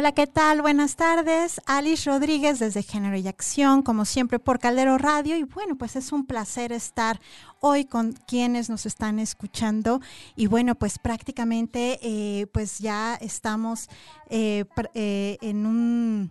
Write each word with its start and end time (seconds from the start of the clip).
Hola, 0.00 0.12
¿qué 0.12 0.26
tal? 0.26 0.62
Buenas 0.62 0.96
tardes. 0.96 1.60
Alice 1.66 2.10
Rodríguez 2.10 2.58
desde 2.58 2.82
Género 2.82 3.18
y 3.18 3.28
Acción, 3.28 3.82
como 3.82 4.06
siempre 4.06 4.38
por 4.38 4.58
Caldero 4.58 4.96
Radio. 4.96 5.36
Y 5.36 5.42
bueno, 5.42 5.76
pues 5.76 5.94
es 5.94 6.10
un 6.10 6.24
placer 6.24 6.72
estar 6.72 7.20
hoy 7.60 7.84
con 7.84 8.14
quienes 8.26 8.70
nos 8.70 8.86
están 8.86 9.18
escuchando. 9.18 10.00
Y 10.36 10.46
bueno, 10.46 10.74
pues 10.74 10.98
prácticamente 10.98 11.98
eh, 12.00 12.46
pues 12.46 12.78
ya 12.78 13.14
estamos 13.16 13.90
eh, 14.30 14.64
eh, 14.94 15.36
en 15.42 15.66
un 15.66 16.30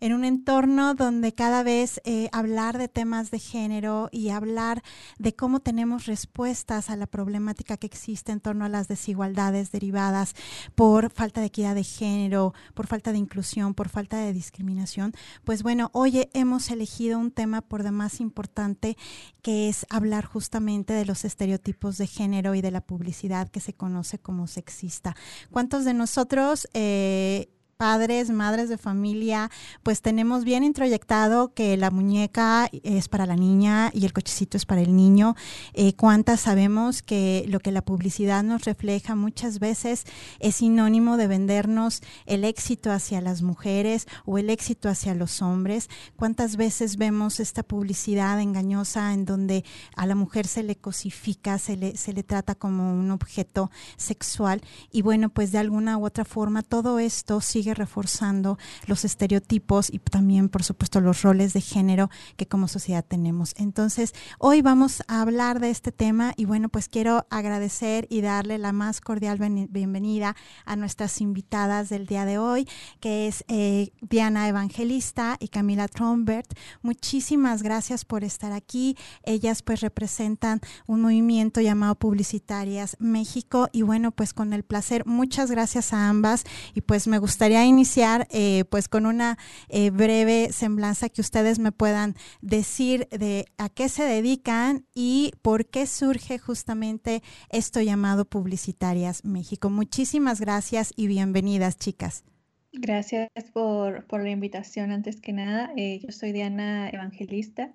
en 0.00 0.12
un 0.12 0.24
entorno 0.24 0.94
donde 0.94 1.32
cada 1.32 1.62
vez 1.62 2.00
eh, 2.04 2.28
hablar 2.32 2.78
de 2.78 2.88
temas 2.88 3.30
de 3.30 3.38
género 3.38 4.08
y 4.12 4.30
hablar 4.30 4.82
de 5.18 5.34
cómo 5.34 5.60
tenemos 5.60 6.06
respuestas 6.06 6.90
a 6.90 6.96
la 6.96 7.06
problemática 7.06 7.76
que 7.76 7.86
existe 7.86 8.32
en 8.32 8.40
torno 8.40 8.64
a 8.64 8.68
las 8.68 8.88
desigualdades 8.88 9.72
derivadas 9.72 10.34
por 10.74 11.10
falta 11.10 11.40
de 11.40 11.46
equidad 11.46 11.74
de 11.74 11.84
género, 11.84 12.52
por 12.74 12.86
falta 12.86 13.12
de 13.12 13.18
inclusión, 13.18 13.74
por 13.74 13.88
falta 13.88 14.18
de 14.18 14.32
discriminación, 14.32 15.12
pues 15.44 15.62
bueno, 15.62 15.90
hoy 15.92 16.28
hemos 16.32 16.70
elegido 16.70 17.18
un 17.18 17.30
tema 17.30 17.62
por 17.62 17.82
demás 17.82 18.20
importante 18.20 18.96
que 19.42 19.68
es 19.68 19.86
hablar 19.90 20.24
justamente 20.24 20.92
de 20.92 21.04
los 21.04 21.24
estereotipos 21.24 21.98
de 21.98 22.06
género 22.06 22.54
y 22.54 22.60
de 22.60 22.70
la 22.70 22.80
publicidad 22.80 23.48
que 23.48 23.60
se 23.60 23.72
conoce 23.72 24.18
como 24.18 24.46
sexista. 24.46 25.16
¿Cuántos 25.50 25.84
de 25.84 25.94
nosotros 25.94 26.68
eh, 26.74 27.48
padres, 27.76 28.30
madres 28.30 28.68
de 28.68 28.78
familia, 28.78 29.50
pues 29.82 30.00
tenemos 30.00 30.44
bien 30.44 30.64
introyectado 30.64 31.52
que 31.52 31.76
la 31.76 31.90
muñeca 31.90 32.70
es 32.82 33.08
para 33.08 33.26
la 33.26 33.36
niña 33.36 33.90
y 33.92 34.06
el 34.06 34.12
cochecito 34.12 34.56
es 34.56 34.64
para 34.64 34.80
el 34.80 34.96
niño. 34.96 35.34
Eh, 35.74 35.94
¿Cuántas 35.94 36.40
sabemos 36.40 37.02
que 37.02 37.44
lo 37.48 37.60
que 37.60 37.72
la 37.72 37.82
publicidad 37.82 38.42
nos 38.42 38.64
refleja 38.64 39.14
muchas 39.14 39.58
veces 39.58 40.04
es 40.40 40.56
sinónimo 40.56 41.18
de 41.18 41.26
vendernos 41.26 42.00
el 42.24 42.44
éxito 42.44 42.90
hacia 42.90 43.20
las 43.20 43.42
mujeres 43.42 44.06
o 44.24 44.38
el 44.38 44.48
éxito 44.48 44.88
hacia 44.88 45.14
los 45.14 45.42
hombres? 45.42 45.90
¿Cuántas 46.16 46.56
veces 46.56 46.96
vemos 46.96 47.40
esta 47.40 47.62
publicidad 47.62 48.40
engañosa 48.40 49.12
en 49.12 49.26
donde 49.26 49.64
a 49.96 50.06
la 50.06 50.14
mujer 50.14 50.46
se 50.46 50.62
le 50.62 50.76
cosifica, 50.76 51.58
se 51.58 51.76
le, 51.76 51.96
se 51.96 52.14
le 52.14 52.22
trata 52.22 52.54
como 52.54 52.94
un 52.94 53.10
objeto 53.10 53.70
sexual? 53.98 54.62
Y 54.90 55.02
bueno, 55.02 55.28
pues 55.28 55.52
de 55.52 55.58
alguna 55.58 55.98
u 55.98 56.06
otra 56.06 56.24
forma 56.24 56.62
todo 56.62 56.98
esto 56.98 57.42
sigue 57.42 57.65
reforzando 57.74 58.58
los 58.86 59.04
estereotipos 59.04 59.92
y 59.92 59.98
también, 59.98 60.48
por 60.48 60.62
supuesto, 60.62 61.00
los 61.00 61.22
roles 61.22 61.52
de 61.52 61.60
género 61.60 62.10
que 62.36 62.46
como 62.46 62.68
sociedad 62.68 63.04
tenemos. 63.06 63.54
Entonces, 63.56 64.14
hoy 64.38 64.62
vamos 64.62 65.02
a 65.08 65.22
hablar 65.22 65.60
de 65.60 65.70
este 65.70 65.92
tema 65.92 66.32
y 66.36 66.44
bueno, 66.44 66.68
pues 66.68 66.88
quiero 66.88 67.26
agradecer 67.30 68.06
y 68.10 68.20
darle 68.20 68.58
la 68.58 68.72
más 68.72 69.00
cordial 69.00 69.38
bienvenida 69.70 70.36
a 70.64 70.76
nuestras 70.76 71.20
invitadas 71.20 71.88
del 71.88 72.06
día 72.06 72.24
de 72.24 72.38
hoy, 72.38 72.68
que 73.00 73.28
es 73.28 73.44
eh, 73.48 73.90
Diana 74.00 74.48
Evangelista 74.48 75.36
y 75.40 75.48
Camila 75.48 75.88
Trombert. 75.88 76.52
Muchísimas 76.82 77.62
gracias 77.62 78.04
por 78.04 78.24
estar 78.24 78.52
aquí. 78.52 78.96
Ellas 79.22 79.62
pues 79.62 79.80
representan 79.80 80.60
un 80.86 81.00
movimiento 81.00 81.60
llamado 81.60 81.94
Publicitarias 81.94 82.96
México 82.98 83.68
y 83.72 83.82
bueno, 83.82 84.12
pues 84.12 84.32
con 84.32 84.52
el 84.52 84.62
placer, 84.62 85.06
muchas 85.06 85.50
gracias 85.50 85.92
a 85.92 86.08
ambas 86.08 86.44
y 86.74 86.80
pues 86.80 87.06
me 87.06 87.18
gustaría 87.18 87.55
iniciar 87.64 88.26
eh, 88.30 88.64
pues 88.70 88.88
con 88.88 89.06
una 89.06 89.38
eh, 89.68 89.90
breve 89.90 90.52
semblanza 90.52 91.08
que 91.08 91.20
ustedes 91.20 91.58
me 91.58 91.72
puedan 91.72 92.14
decir 92.40 93.08
de 93.10 93.46
a 93.58 93.68
qué 93.68 93.88
se 93.88 94.04
dedican 94.04 94.84
y 94.94 95.32
por 95.42 95.66
qué 95.66 95.86
surge 95.86 96.38
justamente 96.38 97.22
esto 97.50 97.80
llamado 97.80 98.24
Publicitarias 98.24 99.24
México. 99.24 99.70
Muchísimas 99.70 100.40
gracias 100.40 100.92
y 100.96 101.06
bienvenidas, 101.06 101.76
chicas. 101.76 102.24
Gracias 102.72 103.30
por, 103.54 104.04
la 104.10 104.30
invitación. 104.30 104.90
Antes 104.90 105.20
que 105.20 105.32
nada, 105.32 105.72
eh, 105.76 106.00
yo 106.00 106.12
soy 106.12 106.32
Diana 106.32 106.90
Evangelista. 106.90 107.72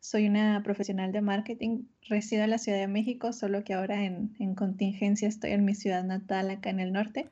Soy 0.00 0.26
una 0.26 0.62
profesional 0.64 1.12
de 1.12 1.20
marketing, 1.20 1.82
resido 2.08 2.42
en 2.44 2.50
la 2.50 2.58
Ciudad 2.58 2.78
de 2.78 2.88
México, 2.88 3.32
solo 3.32 3.62
que 3.64 3.74
ahora 3.74 4.02
en, 4.04 4.34
en 4.40 4.54
contingencia 4.54 5.28
estoy 5.28 5.52
en 5.52 5.64
mi 5.64 5.74
ciudad 5.74 6.02
natal, 6.04 6.50
acá 6.50 6.70
en 6.70 6.80
el 6.80 6.92
norte. 6.92 7.28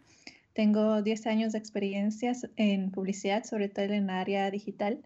Tengo 0.58 1.02
10 1.02 1.28
años 1.28 1.52
de 1.52 1.58
experiencias 1.60 2.48
en 2.56 2.90
publicidad, 2.90 3.44
sobre 3.44 3.68
todo 3.68 3.84
en 3.84 3.92
el 3.92 4.10
área 4.10 4.50
digital. 4.50 5.04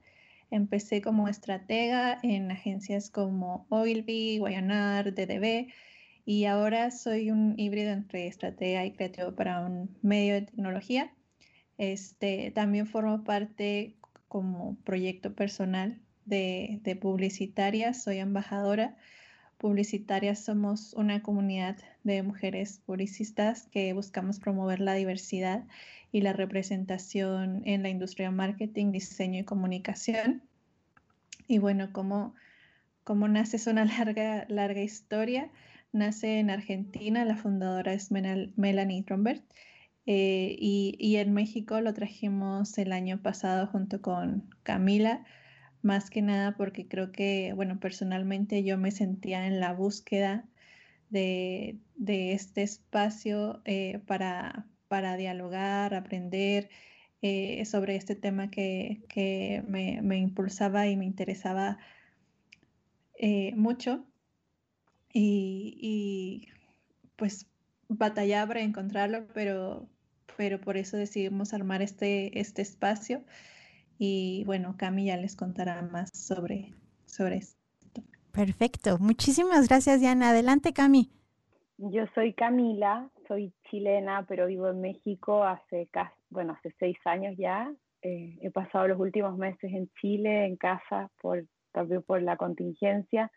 Empecé 0.51 1.03
como 1.03 1.29
estratega 1.29 2.19
en 2.23 2.51
agencias 2.51 3.11
como 3.11 3.67
Ogilvy, 3.69 4.39
Guayanar, 4.39 5.13
DDB 5.13 5.71
y 6.25 6.47
ahora 6.47 6.91
soy 6.91 7.31
un 7.31 7.53
híbrido 7.59 7.93
entre 7.93 8.29
estratega 8.29 8.87
y 8.87 8.93
creativo 8.93 9.35
para 9.35 9.61
un 9.61 9.95
medio 10.01 10.33
de 10.33 10.41
tecnología. 10.41 11.13
Este, 11.77 12.51
también 12.53 12.87
formo 12.87 13.23
parte 13.23 13.97
como 14.29 14.79
proyecto 14.85 15.35
personal 15.35 16.01
de, 16.25 16.81
de 16.83 16.97
publicitaria, 16.97 17.93
soy 17.93 18.21
embajadora 18.21 18.97
publicitarias 19.63 20.45
somos 20.45 20.93
una 20.95 21.23
comunidad 21.23 21.77
de 22.03 22.25
mujeres 22.25 22.83
publicistas 22.85 23.69
que 23.71 23.93
buscamos 23.93 24.41
promover 24.41 24.81
la 24.81 24.95
diversidad 24.95 25.65
y 26.11 26.21
la 26.21 26.33
representación 26.33 27.63
en 27.65 27.85
la 27.85 27.89
industria 27.89 28.33
marketing, 28.33 28.91
diseño 28.91 29.39
y 29.39 29.45
comunicación. 29.45 30.43
Y 31.47 31.59
bueno, 31.59 31.93
como, 31.93 32.35
como 33.05 33.29
nace 33.29 33.57
es 33.57 33.69
una 33.69 33.85
larga, 33.99 34.47
larga 34.49 34.83
historia. 34.83 35.49
Nace 35.93 36.41
en 36.41 36.51
Argentina, 36.51 37.25
la 37.25 37.37
fundadora 37.37 37.93
es 37.93 38.11
Melanie 38.11 39.05
Trombert. 39.05 39.45
Eh, 40.07 40.57
y, 40.59 40.97
y 40.99 41.17
en 41.17 41.33
México 41.33 41.81
lo 41.81 41.95
trajimos 41.95 42.77
el 42.79 42.91
año 42.93 43.23
pasado 43.23 43.69
junto 43.69 44.03
con 44.03 44.51
Camila, 44.65 45.25
más 45.83 46.11
que 46.11 46.23
nada 46.23 46.57
porque 46.57 46.87
creo 46.89 47.13
que, 47.13 47.53
bueno, 47.55 47.79
personalmente 47.81 48.65
yo 48.65 48.79
me 48.79 48.91
sentía 48.91 49.47
en 49.47 49.61
la 49.61 49.73
búsqueda 49.73 50.49
de, 51.11 51.79
este 52.07 52.63
espacio 52.63 53.61
eh, 53.65 54.01
para, 54.07 54.67
para, 54.89 55.17
dialogar, 55.17 55.95
aprender 55.95 56.71
eh, 57.21 57.65
sobre 57.67 57.97
este 57.97 58.17
tema 58.17 58.51
que, 58.51 59.03
me, 59.69 60.19
impulsaba 60.19 60.87
y 60.87 60.97
me 60.97 61.05
interesaba 61.05 61.79
eh, 63.19 63.53
mucho. 63.57 64.07
Y, 65.15 66.49
pues 67.17 67.47
batallaba 67.89 68.49
para 68.49 68.63
encontrarlo, 68.63 69.27
pero, 69.35 69.89
pero 70.37 70.61
por 70.61 70.77
eso 70.79 70.97
decidimos 70.97 71.53
armar 71.53 71.83
este, 71.83 72.41
este 72.41 72.63
espacio 72.63 73.23
y 74.05 74.43
bueno, 74.47 74.75
Cami 74.77 75.05
ya 75.07 75.17
les 75.17 75.37
contará 75.37 75.81
más 75.81 76.11
sobre, 76.13 76.75
sobre 77.07 77.37
esto. 77.37 78.03
Perfecto. 78.33 78.99
Muchísimas 78.99 79.69
gracias, 79.69 80.01
Diana. 80.01 80.31
Adelante, 80.31 80.73
Cami. 80.73 81.09
Yo 81.79 82.07
soy 82.13 82.33
Camila, 82.33 83.09
soy 83.29 83.53
chilena, 83.71 84.27
pero 84.27 84.49
vivo 84.49 84.69
en 84.71 84.81
México 84.81 85.45
hace 85.45 85.87
casi, 85.93 86.17
bueno, 86.31 86.55
hace 86.55 86.75
seis 86.81 86.97
años 87.05 87.37
ya. 87.39 87.73
Eh, 88.03 88.39
he 88.41 88.51
pasado 88.51 88.89
los 88.89 88.99
últimos 88.99 89.39
meses 89.39 89.73
en 89.73 89.89
Chile, 90.01 90.47
en 90.47 90.57
casa, 90.57 91.09
por, 91.21 91.45
también 91.71 92.03
por 92.03 92.21
la 92.23 92.37
contingencia. 92.37 93.31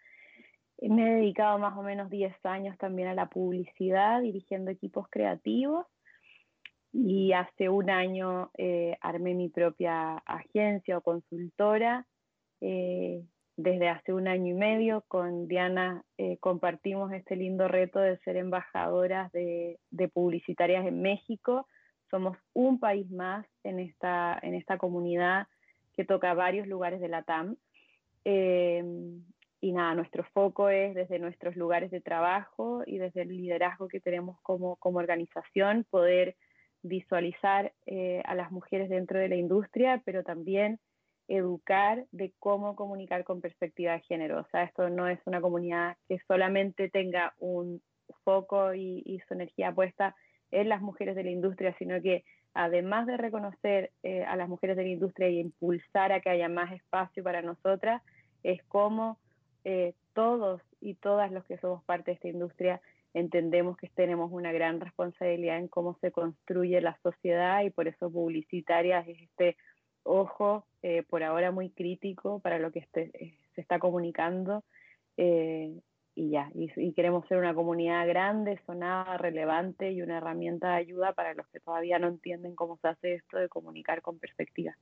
Me 0.81 1.03
he 1.03 1.15
dedicado 1.17 1.59
más 1.59 1.77
o 1.77 1.83
menos 1.83 2.09
10 2.09 2.43
años 2.43 2.75
también 2.79 3.07
a 3.07 3.13
la 3.13 3.29
publicidad, 3.29 4.19
dirigiendo 4.19 4.71
equipos 4.71 5.05
creativos 5.11 5.85
y 6.97 7.33
hace 7.33 7.67
un 7.67 7.89
año 7.89 8.51
eh, 8.57 8.95
armé 9.01 9.33
mi 9.33 9.49
propia 9.49 10.15
agencia 10.25 10.97
o 10.97 11.01
consultora. 11.01 12.07
Eh, 12.61 13.21
desde 13.57 13.89
hace 13.89 14.13
un 14.13 14.27
año 14.29 14.53
y 14.53 14.57
medio 14.57 15.03
con 15.07 15.47
Diana 15.47 16.03
eh, 16.17 16.37
compartimos 16.37 17.11
este 17.11 17.35
lindo 17.35 17.67
reto 17.67 17.99
de 17.99 18.17
ser 18.19 18.37
embajadoras 18.37 19.29
de, 19.33 19.77
publicitarias 20.13 20.85
en 20.85 21.01
México. 21.01 21.67
Somos 22.09 22.37
un 22.53 22.79
país 22.79 23.09
más 23.11 23.45
en 23.63 23.79
esta, 23.79 24.39
en 24.41 24.55
esta 24.55 24.77
comunidad 24.77 25.47
que 25.97 26.05
toca 26.05 26.33
varios 26.33 26.65
lugares 26.65 27.01
de 27.01 27.09
la 27.09 27.23
TAM. 27.23 27.57
y 28.23 29.71
nada, 29.73 29.95
nuestro 29.95 30.23
foco 30.33 30.69
es 30.69 30.95
desde 30.95 31.19
nuestros 31.19 31.57
lugares 31.57 31.91
de 31.91 31.99
trabajo 31.99 32.83
y 32.85 32.99
desde 32.99 33.23
el 33.23 33.29
liderazgo 33.29 33.89
que 33.89 33.99
tenemos 33.99 34.39
como, 34.43 34.77
como 34.77 34.99
organización 34.99 35.85
poder 35.89 36.35
visualizar 36.87 37.73
eh, 37.87 38.21
a 38.25 38.35
las 38.35 38.51
mujeres 38.51 38.89
dentro 38.89 39.19
de 39.19 39.29
la 39.29 39.35
industria, 39.35 40.01
pero 40.05 40.23
también 40.23 40.79
educar 41.27 42.05
de 42.11 42.31
cómo 42.39 42.75
comunicar 42.75 43.23
con 43.23 43.41
perspectiva 43.41 43.93
de 43.93 44.01
género. 44.01 44.41
O 44.41 44.47
sea, 44.51 44.63
esto 44.63 44.89
no 44.89 45.07
es 45.07 45.19
una 45.25 45.41
comunidad 45.41 45.97
que 46.07 46.19
solamente 46.27 46.89
tenga 46.89 47.33
un 47.39 47.81
foco 48.23 48.75
y, 48.75 49.19
su 49.27 49.33
energía 49.33 49.73
puesta 49.73 50.15
en 50.51 50.69
las 50.69 50.81
mujeres 50.81 51.15
de 51.15 51.23
la 51.23 51.31
industria, 51.31 51.75
sino 51.79 51.99
que 52.01 52.23
además 52.53 53.07
de 53.07 53.17
reconocer 53.17 53.91
eh, 54.03 54.23
a 54.23 54.35
las 54.35 54.47
mujeres 54.47 54.77
de 54.77 54.83
la 54.83 54.89
industria 54.89 55.29
y 55.29 55.39
impulsar 55.39 56.11
a 56.11 56.21
que 56.21 56.29
haya 56.29 56.49
más 56.49 56.71
espacio 56.71 57.23
para 57.23 57.41
nosotras, 57.41 58.03
es 58.43 58.63
cómo 58.65 59.17
eh, 59.63 59.93
todos 60.13 60.61
y 60.79 60.93
todas 60.93 61.31
los 61.31 61.43
que 61.45 61.57
somos 61.57 61.83
parte 61.83 62.11
de 62.11 62.15
esta 62.15 62.27
industria 62.27 62.79
entendemos 63.15 63.77
que 63.77 63.87
tenemos 63.87 64.29
una 64.31 64.51
gran 64.51 64.81
responsabilidad 64.81 65.57
en 65.57 65.69
cómo 65.69 65.97
se 66.01 66.11
construye 66.11 66.81
la 66.81 66.99
sociedad 67.01 67.63
y 67.63 67.69
por 67.69 67.87
eso 67.87 68.11
publicitarias 68.11 69.07
es 69.07 69.21
este 69.21 69.55
ojo 70.03 70.67
eh, 70.83 71.03
por 71.09 71.23
ahora 71.23 71.51
muy 71.51 71.69
crítico 71.69 72.39
para 72.41 72.59
lo 72.59 72.71
que 72.73 72.79
este, 72.79 73.11
eh, 73.13 73.37
se 73.55 73.61
está 73.61 73.79
comunicando 73.79 74.65
eh, 75.15 75.79
y 76.13 76.29
ya, 76.29 76.49
y, 76.53 76.93
queremos 76.93 77.25
ser 77.27 77.37
una 77.37 77.53
comunidad 77.53 78.05
grande, 78.07 78.59
sonada, 78.65 79.17
relevante 79.17 79.91
y 79.91 80.01
una 80.01 80.17
herramienta 80.17 80.71
de 80.71 80.75
ayuda 80.75 81.13
para 81.13 81.33
los 81.33 81.47
que 81.47 81.59
todavía 81.61 81.99
no 81.99 82.07
entienden 82.07 82.55
cómo 82.55 82.77
se 82.77 82.89
hace 82.89 83.13
esto 83.15 83.37
de 83.37 83.49
comunicar 83.49 84.01
con 84.01 84.19
perspectiva. 84.19 84.77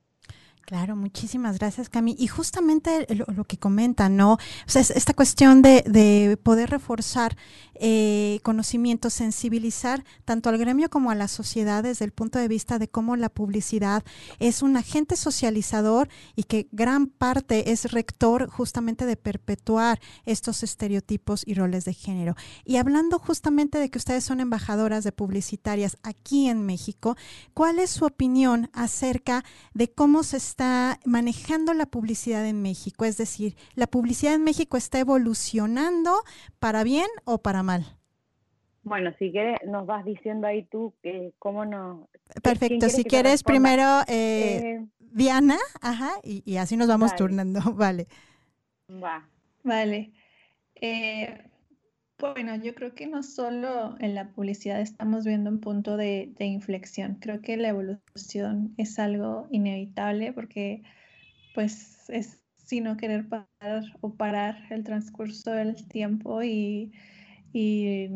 Claro, 0.66 0.96
muchísimas 0.96 1.58
gracias, 1.58 1.90
Cami. 1.90 2.16
Y 2.18 2.26
justamente 2.26 3.06
lo, 3.14 3.44
que 3.44 3.58
comenta, 3.58 4.08
¿no? 4.08 4.32
O 4.32 4.38
sea, 4.66 4.80
esta 4.80 5.12
cuestión 5.12 5.60
de, 5.60 6.38
poder 6.42 6.70
reforzar 6.70 7.36
eh, 7.74 8.40
conocimiento, 8.42 9.10
sensibilizar 9.10 10.04
tanto 10.24 10.48
al 10.48 10.56
gremio 10.56 10.88
como 10.88 11.10
a 11.10 11.14
la 11.14 11.28
sociedad 11.28 11.82
desde 11.82 12.06
el 12.06 12.12
punto 12.12 12.38
de 12.38 12.48
vista 12.48 12.78
de 12.78 12.88
cómo 12.88 13.16
la 13.16 13.28
publicidad 13.28 14.04
es 14.38 14.62
un 14.62 14.76
agente 14.76 15.16
socializador 15.16 16.08
y 16.34 16.44
que 16.44 16.68
gran 16.72 17.08
parte 17.08 17.72
es 17.72 17.92
rector 17.92 18.48
justamente 18.48 19.04
de 19.04 19.16
perpetuar 19.16 20.00
estos 20.24 20.62
estereotipos 20.62 21.42
y 21.46 21.54
roles 21.54 21.84
de 21.84 21.92
género. 21.92 22.36
Y 22.64 22.76
hablando 22.76 23.18
justamente 23.18 23.78
de 23.78 23.90
que 23.90 23.98
ustedes 23.98 24.24
son 24.24 24.40
embajadoras 24.40 25.04
de 25.04 25.12
publicitarias 25.12 25.98
aquí 26.02 26.48
en 26.48 26.64
México, 26.64 27.16
¿cuál 27.52 27.80
es 27.80 27.90
su 27.90 28.06
opinión 28.06 28.70
acerca 28.72 29.44
de 29.74 29.90
cómo 29.92 30.22
se 30.22 30.38
manejando 31.04 31.74
la 31.74 31.86
publicidad 31.86 32.46
en 32.46 32.62
México? 32.62 33.04
Es 33.04 33.16
decir, 33.16 33.56
¿la 33.74 33.86
publicidad 33.86 34.34
en 34.34 34.44
México 34.44 34.76
está 34.76 34.98
evolucionando 34.98 36.22
para 36.58 36.84
bien 36.84 37.08
o 37.24 37.38
para 37.38 37.62
mal? 37.62 37.84
Bueno, 38.82 39.12
si 39.18 39.32
quieres, 39.32 39.58
nos 39.66 39.86
vas 39.86 40.04
diciendo 40.04 40.46
ahí 40.46 40.64
tú 40.64 40.94
que 41.02 41.32
cómo 41.38 41.64
no. 41.64 42.08
Perfecto, 42.42 42.90
si 42.90 43.04
quieres 43.04 43.42
primero 43.42 44.00
eh, 44.06 44.58
eh, 44.58 44.86
Diana, 44.98 45.56
ajá, 45.80 46.10
y, 46.22 46.56
así 46.58 46.76
nos 46.76 46.88
vamos 46.88 47.14
turnando, 47.16 47.60
vale. 47.74 48.06
Va. 48.90 49.26
Vale. 49.62 50.12
Eh, 50.74 51.50
bueno, 52.18 52.56
yo 52.56 52.74
creo 52.74 52.94
que 52.94 53.06
no 53.06 53.22
solo 53.22 53.96
en 54.00 54.14
la 54.14 54.30
publicidad 54.30 54.80
estamos 54.80 55.24
viendo 55.24 55.50
un 55.50 55.60
punto 55.60 55.96
de, 55.96 56.34
inflexión. 56.38 57.16
Creo 57.20 57.40
que 57.42 57.56
la 57.56 57.68
evolución 57.68 58.74
es 58.76 58.98
algo 58.98 59.46
inevitable 59.50 60.32
porque, 60.32 60.82
pues, 61.54 62.08
es 62.08 62.40
sino 62.56 62.96
querer 62.96 63.28
parar 63.28 63.84
o 64.00 64.14
parar 64.14 64.56
el 64.70 64.84
transcurso 64.84 65.50
del 65.52 65.86
tiempo 65.88 66.42
y, 66.42 66.92
y, 67.52 68.08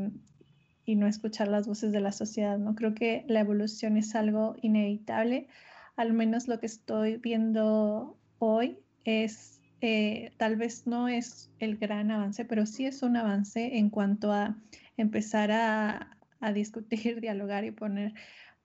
y, 0.87 0.97
no 0.97 1.07
escuchar 1.07 1.49
las 1.49 1.67
voces 1.67 1.93
de 1.93 2.01
la 2.01 2.13
sociedad. 2.13 2.59
¿no? 2.59 2.75
Creo 2.75 2.95
que 2.95 3.25
la 3.29 3.41
evolución 3.41 3.99
es 3.99 4.15
algo 4.15 4.57
inevitable. 4.63 5.49
Al 5.97 6.15
menos 6.15 6.49
lo 6.49 6.61
que 6.61 6.67
estoy 6.67 7.19
viendo 7.19 8.17
hoy 8.39 8.79
es 9.05 9.58
eh, 9.81 10.33
tal 10.37 10.57
vez 10.57 10.87
no 10.87 11.09
es 11.09 11.51
el 11.61 11.77
gran 11.77 12.11
avance, 12.11 12.45
pero 12.45 12.67
sí 12.67 12.87
es 12.87 13.03
un 13.03 13.17
avance 13.17 13.79
en 13.79 13.91
cuanto 13.91 14.33
a 14.33 14.57
empezar 14.97 15.51
a, 15.53 16.17
discutir, 16.53 17.21
dialogar 17.21 17.65
y 17.65 17.71
poner 17.71 18.15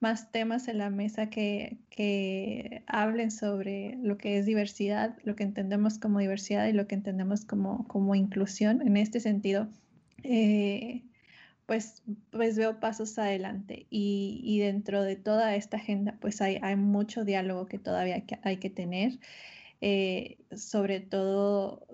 más 0.00 0.32
temas 0.32 0.68
en 0.68 0.78
la 0.78 0.90
mesa 0.90 1.30
que, 1.30 2.82
hablen 2.86 3.30
sobre 3.30 3.96
lo 4.02 4.18
que 4.18 4.38
es 4.38 4.46
diversidad, 4.46 5.16
lo 5.24 5.36
que 5.36 5.44
entendemos 5.44 5.98
como 5.98 6.18
diversidad 6.18 6.66
y 6.66 6.72
lo 6.72 6.86
que 6.86 6.96
entendemos 6.96 7.44
como, 7.44 8.14
inclusión. 8.14 8.82
En 8.82 8.96
este 8.96 9.20
sentido, 9.20 9.68
eh, 10.24 11.04
pues, 11.66 12.02
pues 12.30 12.56
veo 12.56 12.80
pasos 12.80 13.18
adelante 13.18 13.86
y, 13.88 14.58
dentro 14.58 15.02
de 15.02 15.16
toda 15.16 15.54
esta 15.54 15.76
agenda, 15.76 16.18
pues 16.20 16.40
hay 16.40 16.76
mucho 16.76 17.24
diálogo 17.24 17.66
que 17.66 17.78
todavía 17.78 18.24
hay 18.42 18.56
que 18.56 18.70
tener. 18.70 19.20
Eh, 19.86 20.38
sobre 20.56 21.00
todo 21.00 21.86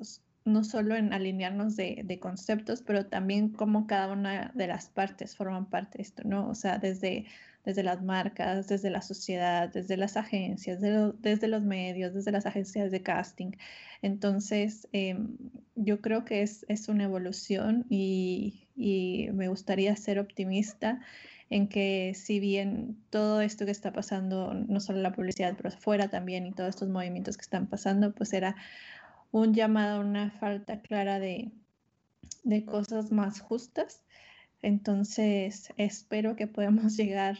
no 0.44 0.62
solo 0.62 0.94
en 0.94 1.12
alinearnos 1.12 1.74
de, 1.74 2.18
conceptos, 2.20 2.82
pero 2.82 3.06
también 3.06 3.48
cómo 3.48 3.88
cada 3.88 4.12
una 4.12 4.52
de 4.54 4.68
las 4.68 4.88
partes 4.88 5.34
forman 5.34 5.68
parte 5.68 5.98
de 5.98 6.02
esto, 6.02 6.22
¿no? 6.24 6.48
O 6.48 6.54
sea, 6.54 6.78
desde, 6.78 7.26
desde 7.64 7.82
las 7.82 8.00
marcas, 8.00 8.68
desde 8.68 8.90
la 8.90 9.02
sociedad, 9.02 9.72
desde 9.72 9.96
las 9.96 10.16
agencias, 10.16 10.80
desde 10.80 11.48
los 11.48 11.62
medios, 11.64 12.14
desde 12.14 12.30
las 12.30 12.46
agencias 12.46 12.92
de 12.92 13.02
casting. 13.02 13.56
Entonces, 14.02 14.86
em, 14.92 15.36
yo 15.74 16.00
creo 16.00 16.24
que 16.24 16.42
es, 16.42 16.64
es 16.68 16.88
una 16.88 17.02
evolución 17.02 17.86
y, 17.90 18.68
y 18.76 19.30
me 19.32 19.48
gustaría 19.48 19.96
ser 19.96 20.20
optimista 20.20 21.00
en 21.50 21.68
que 21.68 22.12
si 22.14 22.38
bien 22.38 22.96
todo 23.10 23.40
esto 23.40 23.64
que 23.64 23.72
está 23.72 23.92
pasando, 23.92 24.54
no 24.54 24.80
solo 24.80 25.00
la 25.00 25.12
publicidad, 25.12 25.54
pero 25.56 25.70
fuera 25.72 26.08
también 26.08 26.46
y 26.46 26.52
todos 26.52 26.70
estos 26.70 26.88
movimientos 26.88 27.36
que 27.36 27.42
están 27.42 27.66
pasando, 27.66 28.14
pues 28.14 28.32
era 28.32 28.54
un 29.32 29.52
llamado 29.52 30.00
una 30.00 30.30
falta 30.30 30.80
clara 30.80 31.18
de, 31.18 31.50
cosas 32.66 33.10
más 33.10 33.40
justas. 33.40 34.04
Entonces, 34.62 35.72
espero 35.76 36.36
que 36.36 36.46
podamos 36.46 36.96
llegar 36.96 37.38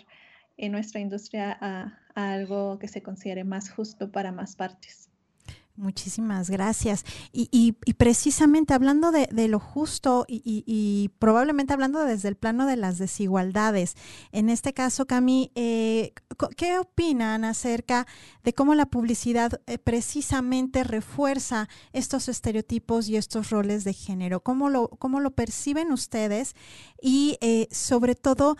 en 0.57 0.73
nuestra 0.73 1.01
industria 1.01 1.57
a 1.61 1.99
algo 2.15 2.79
que 2.79 2.89
se 2.89 3.03
considere 3.03 3.45
más 3.45 3.71
justo 3.71 4.11
para 4.11 4.33
más 4.33 4.57
partes. 4.57 5.10
Muchísimas 5.81 6.51
gracias. 6.51 7.07
Y, 7.33 7.73
precisamente 7.97 8.75
hablando 8.75 9.11
de, 9.13 9.49
lo 9.49 9.59
justo 9.59 10.27
y, 10.29 11.11
probablemente 11.19 11.73
hablando 11.73 12.01
desde 12.05 12.29
el 12.29 12.37
plano 12.37 12.67
de 12.67 12.77
las 12.77 12.99
desigualdades, 12.99 13.97
en 14.31 14.51
este 14.51 14.75
caso, 14.75 15.07
Cami, 15.07 15.51
eh, 15.55 16.13
¿qué 16.59 16.79
opinan 16.79 17.45
acerca 17.45 18.07
de 18.45 18.53
cómo 18.53 18.75
la 18.75 18.87
publicidad 18.87 19.63
eh, 19.67 19.79
precisamente 19.79 20.85
refuerza 20.85 21.69
estos 21.95 22.29
estereotipos 22.29 23.09
y 23.09 23.17
estos 23.17 23.49
roles 23.49 23.85
de 23.85 23.95
género? 23.95 24.41
¿Cómo 24.43 24.69
lo, 24.69 24.89
cómo 24.89 25.21
lo 25.21 25.31
perciben 25.31 25.93
ustedes? 25.93 26.55
Y 27.01 27.39
eh, 27.41 27.69
sobre 27.71 28.15
todo, 28.15 28.59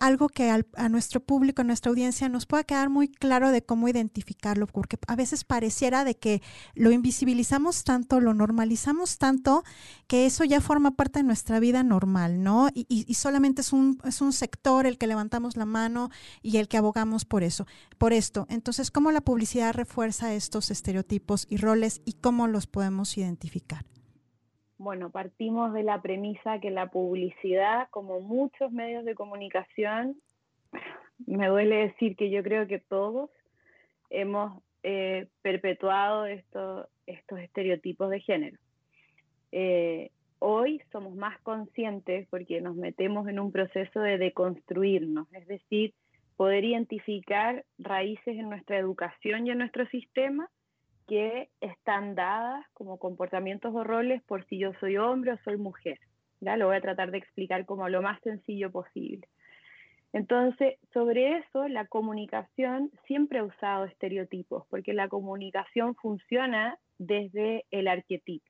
algo 0.00 0.28
que 0.28 0.50
a 0.50 0.88
nuestro 0.88 1.20
público, 1.20 1.62
a 1.62 1.64
nuestra 1.64 1.90
audiencia, 1.90 2.28
nos 2.28 2.46
pueda 2.46 2.64
quedar 2.64 2.90
muy 2.90 3.08
claro 3.08 3.50
de 3.50 3.64
cómo 3.64 3.88
identificarlo, 3.88 4.66
porque 4.66 4.98
a 5.06 5.16
veces 5.16 5.44
pareciera 5.44 6.04
de 6.04 6.16
que 6.16 6.42
lo 6.74 6.92
invisibilizamos 6.92 7.84
tanto, 7.84 8.20
lo 8.20 8.34
normalizamos 8.34 9.18
tanto, 9.18 9.64
que 10.06 10.26
eso 10.26 10.44
ya 10.44 10.60
forma 10.60 10.92
parte 10.92 11.20
de 11.20 11.24
nuestra 11.24 11.60
vida 11.60 11.82
normal, 11.82 12.42
¿no? 12.42 12.68
Y, 12.74 13.14
solamente 13.14 13.62
es 13.62 13.72
un, 13.72 13.98
es 14.04 14.20
un 14.20 14.32
sector 14.32 14.86
el 14.86 14.98
que 14.98 15.06
levantamos 15.06 15.56
la 15.56 15.64
mano 15.64 16.10
y 16.42 16.58
el 16.58 16.68
que 16.68 16.76
abogamos 16.76 17.24
por 17.24 17.42
eso, 17.42 17.66
por 17.98 18.12
esto. 18.12 18.46
Entonces, 18.50 18.90
¿cómo 18.90 19.12
la 19.12 19.20
publicidad 19.20 19.74
refuerza 19.74 20.34
estos 20.34 20.70
estereotipos 20.70 21.46
y 21.48 21.56
roles 21.56 22.00
y 22.04 22.14
cómo 22.14 22.46
los 22.46 22.66
podemos 22.66 23.16
identificar? 23.16 23.84
Bueno, 24.76 25.10
partimos 25.10 25.72
de 25.72 25.84
la 25.84 26.02
premisa 26.02 26.58
que 26.58 26.70
la 26.70 26.90
publicidad, 26.90 27.88
como 27.90 28.20
muchos 28.20 28.72
medios 28.72 29.04
de 29.04 29.14
comunicación, 29.14 30.16
me 31.26 31.46
duele 31.46 31.76
decir 31.88 32.16
que 32.16 32.30
yo 32.30 32.42
creo 32.42 32.66
que 32.66 32.80
todos 32.80 33.30
hemos 34.10 34.62
eh, 34.82 35.28
perpetuado 35.42 36.26
estos 36.26 36.88
estereotipos 37.06 38.10
de 38.10 38.20
género. 38.20 38.58
Eh, 39.52 40.10
hoy 40.40 40.82
somos 40.90 41.14
más 41.14 41.40
conscientes 41.42 42.26
porque 42.28 42.60
nos 42.60 42.74
metemos 42.74 43.28
en 43.28 43.38
un 43.38 43.52
proceso 43.52 44.00
de 44.00 44.18
deconstruirnos, 44.18 45.32
es 45.32 45.46
decir, 45.46 45.94
poder 46.36 46.64
identificar 46.64 47.64
raíces 47.78 48.36
en 48.36 48.50
nuestra 48.50 48.76
educación 48.76 49.46
y 49.46 49.50
en 49.50 49.58
nuestro 49.58 49.86
sistema 49.86 50.50
que 51.06 51.50
están 51.60 52.14
dadas 52.14 52.64
como 52.72 52.98
comportamientos 52.98 53.74
o 53.74 53.84
roles 53.84 54.22
por 54.22 54.44
si 54.46 54.58
yo 54.58 54.72
soy 54.80 54.96
hombre 54.96 55.32
o 55.32 55.38
soy 55.44 55.56
mujer. 55.56 55.98
¿ya? 56.40 56.56
Lo 56.56 56.66
voy 56.66 56.76
a 56.76 56.80
tratar 56.80 57.10
de 57.10 57.18
explicar 57.18 57.66
como 57.66 57.88
lo 57.88 58.02
más 58.02 58.20
sencillo 58.22 58.70
posible. 58.70 59.28
Entonces, 60.12 60.78
sobre 60.92 61.38
eso, 61.38 61.66
la 61.66 61.86
comunicación 61.86 62.92
siempre 63.06 63.40
ha 63.40 63.44
usado 63.44 63.84
estereotipos, 63.84 64.64
porque 64.70 64.94
la 64.94 65.08
comunicación 65.08 65.96
funciona 65.96 66.78
desde 66.98 67.64
el 67.72 67.88
arquetipo, 67.88 68.48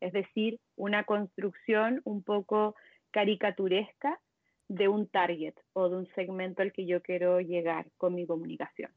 es 0.00 0.14
decir, 0.14 0.58
una 0.74 1.04
construcción 1.04 2.00
un 2.04 2.22
poco 2.22 2.74
caricaturesca 3.10 4.18
de 4.68 4.88
un 4.88 5.06
target 5.06 5.54
o 5.74 5.90
de 5.90 5.96
un 5.98 6.06
segmento 6.14 6.62
al 6.62 6.72
que 6.72 6.86
yo 6.86 7.02
quiero 7.02 7.40
llegar 7.40 7.86
con 7.98 8.14
mi 8.14 8.26
comunicación. 8.26 8.90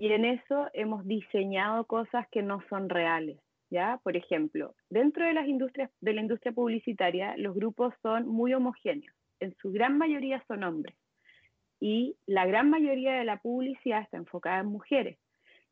Y 0.00 0.10
en 0.14 0.24
eso 0.24 0.66
hemos 0.72 1.06
diseñado 1.06 1.84
cosas 1.84 2.26
que 2.30 2.40
no 2.40 2.62
son 2.70 2.88
reales, 2.88 3.38
¿ya? 3.68 4.00
Por 4.02 4.16
ejemplo, 4.16 4.74
dentro 4.88 5.26
de 5.26 5.34
las 5.34 5.46
industrias 5.46 5.90
de 6.00 6.14
la 6.14 6.22
industria 6.22 6.52
publicitaria, 6.52 7.36
los 7.36 7.54
grupos 7.54 7.92
son 8.00 8.26
muy 8.26 8.54
homogéneos, 8.54 9.14
en 9.40 9.54
su 9.56 9.70
gran 9.70 9.98
mayoría 9.98 10.42
son 10.48 10.64
hombres 10.64 10.96
y 11.80 12.16
la 12.24 12.46
gran 12.46 12.70
mayoría 12.70 13.12
de 13.12 13.26
la 13.26 13.42
publicidad 13.42 14.00
está 14.00 14.16
enfocada 14.16 14.60
en 14.60 14.68
mujeres. 14.68 15.18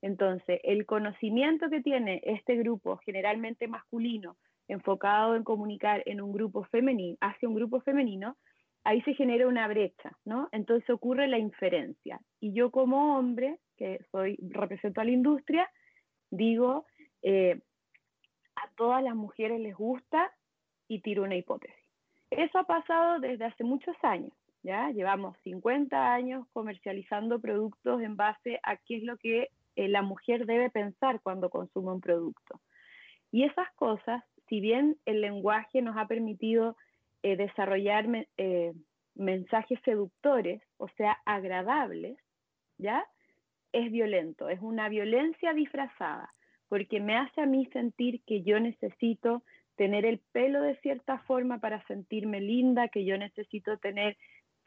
Entonces, 0.02 0.60
el 0.62 0.84
conocimiento 0.84 1.70
que 1.70 1.80
tiene 1.80 2.20
este 2.22 2.56
grupo, 2.56 2.98
generalmente 2.98 3.66
masculino, 3.66 4.36
enfocado 4.68 5.36
en 5.36 5.42
comunicar 5.42 6.02
en 6.04 6.20
un 6.20 6.32
grupo 6.32 6.64
femenino, 6.64 7.16
hacia 7.22 7.48
un 7.48 7.54
grupo 7.54 7.80
femenino, 7.80 8.36
ahí 8.84 9.00
se 9.02 9.14
genera 9.14 9.48
una 9.48 9.66
brecha, 9.68 10.12
¿no? 10.26 10.50
Entonces 10.52 10.90
ocurre 10.90 11.28
la 11.28 11.38
inferencia. 11.38 12.20
Y 12.40 12.52
yo 12.52 12.70
como 12.70 13.16
hombre, 13.16 13.58
que 13.78 14.04
soy, 14.10 14.36
represento 14.42 15.00
a 15.00 15.04
la 15.04 15.12
industria, 15.12 15.70
digo, 16.30 16.86
eh, 17.22 17.60
a 18.56 18.68
todas 18.76 19.02
las 19.02 19.14
mujeres 19.14 19.60
les 19.60 19.74
gusta 19.74 20.30
y 20.88 21.00
tiro 21.00 21.22
una 21.22 21.36
hipótesis. 21.36 21.76
Eso 22.30 22.58
ha 22.58 22.64
pasado 22.64 23.20
desde 23.20 23.44
hace 23.46 23.64
muchos 23.64 23.96
años, 24.02 24.32
¿ya? 24.62 24.90
Llevamos 24.90 25.38
50 25.44 26.12
años 26.12 26.46
comercializando 26.52 27.40
productos 27.40 28.02
en 28.02 28.16
base 28.16 28.60
a 28.62 28.76
qué 28.76 28.98
es 28.98 29.04
lo 29.04 29.16
que 29.16 29.48
eh, 29.76 29.88
la 29.88 30.02
mujer 30.02 30.44
debe 30.44 30.70
pensar 30.70 31.20
cuando 31.22 31.48
consume 31.48 31.92
un 31.92 32.00
producto. 32.00 32.60
Y 33.30 33.44
esas 33.44 33.70
cosas, 33.76 34.22
si 34.48 34.60
bien 34.60 34.96
el 35.06 35.20
lenguaje 35.20 35.80
nos 35.80 35.96
ha 35.96 36.06
permitido 36.06 36.76
eh, 37.22 37.36
desarrollar 37.36 38.06
mensajes 39.14 39.78
seductores, 39.84 40.62
o 40.76 40.88
sea, 40.96 41.18
agradables, 41.24 42.18
¿ya? 42.78 43.04
Es 43.72 43.90
violento, 43.90 44.48
es 44.48 44.60
una 44.60 44.88
violencia 44.88 45.52
disfrazada, 45.52 46.32
porque 46.68 47.00
me 47.00 47.16
hace 47.16 47.40
a 47.40 47.46
mí 47.46 47.66
sentir 47.72 48.22
que 48.26 48.42
yo 48.42 48.60
necesito 48.60 49.42
tener 49.76 50.04
el 50.04 50.20
pelo 50.32 50.60
de 50.62 50.76
cierta 50.80 51.18
forma 51.20 51.58
para 51.58 51.84
sentirme 51.86 52.40
linda, 52.40 52.88
que 52.88 53.04
yo 53.04 53.16
necesito 53.16 53.78
tener 53.78 54.16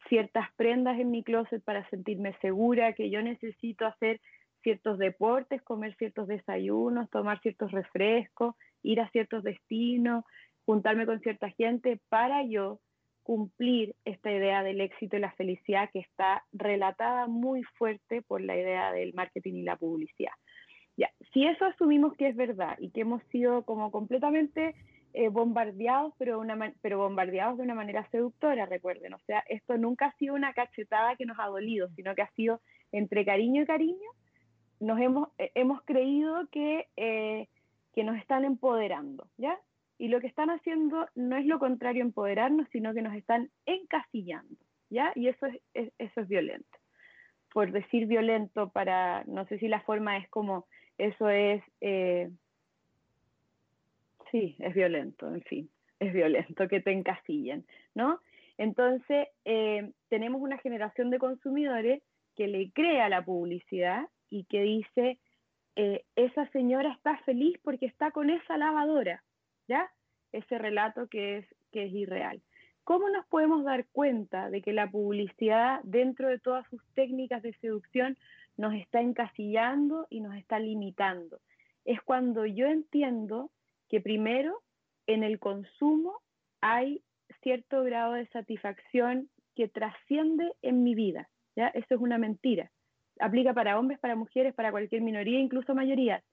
ciertas 0.08 0.48
prendas 0.55 1.00
en 1.00 1.12
mi 1.12 1.24
closet 1.24 1.63
para 1.63 1.88
sentirme 1.89 2.36
segura, 2.41 2.93
que 2.93 3.10
yo 3.10 3.22
necesito 3.22 3.86
hacer 3.86 4.22
ciertos 4.63 4.98
deportes, 4.98 5.62
comer 5.63 5.96
ciertos 5.96 6.27
desayunos, 6.27 7.10
tomar 7.10 7.41
ciertos 7.41 7.72
refrescos, 7.72 8.55
ir 8.84 9.01
a 9.01 9.10
ciertos 9.10 9.43
destinos, 9.43 10.24
juntarme 10.65 11.05
con 11.05 11.20
cierta 11.20 11.50
gente 11.51 12.00
para 12.10 12.43
yo 12.43 12.79
cumplir 13.24 13.96
esta 14.06 14.32
idea 14.32 14.63
del 14.63 14.82
éxito 14.82 15.18
y 15.18 15.20
la 15.20 15.32
felicidad 15.32 15.90
que 15.92 16.00
está 16.00 16.44
relatada 16.51 17.28
muy 17.28 17.63
fuerte 17.63 18.22
por 18.22 18.42
la 18.42 18.56
idea 18.56 18.92
del 18.92 19.13
marketing 19.13 19.54
y 19.56 19.63
la 19.63 19.75
publicidad. 19.75 20.34
Ya, 20.98 21.10
si 21.34 21.46
eso 21.46 21.66
asumimos 21.66 22.16
que 22.16 22.28
es 22.28 22.36
verdad 22.36 22.78
y 22.80 22.90
que 22.92 23.01
hemos 23.01 23.24
sido 23.32 23.63
como 23.63 23.92
completamente 23.92 24.75
eh, 25.13 25.28
bombardeados, 25.28 26.13
pero, 26.18 26.40
una, 26.40 26.74
pero 26.82 27.00
bombardeados 27.00 27.58
de 27.58 27.63
una 27.63 27.75
manera 27.75 28.08
seductora, 28.12 28.66
recuerden. 28.66 29.13
O 29.13 29.20
sea, 29.20 29.44
esto 29.50 29.78
nunca 29.78 30.08
ha 30.08 30.16
sido 30.18 30.36
una 30.36 30.54
cachetada 30.54 31.16
que 31.16 31.25
nos 31.25 31.38
ha 31.40 31.48
dolido, 31.48 31.90
sino 31.96 32.16
que 32.16 32.22
ha 32.22 32.32
sido 32.32 32.62
entre 32.92 33.25
cariño 33.25 33.63
y 33.63 33.66
cariño. 33.66 34.10
Nos 34.80 35.00
hemos, 35.00 35.30
eh, 35.38 35.51
hemos 35.56 35.82
creído 35.84 36.48
que, 36.50 36.88
eh, 36.96 37.48
que 37.94 38.04
nos 38.04 38.18
están 38.18 38.46
empoderando, 38.46 39.28
¿ya? 39.38 39.60
Y 40.01 40.08
lo 40.08 40.20
que 40.20 40.25
están 40.25 40.50
haciendo 40.50 41.08
no 41.13 41.38
es 41.38 41.46
lo 41.46 41.60
contrario 41.60 42.01
empoderarnos, 42.01 42.67
sino 42.72 42.91
que 42.91 43.03
nos 43.03 43.13
están 43.13 43.51
encasillando, 43.67 44.58
¿ya? 44.89 45.12
Y 45.13 45.27
eso 45.27 45.46
es, 45.46 45.93
eso 46.00 46.22
es 46.22 46.27
violento. 46.27 46.79
Por 47.53 47.72
decir 47.72 48.08
violento 48.08 48.72
para, 48.72 49.24
no 49.25 49.46
sé 49.46 49.60
si 49.60 49.67
la 49.67 49.81
forma 49.81 50.17
es 50.17 50.27
como, 50.29 50.65
eso 50.98 51.29
es 51.29 51.62
sí, 54.31 54.55
es 54.58 54.74
violento, 54.74 55.27
en 55.27 55.43
fin, 55.43 55.70
es 56.00 56.12
violento 56.12 56.67
que 56.67 56.81
te 56.81 56.93
encasillen, 56.93 57.63
¿no? 57.93 58.22
Entonces, 58.58 59.27
eh, 59.46 59.91
tenemos 60.10 60.41
una 60.41 60.58
generación 60.58 61.12
de 61.12 61.20
consumidores 61.20 62.01
que 62.36 62.48
le 62.48 62.72
crea 62.72 63.08
la 63.08 63.24
publicidad 63.24 64.08
y 64.31 64.46
que 64.46 64.62
dice, 64.62 65.20
eh, 65.75 66.05
esa 66.15 66.50
señora 66.50 66.91
está 66.91 67.17
feliz 67.20 67.60
porque 67.62 67.86
está 67.86 68.10
con 68.10 68.31
esa 68.31 68.58
lavadora, 68.58 69.22
Ese 70.32 70.58
relato 70.58 71.08
que 71.08 71.40
es, 71.40 71.46
que 71.72 71.86
es 71.86 71.94
irreal. 71.94 72.42
¿Cómo 72.84 73.10
nos 73.10 73.25
podemos 73.28 73.63
dar 73.63 73.86
cuenta 73.92 74.50
de 74.50 74.62
que 74.62 74.74
la 74.74 74.90
publicidad, 74.90 75.82
dentro 75.84 76.28
de 76.30 76.40
todas 76.40 76.68
sus 76.70 76.82
técnicas 76.94 77.42
de 77.44 77.54
seducción, 77.54 78.18
nos 78.58 78.74
está 78.74 79.01
encasillando 79.01 80.08
y 80.10 80.22
nos 80.22 80.36
está 80.36 80.60
limitando? 80.60 81.40
Es 81.86 82.01
cuando 82.01 82.46
yo 82.46 82.68
entiendo 82.68 83.51
que 83.90 84.01
primero 84.01 84.62
en 85.08 85.24
el 85.24 85.40
consumo 85.40 86.22
hay 86.62 87.04
cierto 87.42 87.84
grado 87.84 88.13
de 88.13 88.28
satisfacción 88.28 89.30
que 89.56 89.68
trasciende 89.68 90.51
en 90.62 90.84
mi 90.84 90.96
vida. 90.96 91.30
¿ya? 91.56 91.68
Eso 91.70 91.96
es 91.96 92.01
una 92.01 92.18
mentira. 92.18 92.72
Aplica 93.20 93.54
para 93.54 93.78
hombres, 93.78 94.00
para 94.00 94.16
mujeres, 94.16 94.54
para 94.54 94.72
cualquier 94.72 95.01
minoría, 95.01 95.40
incluso 95.40 95.75
mayoría. 95.75 96.24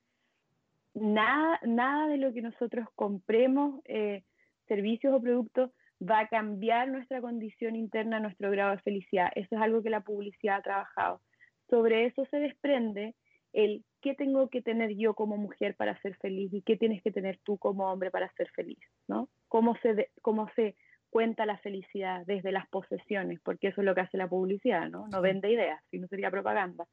Nada, 0.94 1.60
nada 1.64 2.08
de 2.08 2.16
lo 2.16 2.32
que 2.32 2.42
nosotros 2.42 2.86
compremos, 2.94 3.80
eh, 3.84 4.24
servicios 4.66 5.14
o 5.14 5.20
productos, 5.20 5.70
va 6.00 6.20
a 6.20 6.28
cambiar 6.28 6.88
nuestra 6.88 7.20
condición 7.20 7.76
interna, 7.76 8.20
nuestro 8.20 8.50
grado 8.50 8.72
de 8.72 8.82
felicidad. 8.82 9.30
Eso 9.34 9.56
es 9.56 9.60
algo 9.60 9.82
que 9.82 9.90
la 9.90 10.00
publicidad 10.00 10.56
ha 10.56 10.62
trabajado. 10.62 11.20
Sobre 11.68 12.06
eso 12.06 12.24
se 12.26 12.38
desprende 12.38 13.14
el 13.52 13.84
qué 14.00 14.14
tengo 14.14 14.48
que 14.48 14.62
tener 14.62 14.94
yo 14.96 15.14
como 15.14 15.36
mujer 15.36 15.74
para 15.74 16.00
ser 16.00 16.16
feliz 16.16 16.52
y 16.52 16.62
qué 16.62 16.76
tienes 16.76 17.02
que 17.02 17.10
tener 17.10 17.38
tú 17.42 17.58
como 17.58 17.90
hombre 17.90 18.10
para 18.10 18.32
ser 18.34 18.48
feliz, 18.50 18.78
¿no? 19.08 19.28
Cómo 19.48 19.76
se, 19.78 20.10
cómo 20.22 20.48
se 20.54 20.76
cuenta 21.10 21.46
la 21.46 21.58
felicidad 21.58 22.24
desde 22.26 22.52
las 22.52 22.68
posesiones, 22.68 23.40
porque 23.40 23.68
eso 23.68 23.80
es 23.80 23.86
lo 23.86 23.94
que 23.94 24.02
hace 24.02 24.18
la 24.18 24.28
publicidad, 24.28 24.88
¿no? 24.88 25.08
No 25.08 25.20
vende 25.20 25.50
ideas, 25.50 25.82
si 25.90 25.98
no 25.98 26.06
sería 26.06 26.30
propaganda. 26.30 26.86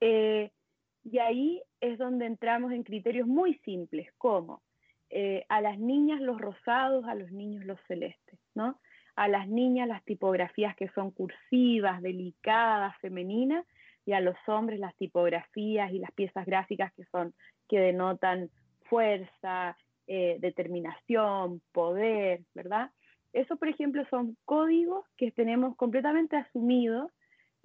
Eh, 0.00 0.50
y 1.10 1.18
ahí 1.18 1.62
es 1.80 1.98
donde 1.98 2.26
entramos 2.26 2.72
en 2.72 2.82
criterios 2.82 3.28
muy 3.28 3.54
simples, 3.58 4.08
como 4.18 4.62
eh, 5.08 5.44
a 5.48 5.60
las 5.60 5.78
niñas 5.78 6.20
los 6.20 6.40
rosados, 6.40 7.04
a 7.04 7.14
los 7.14 7.30
niños 7.30 7.64
los 7.64 7.78
celestes, 7.86 8.40
¿no? 8.54 8.80
A 9.14 9.28
las 9.28 9.48
niñas 9.48 9.86
las 9.86 10.04
tipografías 10.04 10.74
que 10.74 10.88
son 10.88 11.12
cursivas, 11.12 12.02
delicadas, 12.02 12.96
femeninas, 13.00 13.64
y 14.04 14.12
a 14.12 14.20
los 14.20 14.36
hombres 14.48 14.80
las 14.80 14.96
tipografías 14.96 15.92
y 15.92 15.98
las 16.00 16.10
piezas 16.12 16.44
gráficas 16.44 16.92
que 16.94 17.04
son 17.06 17.34
que 17.68 17.78
denotan 17.78 18.50
fuerza, 18.88 19.76
eh, 20.08 20.36
determinación, 20.40 21.60
poder, 21.72 22.42
¿verdad? 22.54 22.90
Eso, 23.32 23.56
por 23.56 23.68
ejemplo, 23.68 24.04
son 24.10 24.36
códigos 24.44 25.04
que 25.16 25.30
tenemos 25.30 25.76
completamente 25.76 26.36
asumidos. 26.36 27.12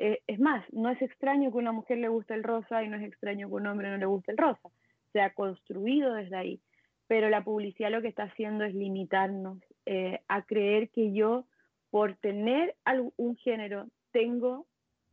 Eh, 0.03 0.23
es 0.25 0.39
más, 0.39 0.65
no 0.73 0.89
es 0.89 0.99
extraño 0.99 1.51
que 1.51 1.59
una 1.59 1.71
mujer 1.71 1.99
le 1.99 2.07
guste 2.07 2.33
el 2.33 2.41
rosa 2.41 2.83
y 2.83 2.89
no 2.89 2.97
es 2.97 3.03
extraño 3.03 3.47
que 3.47 3.53
un 3.53 3.67
hombre 3.67 3.87
no 3.91 3.97
le 3.97 4.07
guste 4.07 4.31
el 4.31 4.37
rosa. 4.39 4.67
Se 5.13 5.21
ha 5.21 5.31
construido 5.35 6.15
desde 6.15 6.35
ahí. 6.35 6.59
Pero 7.05 7.29
la 7.29 7.43
publicidad 7.43 7.91
lo 7.91 8.01
que 8.01 8.07
está 8.07 8.23
haciendo 8.23 8.63
es 8.63 8.73
limitarnos 8.73 9.59
eh, 9.85 10.21
a 10.27 10.41
creer 10.41 10.89
que 10.89 11.13
yo, 11.13 11.45
por 11.91 12.15
tener 12.15 12.75
un 13.15 13.35
género, 13.35 13.89
tengo 14.11 14.65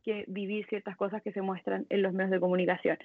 que 0.03 0.25
vivir 0.27 0.65
ciertas 0.69 0.97
cosas 0.97 1.21
que 1.21 1.33
se 1.33 1.43
muestran 1.43 1.85
en 1.89 2.01
los 2.01 2.13
medios 2.13 2.31
de 2.31 2.39
comunicación. 2.39 2.97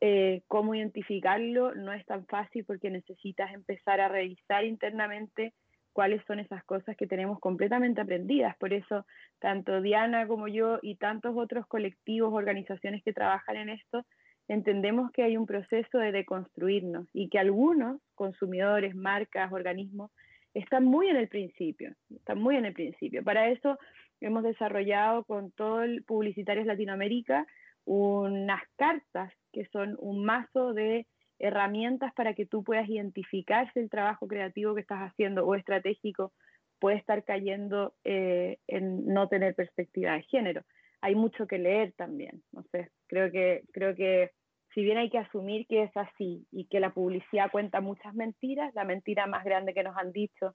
Eh, 0.00 0.42
cómo 0.46 0.76
identificarlo 0.76 1.74
no 1.74 1.92
es 1.92 2.06
tan 2.06 2.24
fácil 2.26 2.64
porque 2.64 2.88
necesitas 2.88 3.52
empezar 3.52 4.00
a 4.00 4.08
revisar 4.08 4.64
internamente 4.64 5.54
cuáles 5.96 6.22
son 6.26 6.40
esas 6.40 6.62
cosas 6.64 6.94
que 6.94 7.06
tenemos 7.06 7.40
completamente 7.40 8.02
aprendidas. 8.02 8.54
Por 8.58 8.74
eso, 8.74 9.06
tanto 9.38 9.80
Diana 9.80 10.26
como 10.26 10.46
yo 10.46 10.78
y 10.82 10.96
tantos 10.96 11.34
otros 11.34 11.66
colectivos, 11.66 12.34
organizaciones 12.34 13.02
que 13.02 13.14
trabajan 13.14 13.56
en 13.56 13.70
esto, 13.70 14.04
entendemos 14.46 15.10
que 15.10 15.22
hay 15.22 15.38
un 15.38 15.46
proceso 15.46 15.96
de 15.96 16.12
deconstruirnos 16.12 17.08
y 17.14 17.30
que 17.30 17.38
algunos 17.38 17.98
consumidores, 18.14 18.94
marcas, 18.94 19.50
organismos, 19.50 20.10
están 20.52 20.84
muy 20.84 21.08
en 21.08 21.16
el 21.16 21.28
principio, 21.28 21.94
están 22.14 22.42
muy 22.42 22.56
en 22.56 22.66
el 22.66 22.74
principio. 22.74 23.24
Para 23.24 23.48
eso 23.48 23.78
hemos 24.20 24.42
desarrollado 24.42 25.24
con 25.24 25.50
todo 25.52 25.82
el 25.82 26.04
Publicitarios 26.04 26.66
Latinoamérica 26.66 27.46
unas 27.86 28.60
cartas 28.76 29.32
que 29.50 29.64
son 29.72 29.96
un 29.98 30.26
mazo 30.26 30.74
de 30.74 31.06
herramientas 31.38 32.12
para 32.14 32.34
que 32.34 32.46
tú 32.46 32.64
puedas 32.64 32.88
identificar 32.88 33.70
si 33.72 33.80
el 33.80 33.90
trabajo 33.90 34.26
creativo 34.26 34.74
que 34.74 34.80
estás 34.80 35.00
haciendo 35.00 35.46
o 35.46 35.54
estratégico 35.54 36.32
puede 36.78 36.96
estar 36.96 37.24
cayendo 37.24 37.94
eh, 38.04 38.58
en 38.66 39.06
no 39.06 39.28
tener 39.28 39.54
perspectiva 39.54 40.12
de 40.12 40.22
género. 40.22 40.62
Hay 41.00 41.14
mucho 41.14 41.46
que 41.46 41.58
leer 41.58 41.92
también, 41.92 42.42
sé, 42.72 42.90
creo 43.06 43.30
que, 43.30 43.62
creo 43.72 43.94
que 43.94 44.30
si 44.74 44.82
bien 44.82 44.98
hay 44.98 45.10
que 45.10 45.18
asumir 45.18 45.66
que 45.66 45.84
es 45.84 45.96
así 45.96 46.46
y 46.50 46.66
que 46.66 46.80
la 46.80 46.92
publicidad 46.92 47.50
cuenta 47.50 47.80
muchas 47.80 48.14
mentiras, 48.14 48.74
la 48.74 48.84
mentira 48.84 49.26
más 49.26 49.44
grande 49.44 49.72
que 49.72 49.82
nos 49.82 49.96
han 49.96 50.12
dicho 50.12 50.54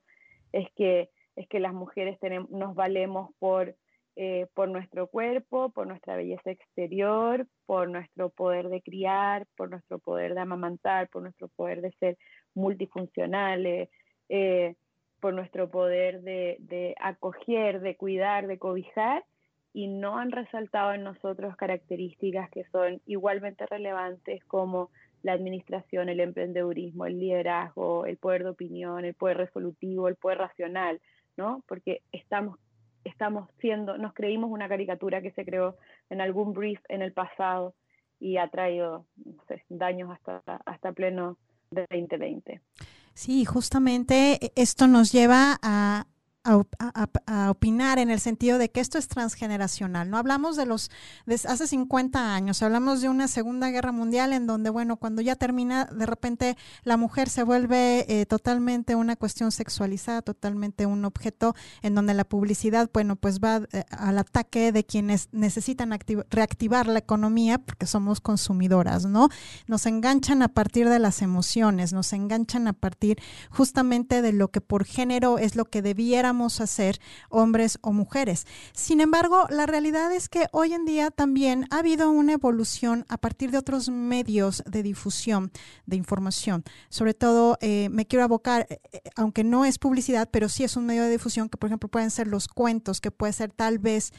es 0.52 0.68
que 0.76 1.10
es 1.36 1.48
que 1.48 1.60
las 1.60 1.72
mujeres 1.72 2.18
nos 2.50 2.74
valemos 2.74 3.30
por, 3.38 3.74
eh, 4.16 4.46
por 4.54 4.68
nuestro 4.68 5.06
cuerpo, 5.06 5.70
por 5.70 5.86
nuestra 5.86 6.16
belleza 6.16 6.50
exterior, 6.50 7.46
por 7.66 7.88
nuestro 7.88 8.30
poder 8.30 8.68
de 8.68 8.82
criar, 8.82 9.46
por 9.56 9.70
nuestro 9.70 9.98
poder 9.98 10.34
de 10.34 10.40
amamantar, 10.40 11.08
por 11.08 11.22
nuestro 11.22 11.48
poder 11.48 11.80
de 11.80 11.92
ser 11.92 12.18
multifuncionales, 12.54 13.88
eh, 14.28 14.74
por 15.20 15.34
nuestro 15.34 15.70
poder 15.70 16.22
de, 16.22 16.56
de 16.60 16.94
acoger, 17.00 17.80
de 17.80 17.96
cuidar, 17.96 18.46
de 18.46 18.58
cobijar, 18.58 19.24
y 19.72 19.88
no 19.88 20.18
han 20.18 20.32
resaltado 20.32 20.92
en 20.92 21.02
nosotros 21.02 21.56
características 21.56 22.50
que 22.50 22.64
son 22.72 23.00
igualmente 23.06 23.64
relevantes 23.66 24.44
como 24.44 24.90
la 25.22 25.32
administración, 25.32 26.10
el 26.10 26.20
emprendedurismo, 26.20 27.06
el 27.06 27.18
liderazgo, 27.18 28.04
el 28.04 28.18
poder 28.18 28.42
de 28.42 28.50
opinión, 28.50 29.04
el 29.04 29.14
poder 29.14 29.38
resolutivo, 29.38 30.08
el 30.08 30.16
poder 30.16 30.38
racional. 30.38 31.00
¿no? 31.36 31.62
Porque 31.66 32.02
estamos 32.12 32.58
estamos 33.04 33.48
siendo, 33.60 33.98
nos 33.98 34.14
creímos 34.14 34.50
una 34.50 34.68
caricatura 34.68 35.22
que 35.22 35.32
se 35.32 35.44
creó 35.44 35.76
en 36.10 36.20
algún 36.20 36.52
brief 36.52 36.80
en 36.88 37.02
el 37.02 37.12
pasado 37.12 37.74
y 38.20 38.36
ha 38.36 38.48
traído 38.48 39.06
daños 39.68 40.10
hasta, 40.10 40.42
hasta 40.64 40.92
pleno 40.92 41.38
2020. 41.70 42.60
Sí, 43.14 43.44
justamente 43.44 44.38
e, 44.40 44.52
esto 44.56 44.86
nos 44.86 45.12
lleva 45.12 45.58
a, 45.62 46.06
a, 46.44 47.50
opinar 47.50 47.98
en 47.98 48.10
el 48.10 48.20
sentido 48.20 48.58
de 48.58 48.70
que 48.70 48.80
esto 48.80 48.98
es 48.98 49.08
transgeneracional. 49.08 50.10
No 50.10 50.16
hablamos 50.16 50.56
de 50.56 50.66
los 50.66 50.90
de 51.26 51.34
hace 51.34 51.66
50 51.66 52.34
años, 52.34 52.62
hablamos 52.62 53.00
de 53.00 53.08
una 53.08 53.28
Segunda 53.28 53.70
Guerra 53.70 53.92
Mundial 53.92 54.32
en 54.32 54.46
donde, 54.46 54.70
bueno, 54.70 54.96
cuando 54.96 55.22
ya 55.22 55.36
termina, 55.36 55.84
de 55.84 56.06
repente 56.06 56.56
la 56.84 56.96
mujer 56.96 57.28
se 57.28 57.42
vuelve 57.42 58.04
eh, 58.08 58.26
totalmente 58.26 58.94
una 58.94 59.16
cuestión 59.16 59.52
sexualizada, 59.52 60.22
totalmente 60.22 60.86
un 60.86 61.04
objeto 61.04 61.54
en 61.82 61.94
donde 61.94 62.14
la 62.14 62.24
publicidad, 62.24 62.90
bueno, 62.92 63.16
pues 63.16 63.38
va 63.38 63.62
eh, 63.72 63.84
al 63.90 64.18
ataque 64.18 64.72
de 64.72 64.84
quienes 64.84 65.28
necesitan 65.32 65.96
reactivar 66.30 66.86
la 66.86 66.98
economía 66.98 67.58
porque 67.58 67.86
somos 67.86 68.20
consumidoras, 68.20 69.06
¿no? 69.06 69.28
Nos 69.66 69.86
enganchan 69.86 70.42
a 70.42 70.48
partir 70.48 70.88
de 70.88 70.98
las 70.98 71.22
emociones, 71.22 71.92
nos 71.92 72.12
enganchan 72.12 72.66
a 72.66 72.72
partir 72.72 73.20
justamente 73.50 74.22
de 74.22 74.32
lo 74.32 74.48
que 74.48 74.60
por 74.60 74.84
género 74.84 75.38
es 75.38 75.56
lo 75.56 75.64
que 75.66 75.82
debiera 75.82 76.31
a 76.32 76.66
ser 76.66 76.98
hombres 77.28 77.78
o 77.82 77.92
mujeres. 77.92 78.46
Sin 78.72 79.00
embargo, 79.00 79.46
la 79.50 79.66
realidad 79.66 80.12
es 80.12 80.28
que 80.28 80.46
hoy 80.52 80.72
en 80.72 80.84
día 80.84 81.10
también 81.10 81.66
ha 81.70 81.78
habido 81.78 82.10
una 82.10 82.32
evolución 82.32 83.04
a 83.08 83.18
partir 83.18 83.50
de 83.50 83.58
otros 83.58 83.90
medios 83.90 84.62
de 84.66 84.82
difusión 84.82 85.52
de 85.86 85.96
información. 85.96 86.64
Sobre 86.88 87.12
todo, 87.12 87.58
eh, 87.60 87.88
me 87.90 88.06
quiero 88.06 88.24
abocar, 88.24 88.66
eh, 88.70 88.80
eh, 88.92 89.00
aunque 89.14 89.44
no 89.44 89.64
es 89.64 89.78
publicidad, 89.78 90.30
pero 90.32 90.48
sí 90.48 90.64
es 90.64 90.76
un 90.76 90.86
medio 90.86 91.02
de 91.02 91.10
difusión 91.10 91.48
que, 91.48 91.58
por 91.58 91.68
ejemplo, 91.68 91.88
pueden 91.88 92.10
ser 92.10 92.26
los 92.26 92.48
cuentos, 92.48 93.00
que 93.00 93.10
puede 93.10 93.32
ser 93.32 93.52
tal 93.52 93.78
vez 93.78 94.12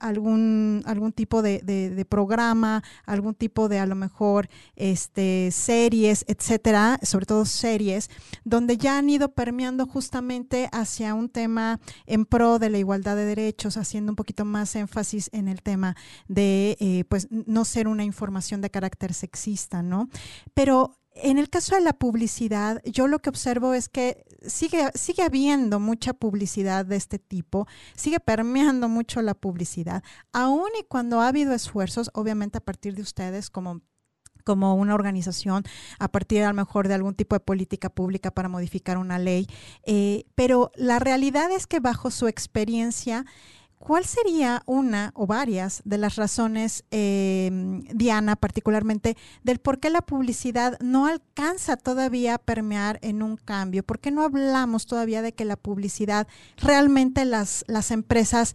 algún, 0.00 0.82
algún 0.86 1.12
tipo 1.12 1.42
de, 1.42 1.60
de, 1.60 2.04
programa, 2.04 2.82
algún 3.06 3.34
tipo 3.34 3.68
de 3.68 3.78
a 3.78 3.86
lo 3.86 3.94
mejor 3.94 4.48
este, 4.76 5.50
series, 5.52 6.24
etcétera, 6.26 6.98
sobre 7.02 7.26
todo 7.26 7.44
series, 7.44 8.10
donde 8.44 8.76
ya 8.76 8.98
han 8.98 9.08
ido 9.08 9.28
permeando 9.32 9.86
justamente 9.86 10.68
hacia 10.72 11.11
un 11.14 11.28
tema 11.28 11.80
en 12.06 12.24
pro 12.24 12.58
de 12.58 12.70
la 12.70 12.78
igualdad 12.78 13.16
de 13.16 13.24
derechos, 13.24 13.76
haciendo 13.76 14.12
un 14.12 14.16
poquito 14.16 14.44
más 14.44 14.74
énfasis 14.76 15.30
en 15.32 15.48
el 15.48 15.62
tema 15.62 15.96
de 16.28 16.76
eh, 16.80 17.04
pues 17.08 17.28
no 17.30 17.64
ser 17.64 17.88
una 17.88 18.04
información 18.04 18.60
de 18.60 18.70
carácter 18.70 19.14
sexista, 19.14 19.82
¿no? 19.82 20.08
Pero 20.54 20.98
en 21.14 21.38
el 21.38 21.50
caso 21.50 21.74
de 21.74 21.82
la 21.82 21.92
publicidad, 21.92 22.82
yo 22.84 23.06
lo 23.06 23.18
que 23.18 23.30
observo 23.30 23.74
es 23.74 23.88
que 23.88 24.24
sigue, 24.46 24.90
sigue 24.94 25.22
habiendo 25.22 25.78
mucha 25.78 26.14
publicidad 26.14 26.86
de 26.86 26.96
este 26.96 27.18
tipo, 27.18 27.66
sigue 27.94 28.18
permeando 28.18 28.88
mucho 28.88 29.20
la 29.20 29.34
publicidad, 29.34 30.02
aun 30.32 30.70
y 30.80 30.84
cuando 30.84 31.20
ha 31.20 31.28
habido 31.28 31.52
esfuerzos, 31.52 32.10
obviamente 32.14 32.58
a 32.58 32.62
partir 32.62 32.94
de 32.94 33.02
ustedes 33.02 33.50
como 33.50 33.82
como 34.42 34.74
una 34.74 34.94
organización 34.94 35.64
a 35.98 36.08
partir 36.08 36.42
a 36.42 36.48
lo 36.48 36.54
mejor 36.54 36.88
de 36.88 36.94
algún 36.94 37.14
tipo 37.14 37.34
de 37.36 37.40
política 37.40 37.88
pública 37.88 38.30
para 38.30 38.48
modificar 38.48 38.98
una 38.98 39.18
ley. 39.18 39.46
Eh, 39.84 40.24
pero 40.34 40.70
la 40.74 40.98
realidad 40.98 41.50
es 41.50 41.66
que 41.66 41.80
bajo 41.80 42.10
su 42.10 42.28
experiencia, 42.28 43.24
¿cuál 43.78 44.04
sería 44.04 44.62
una 44.66 45.10
o 45.14 45.26
varias 45.26 45.82
de 45.84 45.98
las 45.98 46.14
razones, 46.14 46.84
em, 46.92 47.82
Diana, 47.92 48.36
particularmente, 48.36 49.16
del 49.42 49.58
por 49.58 49.80
qué 49.80 49.90
la 49.90 50.02
publicidad 50.02 50.78
no 50.80 51.06
alcanza 51.06 51.76
todavía 51.76 52.34
a 52.34 52.38
permear 52.38 53.00
en 53.02 53.22
un 53.22 53.36
cambio? 53.36 53.82
¿Por 53.82 53.98
qué 53.98 54.12
no 54.12 54.22
hablamos 54.22 54.86
todavía 54.86 55.20
de 55.20 55.32
que 55.32 55.44
la 55.44 55.56
publicidad 55.56 56.28
realmente 56.58 57.24
las, 57.24 57.64
las 57.66 57.90
empresas 57.90 58.54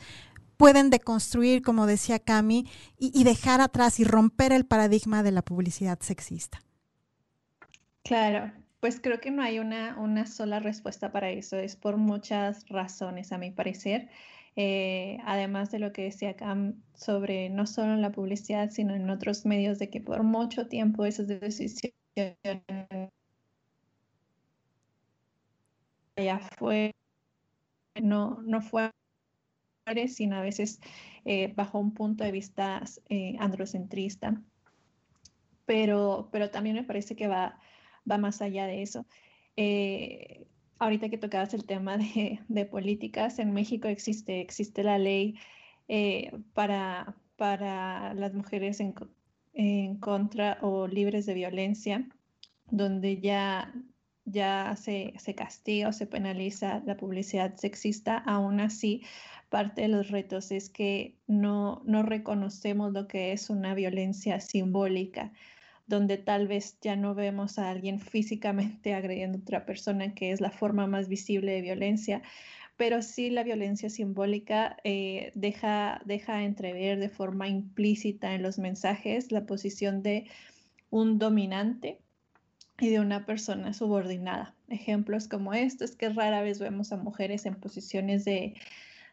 pueden 0.58 0.90
deconstruir, 0.90 1.62
como 1.62 1.86
decía 1.86 2.20
Cami, 2.20 2.66
y, 2.98 3.24
dejar 3.24 3.62
atrás 3.62 4.00
y 4.00 4.04
romper 4.04 4.52
el 4.52 4.66
paradigma 4.66 5.24
de 5.24 5.32
la 5.32 5.42
publicidad 5.42 6.00
sexista? 6.02 6.62
Claro, 8.04 8.52
pues 8.80 9.00
creo 9.00 9.20
que 9.20 9.32
no 9.32 9.44
hay 9.44 9.60
una, 9.60 9.98
una 9.98 10.26
sola 10.26 10.60
respuesta 10.60 11.12
para 11.12 11.30
eso, 11.30 11.58
es 11.58 11.76
por 11.76 11.98
muchas 11.98 12.66
razones, 12.68 13.32
a 13.32 13.38
mi 13.38 13.52
parecer. 13.52 14.10
Eh, 14.56 15.20
además 15.24 15.70
de 15.70 15.78
lo 15.78 15.94
que 15.94 16.04
decía 16.04 16.36
Cam 16.36 16.82
sobre 16.96 17.50
no 17.50 17.68
solo 17.68 17.94
en 17.94 18.02
la 18.02 18.12
publicidad, 18.12 18.72
sino 18.72 18.96
en 18.96 19.08
otros 19.12 19.46
medios, 19.46 19.78
de 19.78 19.92
que 19.92 20.02
por 20.02 20.24
mucho 20.24 20.68
tiempo 20.68 21.06
esas 21.06 21.28
decisiones 21.28 21.94
ya 26.16 26.40
fue, 26.58 26.92
no, 28.02 28.42
no 28.42 28.62
fue 28.62 28.90
sino 30.08 30.36
a 30.36 30.42
veces 30.42 30.80
eh, 31.26 31.54
bajo 31.56 31.80
un 31.80 31.94
punto 31.94 32.24
de 32.24 32.32
vista 32.32 32.84
eh, 33.10 33.36
androcentrista. 33.40 34.42
Pero, 35.66 36.30
pero 36.32 36.50
también 36.50 36.76
me 36.76 36.84
parece 36.84 37.16
que 37.16 37.28
va, 37.28 37.60
va 38.10 38.18
más 38.18 38.42
allá 38.42 38.66
de 38.68 38.82
eso. 38.82 39.06
Eh, 39.56 40.46
ahorita 40.80 41.10
que 41.10 41.18
tocabas 41.18 41.54
el 41.54 41.66
tema 41.66 41.98
de, 41.98 42.40
de, 42.48 42.66
políticas, 42.66 43.40
en 43.40 43.54
México 43.54 43.88
existe, 43.88 44.42
existe 44.42 44.84
la 44.84 44.98
ley 44.98 45.36
para, 46.54 47.16
para 47.38 48.14
las 48.14 48.34
mujeres 48.34 48.82
en, 48.82 48.94
en, 49.54 49.98
contra 49.98 50.58
o 50.62 50.88
libres 50.88 51.26
de 51.26 51.34
violencia, 51.34 52.08
donde 52.70 53.20
ya, 53.22 53.74
ya 54.28 54.76
se, 54.76 55.14
se 55.18 55.34
castiga 55.36 55.88
o 55.90 55.94
se 55.94 56.06
penaliza 56.06 56.84
la 56.86 56.98
publicidad 56.98 57.56
sexista, 57.56 58.18
aún 58.18 58.60
así 58.60 59.02
parte 59.50 59.84
de 59.84 59.88
los 59.88 60.12
retos 60.12 60.52
es 60.52 60.70
que 60.70 61.16
no, 61.28 61.82
no 61.86 62.04
reconocemos 62.04 62.92
lo 62.92 63.08
que 63.08 63.32
es 63.32 63.50
una 63.50 63.74
violencia 63.74 64.40
simbólica, 64.42 65.32
donde 65.88 66.18
tal 66.18 66.48
vez 66.48 66.78
ya 66.82 66.98
no 66.98 67.16
vemos 67.16 67.58
a 67.58 67.70
alguien 67.70 68.00
físicamente 68.02 68.94
agrediendo 68.94 69.38
a 69.38 69.42
otra 69.42 69.66
persona, 69.66 70.14
que 70.14 70.32
es 70.32 70.42
la 70.42 70.52
forma 70.52 70.88
más 70.88 71.08
visible 71.08 71.54
de 71.54 71.62
violencia, 71.62 72.22
pero 72.76 73.02
sí 73.02 73.30
la 73.30 73.44
violencia 73.44 73.90
simbólica 73.90 74.78
eh, 74.84 75.32
deja, 75.34 76.02
deja 76.06 76.44
entrever 76.44 77.00
de 77.00 77.10
forma 77.10 77.48
implícita 77.48 78.36
en 78.36 78.44
los 78.44 78.60
mensajes 78.60 79.32
la 79.32 79.46
posición 79.46 80.04
de 80.04 80.26
un 80.90 81.18
dominante 81.18 82.00
y 82.80 82.90
de 82.90 83.00
una 83.00 83.26
persona 83.26 83.74
subordinada. 83.74 84.56
Ejemplos 84.70 85.28
como 85.28 85.54
estos, 85.54 85.96
que 85.96 86.10
rara 86.10 86.42
vez 86.42 86.60
vemos 86.60 86.92
a 86.92 86.98
mujeres 86.98 87.46
en 87.46 87.56
posiciones 87.56 88.26
de, 88.26 88.56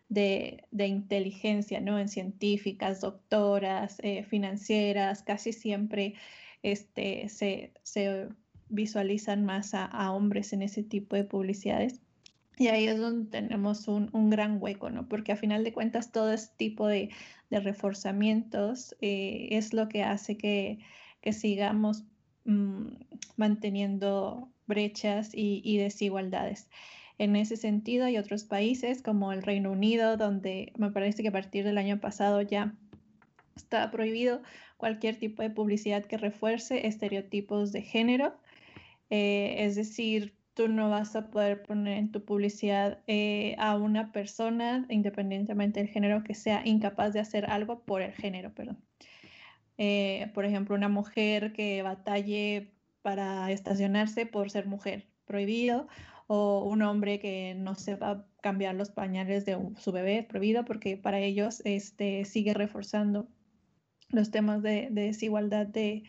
de, 0.08 0.86
inteligencia, 0.86 1.80
¿no? 1.80 1.98
En 1.98 2.08
científicas, 2.08 3.00
doctoras, 3.00 3.98
eh, 4.02 4.24
financieras, 4.24 5.22
casi 5.22 5.52
siempre 5.52 6.14
este, 6.62 7.28
se, 7.28 8.28
visualizan 8.68 9.44
más 9.44 9.74
a, 9.74 10.12
hombres 10.12 10.52
en 10.52 10.62
ese 10.62 10.82
tipo 10.82 11.16
de 11.16 11.24
publicidades. 11.24 12.00
Y 12.56 12.68
ahí 12.68 12.86
es 12.86 12.98
donde 12.98 13.30
tenemos 13.30 13.88
un, 13.88 14.30
gran 14.30 14.58
hueco, 14.60 14.90
¿no? 14.90 15.08
Porque 15.08 15.32
a 15.32 15.36
final 15.36 15.64
de 15.64 15.72
cuentas 15.72 16.12
todo 16.12 16.32
este 16.32 16.54
tipo 16.56 16.86
de, 16.86 17.10
reforzamientos 17.50 18.96
eh, 19.00 19.48
es 19.52 19.72
lo 19.72 19.88
que 19.88 20.02
hace 20.02 20.36
que, 20.36 20.78
sigamos 21.32 22.04
mm, 22.44 22.88
manteniendo 23.36 24.48
brechas 24.66 25.30
y 25.32 25.76
desigualdades 25.78 26.68
en 27.18 27.36
ese 27.36 27.56
sentido. 27.56 28.06
Hay 28.06 28.18
otros 28.18 28.44
países 28.44 29.02
como 29.02 29.32
el 29.32 29.42
Reino 29.42 29.70
Unido, 29.70 30.16
donde 30.16 30.72
me 30.76 30.90
parece 30.90 31.22
que 31.22 31.28
a 31.28 31.32
partir 31.32 31.64
del 31.64 31.78
año 31.78 32.00
pasado 32.00 32.42
ya 32.42 32.74
está 33.56 33.90
prohibido 33.90 34.42
cualquier 34.76 35.16
tipo 35.16 35.42
de 35.42 35.50
publicidad 35.50 36.04
que 36.04 36.18
refuerce 36.18 36.86
estereotipos 36.86 37.72
de 37.72 37.82
género. 37.82 38.34
Eh, 39.10 39.56
es 39.58 39.76
decir, 39.76 40.34
tú 40.54 40.68
no 40.68 40.90
vas 40.90 41.14
a 41.16 41.30
poder 41.30 41.62
poner 41.62 41.98
en 41.98 42.10
tu 42.10 42.24
publicidad 42.24 42.98
eh, 43.06 43.54
a 43.58 43.76
una 43.76 44.12
persona, 44.12 44.86
independientemente 44.88 45.80
del 45.80 45.88
género, 45.88 46.24
que 46.24 46.34
sea 46.34 46.62
incapaz 46.64 47.12
de 47.12 47.20
hacer 47.20 47.46
algo 47.46 47.80
por 47.84 48.02
el 48.02 48.12
género, 48.12 48.52
perdón. 48.52 48.78
Eh, 49.78 50.30
por 50.34 50.44
ejemplo, 50.44 50.74
una 50.74 50.88
mujer 50.88 51.52
que 51.52 51.82
batalle 51.82 52.72
para 53.02 53.50
estacionarse 53.50 54.26
por 54.26 54.50
ser 54.50 54.66
mujer, 54.66 55.06
prohibido, 55.26 55.88
o 56.26 56.64
un 56.64 56.82
hombre 56.82 57.18
que 57.18 57.54
no 57.54 57.74
sepa 57.74 58.26
cambiar 58.40 58.74
los 58.74 58.90
pañales 58.90 59.44
de 59.44 59.58
su 59.78 59.92
bebé, 59.92 60.22
prohibido, 60.22 60.64
porque 60.64 60.96
para 60.96 61.18
ellos 61.18 61.60
este, 61.64 62.24
sigue 62.24 62.54
reforzando 62.54 63.28
los 64.08 64.30
temas 64.30 64.62
de, 64.62 64.88
desigualdad 64.90 65.66
de, 65.66 66.04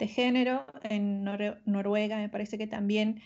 género. 0.00 0.66
En 0.82 1.22
Noruega 1.22 2.16
me 2.16 2.28
parece 2.28 2.58
que 2.58 2.66
también 2.66 3.22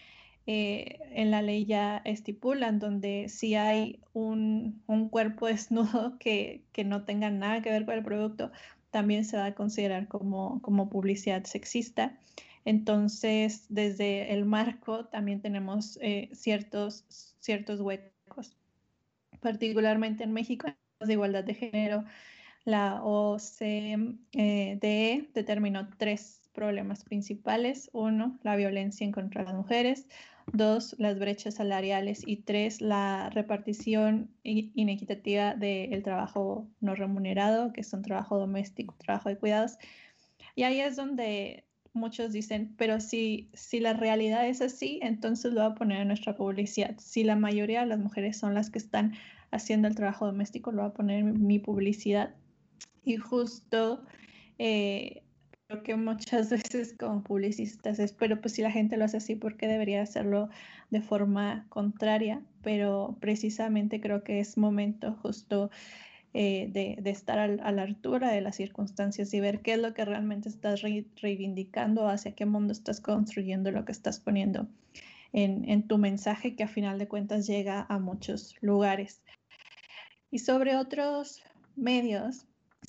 eh, 0.47 1.01
en 1.11 1.31
la 1.31 1.43
ley 1.43 1.65
ya 1.65 2.03
estipulan 2.05 2.79
donde 2.79 3.29
si 3.29 3.55
hay 3.55 4.01
un, 4.13 4.83
cuerpo 5.11 5.47
desnudo 5.49 6.19
que, 6.19 6.65
no 6.85 7.05
tenga 7.05 7.31
nada 7.31 7.63
que 7.63 7.71
ver 7.71 7.85
con 7.85 7.95
el 7.95 8.05
producto, 8.05 8.53
también 8.97 9.27
se 9.27 9.37
va 9.37 9.45
a 9.45 9.55
considerar 9.55 10.09
como, 10.09 10.63
como 10.63 10.89
publicidad 10.89 11.45
sexista. 11.45 12.19
Entonces, 12.65 13.67
desde 13.69 14.33
el 14.33 14.47
marco 14.47 15.05
también 15.05 15.43
tenemos 15.43 15.99
eh, 16.01 16.31
ciertos, 16.33 17.05
ciertos 17.39 17.83
huecos. 17.83 18.57
particularmente 19.41 20.25
en 20.25 20.33
México, 20.33 20.69
de 21.01 21.13
igualdad 21.13 21.45
de 21.45 21.53
género, 21.53 22.05
la 22.65 23.05
OCDE 23.05 24.17
e 24.33 25.29
determinó 25.35 25.91
tres 25.99 26.49
problemas 26.55 27.05
principales. 27.05 27.91
Uno, 27.93 28.39
la 28.45 28.57
violencia 28.57 29.05
en 29.05 29.13
contra 29.13 29.43
de 29.43 29.49
las 29.49 29.57
mujeres. 29.57 30.07
Dos, 30.53 30.95
las 30.99 31.19
brechas 31.19 31.55
salariales. 31.55 32.23
Y 32.27 32.37
tres, 32.39 32.81
la 32.81 33.31
repartición 33.31 34.31
inequitativa 34.43 35.55
del 35.55 36.03
trabajo 36.03 36.69
no 36.81 36.95
remunerado, 36.95 37.73
que 37.73 37.81
es 37.81 37.93
un 37.93 38.03
trabajo 38.03 38.39
doméstico, 38.39 38.95
trabajo 38.99 39.29
de 39.29 39.39
cuidados. 39.39 39.79
Y 40.55 40.63
ahí 40.63 40.81
es 40.81 40.97
donde 40.97 41.65
muchos 41.93 42.33
dicen, 42.33 42.75
pero 42.77 43.01
si, 43.01 43.51
si 43.55 43.81
la 43.81 43.95
realidad 43.95 44.47
es 44.47 44.61
así, 44.61 45.01
entonces 45.03 45.53
lo 45.53 45.63
voy 45.63 45.73
a 45.73 45.75
poner 45.75 46.03
en 46.03 46.09
nuestra 46.09 46.37
publicidad. 46.37 46.95
Si 46.99 47.25
la 47.25 47.37
mayoría 47.37 47.81
de 47.81 47.87
las 47.87 47.99
mujeres 47.99 48.39
son 48.39 48.55
las 48.55 48.71
que 48.71 48.79
están 48.79 49.15
haciendo 49.51 49.89
el 49.89 49.95
trabajo 49.95 50.27
doméstico, 50.27 50.71
lo 50.71 50.83
voy 50.83 50.91
a 50.91 50.95
poner 50.95 51.21
en 51.21 51.47
mi 51.47 51.59
publicidad. 51.59 52.35
Y 53.05 53.17
justo 53.17 54.05
eh, 54.59 55.23
que 55.83 55.97
muchas 55.97 56.51
veces 56.51 56.95
como 56.99 57.23
publicistas 57.23 57.99
es, 57.99 58.13
pero 58.13 58.41
pues 58.41 58.55
si 58.55 58.63
la 58.63 58.71
gente 58.71 58.97
lo 58.97 59.05
hace 59.05 59.17
así, 59.17 59.35
¿por 59.35 59.57
qué 59.57 59.67
debería 59.67 60.03
hacerlo 60.03 60.49
de 60.91 61.01
forma 61.01 61.67
contraria? 61.69 62.43
Pero 62.63 63.17
precisamente 63.21 64.01
creo 64.01 64.23
que 64.23 64.41
es 64.41 64.57
momento 64.57 65.13
justo 65.23 65.71
eh, 66.35 66.69
de, 66.71 67.11
estar 67.11 67.39
a 67.39 67.73
la 67.73 67.83
altura 67.83 68.31
de 68.31 68.41
las 68.41 68.57
circunstancias 68.57 69.33
y 69.35 69.41
ver 69.41 69.61
qué 69.61 69.73
es 69.75 69.79
lo 69.79 69.95
que 69.95 70.05
realmente 70.05 70.49
estás 70.49 70.83
reivindicando, 70.83 72.09
hacia 72.09 72.35
qué 72.35 72.47
mundo 72.47 72.73
estás 72.73 73.01
construyendo 73.01 73.71
lo 73.71 73.85
que 73.85 73.93
estás 73.93 74.21
poniendo 74.21 74.69
en, 75.33 75.69
en 75.69 75.89
tu 75.89 75.99
mensaje 75.99 76.55
que 76.55 76.65
a 76.65 76.69
final 76.69 76.99
de 76.99 77.09
cuentas 77.09 77.47
llega 77.47 77.87
a 77.89 77.99
muchos 77.99 78.55
lugares. 78.61 79.23
Y 80.31 80.41
sobre 80.41 80.77
otros 80.77 81.43
medios, 81.77 82.47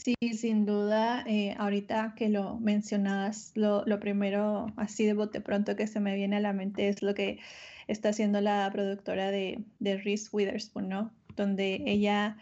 sí, 0.08 0.34
sin 0.34 0.66
duda, 0.66 1.24
eh, 1.28 1.54
ahorita 1.58 2.14
que 2.16 2.30
lo 2.30 2.58
mencionabas, 2.60 3.52
lo, 3.56 3.84
primero 4.00 4.68
así 4.78 5.06
de 5.06 5.14
bote 5.14 5.42
pronto 5.42 5.76
que 5.76 5.88
se 5.88 6.00
me 6.00 6.16
viene 6.16 6.38
a 6.38 6.40
la 6.40 6.54
mente 6.54 6.88
es 6.88 7.02
lo 7.02 7.14
que 7.14 7.40
está 7.88 8.10
haciendo 8.10 8.40
la 8.40 8.70
productora 8.72 9.32
de, 9.32 9.66
de 9.80 9.98
Reese 9.98 10.30
Witherspoon, 10.32 10.88
¿no? 10.88 11.12
Donde 11.36 11.84
ella 11.86 12.38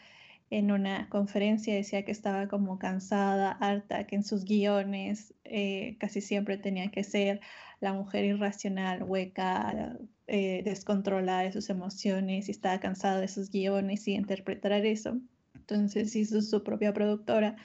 en 0.52 0.72
una 0.72 1.10
conferencia 1.10 1.74
decía 1.74 2.06
que 2.06 2.12
estaba 2.12 2.48
como 2.48 2.78
cansada, 2.78 3.52
harta, 3.54 4.06
que 4.06 4.16
en 4.16 4.24
sus 4.24 4.46
guiones 4.46 5.34
eh, 5.44 5.98
casi 6.00 6.22
siempre 6.22 6.58
tenía 6.58 6.92
que 6.92 7.04
ser 7.04 7.42
la 7.80 7.94
mujer 7.94 8.26
irracional, 8.26 9.04
hueca, 9.04 9.98
eh, 10.28 10.62
descontrolada 10.64 11.42
de 11.42 11.52
sus 11.52 11.70
emociones 11.72 12.48
y 12.48 12.52
estaba 12.52 12.80
cansada 12.80 13.20
de 13.20 13.28
sus 13.28 13.50
guiones 13.50 14.08
y 14.08 14.14
interpretar 14.14 14.86
eso. 14.86 15.20
Entonces 15.68 16.16
hizo 16.16 16.42
su 16.42 16.64
propia 16.64 16.94
productora 16.94 17.56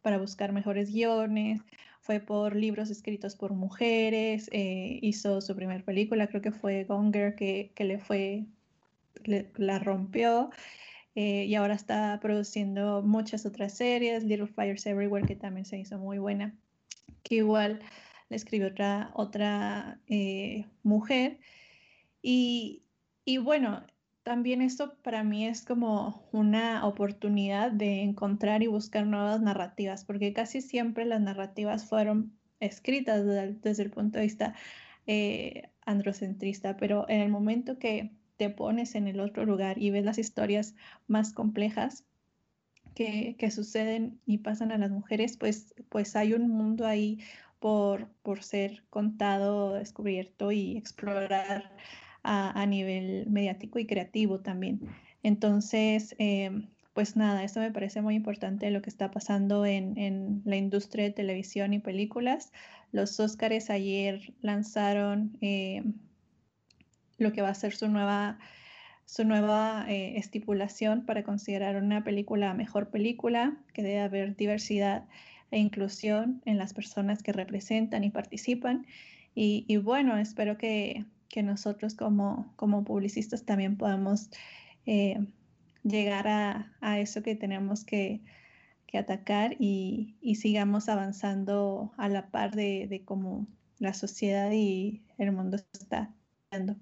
para 0.00 0.18
buscar 0.18 0.52
mejores 0.52 0.90
guiones, 0.90 1.60
fue 2.00 2.18
por 2.18 2.56
libros 2.56 2.90
escritos 2.90 3.36
por 3.36 3.52
mujeres, 3.52 4.48
eh, 4.52 4.98
hizo 5.02 5.40
su 5.40 5.54
primera 5.54 5.84
película, 5.84 6.26
creo 6.26 6.42
que 6.42 6.50
fue 6.50 6.84
Gonger, 6.84 7.34
que, 7.34 7.70
que 7.74 7.84
le 7.84 7.98
fue, 7.98 8.46
la 9.56 9.78
rompió 9.78 10.50
eh, 11.14 11.44
y 11.44 11.54
ahora 11.54 11.74
está 11.74 12.18
produciendo 12.20 13.02
muchas 13.02 13.44
otras 13.44 13.74
series, 13.74 14.24
Little 14.24 14.46
Fires 14.46 14.86
Everywhere, 14.86 15.26
que 15.26 15.36
también 15.36 15.66
se 15.66 15.78
hizo 15.78 15.98
muy 15.98 16.18
buena, 16.18 16.54
que 17.22 17.36
igual 17.36 17.80
le 18.30 18.36
escribió 18.36 18.68
otra, 18.68 19.10
otra 19.14 20.00
eh, 20.08 20.64
mujer. 20.82 21.38
Y, 22.22 22.82
y 23.24 23.36
bueno, 23.38 23.84
también 24.22 24.62
esto 24.62 24.94
para 25.02 25.24
mí 25.24 25.46
es 25.46 25.62
como 25.62 26.22
una 26.32 26.86
oportunidad 26.86 27.72
de 27.72 28.02
encontrar 28.02 28.62
y 28.62 28.68
buscar 28.68 29.06
nuevas 29.06 29.40
narrativas, 29.40 30.04
porque 30.04 30.32
casi 30.32 30.60
siempre 30.60 31.04
las 31.04 31.20
narrativas 31.20 31.88
fueron 31.88 32.32
escritas 32.60 33.24
desde, 33.24 33.82
el 33.82 33.90
punto 33.90 34.18
de 34.18 34.24
vista 34.24 34.54
eh, 35.06 35.70
androcentrista, 35.84 36.76
pero 36.76 37.08
en 37.08 37.20
el 37.20 37.30
momento 37.30 37.78
que 37.78 38.12
te 38.36 38.50
pones 38.50 38.94
en 38.94 39.08
el 39.08 39.20
otro 39.20 39.44
lugar 39.44 39.78
y 39.82 39.90
ves 39.90 40.04
las 40.04 40.18
historias 40.18 40.74
más 41.08 41.32
complejas 41.32 42.04
que, 42.94 43.36
suceden 43.50 44.20
y 44.26 44.38
pasan 44.38 44.70
a 44.70 44.78
las 44.78 44.90
mujeres, 44.90 45.36
pues, 45.36 45.74
pues 45.88 46.14
hay 46.14 46.34
un 46.34 46.48
mundo 46.48 46.86
ahí 46.86 47.18
por, 47.58 48.08
por 48.22 48.42
ser 48.42 48.84
contado, 48.90 49.74
descubierto 49.74 50.52
y 50.52 50.76
explorar 50.76 51.72
a, 52.22 52.66
nivel 52.66 53.26
mediático 53.28 53.78
y 53.78 53.86
creativo 53.86 54.40
también. 54.40 54.80
Entonces, 55.22 56.14
em, 56.18 56.68
pues 56.94 57.16
nada, 57.16 57.42
esto 57.42 57.60
me 57.60 57.70
parece 57.70 58.02
muy 58.02 58.14
importante 58.14 58.70
lo 58.70 58.82
que 58.82 58.90
está 58.90 59.10
pasando 59.10 59.64
en, 59.66 60.42
la 60.44 60.56
industria 60.56 61.04
de 61.04 61.10
televisión 61.10 61.72
y 61.72 61.78
películas. 61.78 62.52
Los 62.92 63.18
Óscares 63.18 63.70
ayer 63.70 64.34
lanzaron 64.40 65.36
em, 65.40 65.94
lo 67.18 67.32
que 67.32 67.42
va 67.42 67.48
a 67.48 67.54
ser 67.54 67.74
su 67.74 67.88
nueva, 67.88 68.38
su 69.06 69.24
nueva 69.24 69.86
eh, 69.88 70.18
estipulación 70.18 71.06
para 71.06 71.22
considerar 71.22 71.76
una 71.76 72.04
película 72.04 72.54
mejor 72.54 72.90
película, 72.90 73.56
que 73.72 73.82
debe 73.82 74.00
haber 74.00 74.36
diversidad 74.36 75.06
e 75.50 75.58
inclusión 75.58 76.42
en 76.44 76.58
las 76.58 76.72
personas 76.74 77.22
que 77.22 77.32
representan 77.32 78.04
y 78.04 78.10
participan. 78.10 78.86
Y, 79.34 79.76
bueno, 79.78 80.18
espero 80.18 80.58
que, 80.58 81.06
nosotros 81.40 81.94
como, 81.94 82.52
como, 82.56 82.84
publicistas 82.84 83.44
también 83.44 83.78
podamos 83.78 84.28
eh, 84.84 85.26
llegar 85.82 86.28
a, 86.28 87.00
eso 87.00 87.22
que 87.22 87.34
tenemos 87.34 87.84
que, 87.84 88.20
atacar 88.92 89.56
y, 89.58 90.18
sigamos 90.38 90.90
avanzando 90.90 91.94
a 91.96 92.10
la 92.10 92.30
par 92.30 92.54
de, 92.54 92.86
de 92.88 93.02
cómo 93.02 93.46
la 93.78 93.94
sociedad 93.94 94.50
y 94.52 95.02
el 95.16 95.32
mundo 95.32 95.56
está 95.72 96.14
dando. 96.50 96.76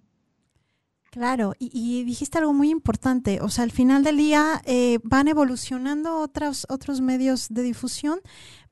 Claro, 1.10 1.54
y, 1.58 2.04
dijiste 2.04 2.38
algo 2.38 2.52
muy 2.52 2.70
importante, 2.70 3.40
o 3.40 3.48
sea, 3.48 3.64
al 3.64 3.72
final 3.72 4.04
del 4.04 4.16
día 4.16 4.62
eh, 4.64 5.00
van 5.02 5.26
evolucionando 5.26 6.20
otros, 6.20 6.66
otros 6.68 7.00
medios 7.00 7.48
de 7.48 7.62
difusión, 7.62 8.20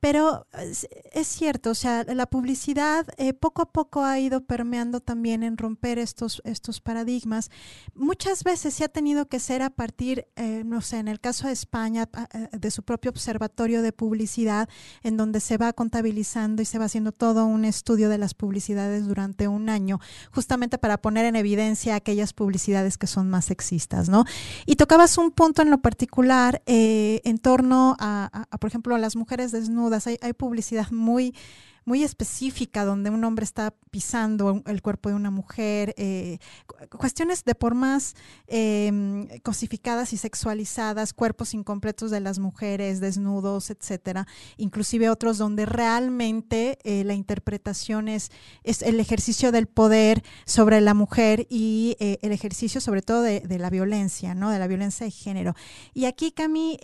pero 0.01 0.47
es, 0.53 1.27
cierto, 1.27 1.71
o 1.71 1.75
sea, 1.75 2.05
la 2.05 2.27
publicidad 2.27 3.07
eh, 3.17 3.33
poco 3.33 3.63
a 3.63 3.73
poco 3.73 4.05
ha 4.05 4.21
ido 4.21 4.45
permeando 4.45 5.01
también 5.01 5.43
en 5.43 5.59
romper 5.59 5.99
estos, 5.99 6.41
estos 6.45 6.81
paradigmas. 6.81 7.51
Muchas 7.95 8.45
veces 8.45 8.75
se 8.75 8.85
ha 8.85 8.89
tenido 8.89 9.27
que 9.27 9.41
ser 9.41 9.61
a 9.61 9.71
partir, 9.71 10.29
eh, 10.37 10.63
no 10.65 10.83
sé, 10.83 10.99
en 10.99 11.09
el 11.09 11.19
caso 11.19 11.49
de 11.49 11.53
España, 11.53 12.09
eh, 12.33 12.49
de 12.53 12.71
su 12.71 12.85
propio 12.85 13.11
observatorio 13.11 13.83
de 13.83 13.93
publicidad, 13.93 14.69
en 15.03 15.17
donde 15.17 15.41
se 15.41 15.57
va 15.57 15.73
contabilizando 15.73 16.63
y 16.63 16.65
se 16.65 16.79
va 16.79 16.85
haciendo 16.85 17.11
todo 17.11 17.47
un 17.47 17.65
estudio 17.65 18.09
de 18.09 18.19
las 18.19 18.35
publicidades 18.35 19.05
durante 19.09 19.49
un 19.49 19.69
año, 19.69 19.99
justamente 20.31 20.79
para 20.79 20.99
poner 20.99 21.25
en 21.25 21.35
evidencia 21.35 21.97
aquellas 21.97 22.33
publicidades 22.33 22.99
que 22.99 23.09
son 23.09 23.29
más 23.31 23.47
sexistas, 23.47 24.09
¿no? 24.09 24.25
Y 24.65 24.77
tocabas 24.77 25.19
un 25.19 25.33
punto 25.33 25.63
en 25.63 25.71
lo 25.71 25.79
particular 25.79 26.63
en 26.67 27.39
torno 27.39 27.97
a, 27.99 28.47
por 28.61 28.69
ejemplo, 28.69 28.95
a 28.95 28.99
las 28.99 29.17
mujeres 29.17 29.51
desnudas 29.51 29.88
hay, 30.07 30.33
publicidad 30.33 30.91
muy 30.91 31.35
muy 31.89 32.05
específica 32.05 32.85
donde 32.85 33.09
un 33.09 33.25
hombre 33.25 33.45
está 33.45 33.75
pisando 33.91 34.63
el 34.67 34.83
cuerpo 34.83 35.09
de 35.09 35.15
una 35.15 35.31
mujer, 35.31 35.95
eh, 35.97 36.39
cuestiones 36.97 37.45
de 37.45 37.55
por 37.55 37.75
más 37.75 38.15
em, 38.47 39.27
cosificadas 39.41 40.13
y 40.13 40.19
sexualizadas, 40.19 41.15
cuerpos 41.15 41.55
incompletos 41.55 42.11
de 42.11 42.21
las 42.21 42.39
mujeres, 42.39 43.01
desnudos, 43.01 43.71
etcétera, 43.71 44.27
inclusive 44.59 45.09
otros 45.09 45.39
donde 45.39 45.65
realmente 45.65 46.79
eh, 46.85 47.05
la 47.05 47.15
interpretación 47.15 48.09
es, 48.09 48.31
es, 48.65 48.83
el 48.83 49.01
ejercicio 49.01 49.51
del 49.51 49.67
poder 49.67 50.23
sobre 50.45 50.83
la 50.83 50.93
mujer 50.93 51.47
y 51.49 51.97
eh, 52.01 52.19
el 52.21 52.33
ejercicio 52.33 52.83
sobre 52.83 53.01
todo 53.01 53.23
de, 53.23 53.41
de, 53.41 53.59
la 53.59 53.71
violencia, 53.71 54.35
¿no? 54.35 54.51
De 54.51 54.59
la 54.59 54.67
violencia 54.67 55.07
de 55.07 55.11
género. 55.11 55.55
Y 55.95 56.05
aquí, 56.05 56.33
Cami, 56.33 56.79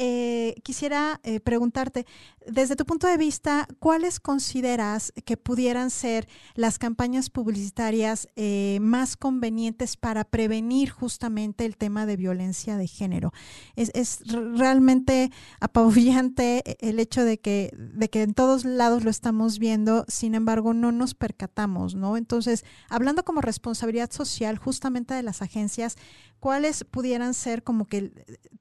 quisiera 0.63 1.21
preguntarte, 1.45 2.07
desde 2.47 2.75
tu 2.75 2.87
punto 2.87 3.07
de 3.07 3.19
vista, 3.19 3.69
¿cuáles 3.79 4.19
consideras 4.19 4.94
que 5.25 5.37
pudieran 5.37 5.91
ser 5.91 6.29
las 6.55 6.79
campañas 6.79 7.31
publicitarias 7.31 8.29
eh, 8.37 8.79
más 8.81 9.17
convenientes 9.17 9.97
para 9.97 10.25
prevenir 10.25 10.91
justamente 10.91 11.65
el 11.65 11.77
tema 11.77 12.07
de 12.07 12.17
violencia 12.17 12.77
de 12.77 12.87
género? 12.87 13.33
Es, 13.77 14.21
realmente 14.27 15.31
apabullante 15.61 16.63
el 16.81 16.99
hecho 16.99 17.25
de 17.25 17.39
que, 17.39 17.73
de 17.77 18.09
que 18.09 18.23
en 18.23 18.35
todos 18.35 18.65
lados 18.65 19.05
lo 19.05 19.11
estamos 19.11 19.59
viendo, 19.59 20.05
sin 20.09 20.35
embargo 20.35 20.75
no 20.75 20.93
nos 20.93 21.15
percatamos, 21.15 21.95
¿no? 21.95 22.17
Entonces, 22.17 22.65
hablando 22.89 23.25
como 23.25 23.41
responsabilidad 23.41 24.11
social 24.11 24.59
justamente 24.59 25.15
de 25.15 25.23
las 25.23 25.43
agencias, 25.43 25.97
¿cuáles 26.41 26.85
pudieran 26.85 27.35
ser 27.35 27.63
como 27.63 27.87
que 27.87 28.13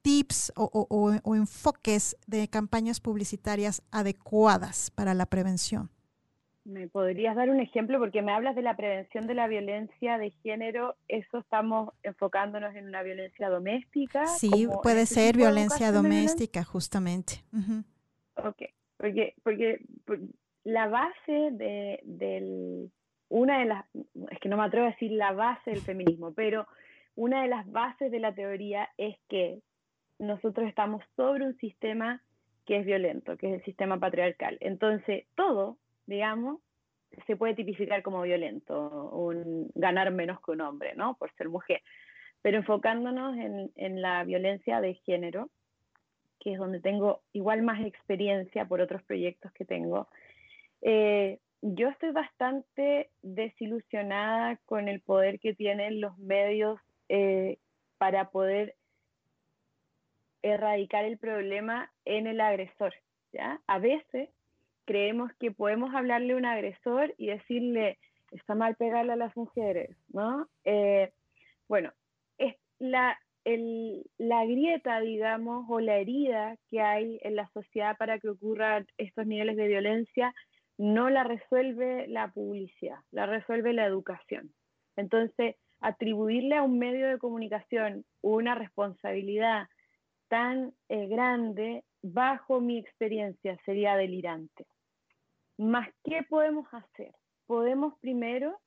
tips 0.02 0.52
o, 0.56 1.34
enfoques 1.34 2.16
de 2.26 2.48
campañas 2.48 3.00
publicitarias 3.00 3.82
adecuadas 3.90 4.90
para 4.90 5.14
la 5.14 5.26
prevención? 5.26 5.90
¿Me 6.64 6.88
podrías 6.88 7.36
dar 7.36 7.50
un 7.50 7.60
ejemplo? 7.60 7.98
Porque 7.98 8.22
me 8.22 8.32
hablas 8.32 8.56
de 8.56 8.62
la 8.62 8.74
prevención 8.74 9.26
de 9.26 9.34
la 9.34 9.46
violencia 9.48 10.16
de 10.16 10.30
género. 10.42 10.96
¿Eso 11.08 11.38
estamos 11.38 11.92
enfocándonos 12.02 12.74
en 12.74 12.88
una 12.88 13.02
violencia 13.02 13.50
doméstica? 13.50 14.26
Sí, 14.26 14.66
puede 14.82 15.02
este 15.02 15.14
ser 15.16 15.36
violencia 15.36 15.92
doméstica, 15.92 16.64
justamente. 16.64 17.44
Ok, 18.36 18.62
porque, 18.96 19.34
porque, 19.42 19.80
la 20.64 20.88
base 20.88 21.50
de, 21.52 22.00
del, 22.04 22.90
una 23.28 23.58
de 23.58 23.64
las, 23.66 23.84
es 24.30 24.38
que 24.40 24.48
no 24.48 24.56
me 24.56 24.64
atrevo 24.64 24.86
a 24.86 24.90
decir 24.90 25.12
la 25.12 25.32
base 25.32 25.70
del 25.70 25.80
feminismo, 25.80 26.32
pero 26.32 26.66
una 27.14 27.42
de 27.42 27.48
las 27.48 27.70
bases 27.70 28.10
de 28.10 28.20
la 28.20 28.34
teoría 28.34 28.88
es 28.96 29.16
que 29.28 29.60
nosotros 30.18 30.66
estamos 30.66 31.02
sobre 31.16 31.44
un 31.44 31.56
sistema 31.58 32.22
que 32.64 32.78
es 32.78 32.86
violento, 32.86 33.36
que 33.36 33.48
es 33.48 33.54
el 33.54 33.64
sistema 33.64 33.98
patriarcal. 34.00 34.56
Entonces, 34.60 35.26
todo, 35.34 35.76
digamos, 36.06 36.60
se 37.26 37.36
puede 37.36 37.54
tipificar 37.54 38.02
como 38.02 38.22
violento, 38.22 39.10
un 39.10 39.70
ganar 39.74 40.10
menos 40.10 40.40
que 40.40 40.52
un 40.52 40.60
hombre, 40.60 40.94
¿no? 40.96 41.16
Por 41.16 41.32
ser 41.34 41.48
mujer. 41.48 41.82
Pero 42.42 42.58
enfocándonos 42.58 43.36
en, 43.36 44.02
la 44.02 44.24
violencia 44.24 44.80
de 44.80 44.94
género, 44.94 45.50
que 46.40 46.52
es 46.52 46.58
donde 46.58 46.80
tengo 46.80 47.22
igual 47.32 47.62
más 47.62 47.84
experiencia 47.84 48.66
por 48.66 48.80
otros 48.80 49.02
proyectos 49.04 49.52
que 49.52 49.64
tengo, 49.64 50.08
eh, 50.82 51.38
yo 51.62 51.88
estoy 51.88 52.10
bastante 52.10 53.08
desilusionada 53.22 54.58
con 54.66 54.88
el 54.88 55.00
poder 55.00 55.40
que 55.40 55.54
tienen 55.54 56.00
los 56.00 56.18
medios 56.18 56.78
eh, 57.08 57.58
para 57.96 58.30
poder 58.30 58.74
erradicar 60.42 61.06
el 61.06 61.16
problema 61.16 61.90
en 62.04 62.26
el 62.26 62.42
agresor. 62.42 62.92
¿ya? 63.32 63.62
A 63.66 63.78
veces 63.78 64.28
creemos 64.84 65.32
que 65.40 65.50
podemos 65.50 65.94
hablarle 65.94 66.34
a 66.34 66.36
un 66.36 66.44
agresor 66.44 67.14
y 67.18 67.26
decirle, 67.26 67.98
está 68.30 68.54
mal 68.54 68.76
pegarle 68.76 69.12
a 69.12 69.16
las 69.16 69.36
mujeres, 69.36 69.96
¿no? 70.08 70.48
Eh, 70.64 71.12
bueno, 71.68 71.92
es 72.38 72.54
la, 72.78 73.18
la 73.44 74.44
grieta, 74.44 75.00
digamos, 75.00 75.66
o 75.68 75.80
la 75.80 75.96
herida 75.96 76.56
que 76.70 76.80
hay 76.80 77.18
en 77.22 77.36
la 77.36 77.48
sociedad 77.48 77.96
para 77.96 78.18
que 78.18 78.28
ocurran 78.28 78.86
estos 78.98 79.26
niveles 79.26 79.56
de 79.56 79.68
violencia 79.68 80.34
no 80.76 81.08
la 81.08 81.24
resuelve 81.24 82.08
la 82.08 82.28
publicidad, 82.32 82.98
la 83.12 83.26
resuelve 83.26 83.72
la 83.72 83.86
educación. 83.86 84.52
Entonces, 84.96 85.56
atribuirle 85.80 86.56
a 86.56 86.62
un 86.62 86.78
medio 86.78 87.08
de 87.08 87.18
comunicación 87.18 88.04
una 88.22 88.54
responsabilidad 88.54 89.68
tan 90.28 90.72
eh, 90.88 91.06
grande, 91.06 91.84
bajo 92.02 92.60
mi 92.60 92.78
experiencia, 92.78 93.56
sería 93.64 93.96
delirante. 93.96 94.66
Más, 95.58 95.88
¿qué 96.04 96.22
podemos 96.28 96.66
hacer? 96.72 97.14
Podemos 97.46 97.98
primero 98.00 98.58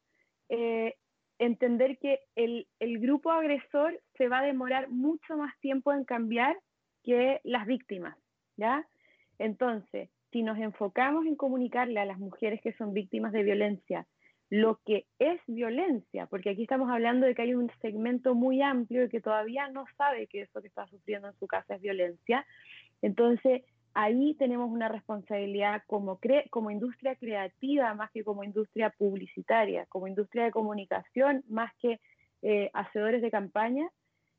eh, 0.49 0.95
entender 1.39 1.97
que 1.99 2.19
el, 2.35 2.67
el, 2.79 2.99
grupo 2.99 3.31
agresor 3.31 3.99
se 4.17 4.27
va 4.27 4.39
a 4.39 4.45
demorar 4.45 4.89
mucho 4.89 5.37
más 5.37 5.57
tiempo 5.59 5.93
en 5.93 6.05
cambiar 6.05 6.57
que 7.03 7.41
las 7.43 7.65
víctimas, 7.65 8.17
¿ya? 8.55 8.87
Entonces, 9.37 10.09
si 10.31 10.43
nos 10.43 10.57
enfocamos 10.57 11.25
en 11.25 11.35
comunicarle 11.35 11.99
a 11.99 12.05
las 12.05 12.19
mujeres 12.19 12.61
que 12.61 12.73
son 12.73 12.93
víctimas 12.93 13.31
de 13.31 13.43
violencia 13.43 14.07
lo 14.49 14.79
que 14.85 15.05
es 15.19 15.41
violencia, 15.47 16.25
porque 16.27 16.51
aquí 16.51 16.63
estamos 16.63 16.89
hablando 16.89 17.25
de 17.25 17.35
que 17.35 17.41
hay 17.41 17.53
un 17.53 17.69
segmento 17.81 18.33
muy 18.33 18.61
amplio 18.61 19.09
que 19.09 19.19
todavía 19.19 19.67
no 19.69 19.85
sabe 19.97 20.27
que 20.27 20.41
eso 20.41 20.61
que 20.61 20.69
está 20.69 20.87
sufriendo 20.87 21.27
en 21.27 21.37
su 21.37 21.47
casa 21.47 21.75
es 21.75 21.81
violencia, 21.81 22.45
entonces 23.01 23.63
ahí 23.97 24.35
tenemos 24.35 24.69
una 24.69 24.89
responsabilidad 24.89 25.81
como, 25.87 26.19
como 26.51 26.69
industria 26.69 27.15
creativa 27.15 27.95
más 27.95 28.11
que 28.11 28.23
como 28.23 28.43
industria 28.43 28.91
publicitaria, 28.91 29.87
como 29.87 30.07
industria 30.07 30.45
de 30.45 30.51
comunicación 30.51 31.43
más 31.49 31.73
que 31.81 31.99
eh, 32.43 32.69
hacedores 32.73 33.23
de 33.23 33.31
campaña, 33.31 33.89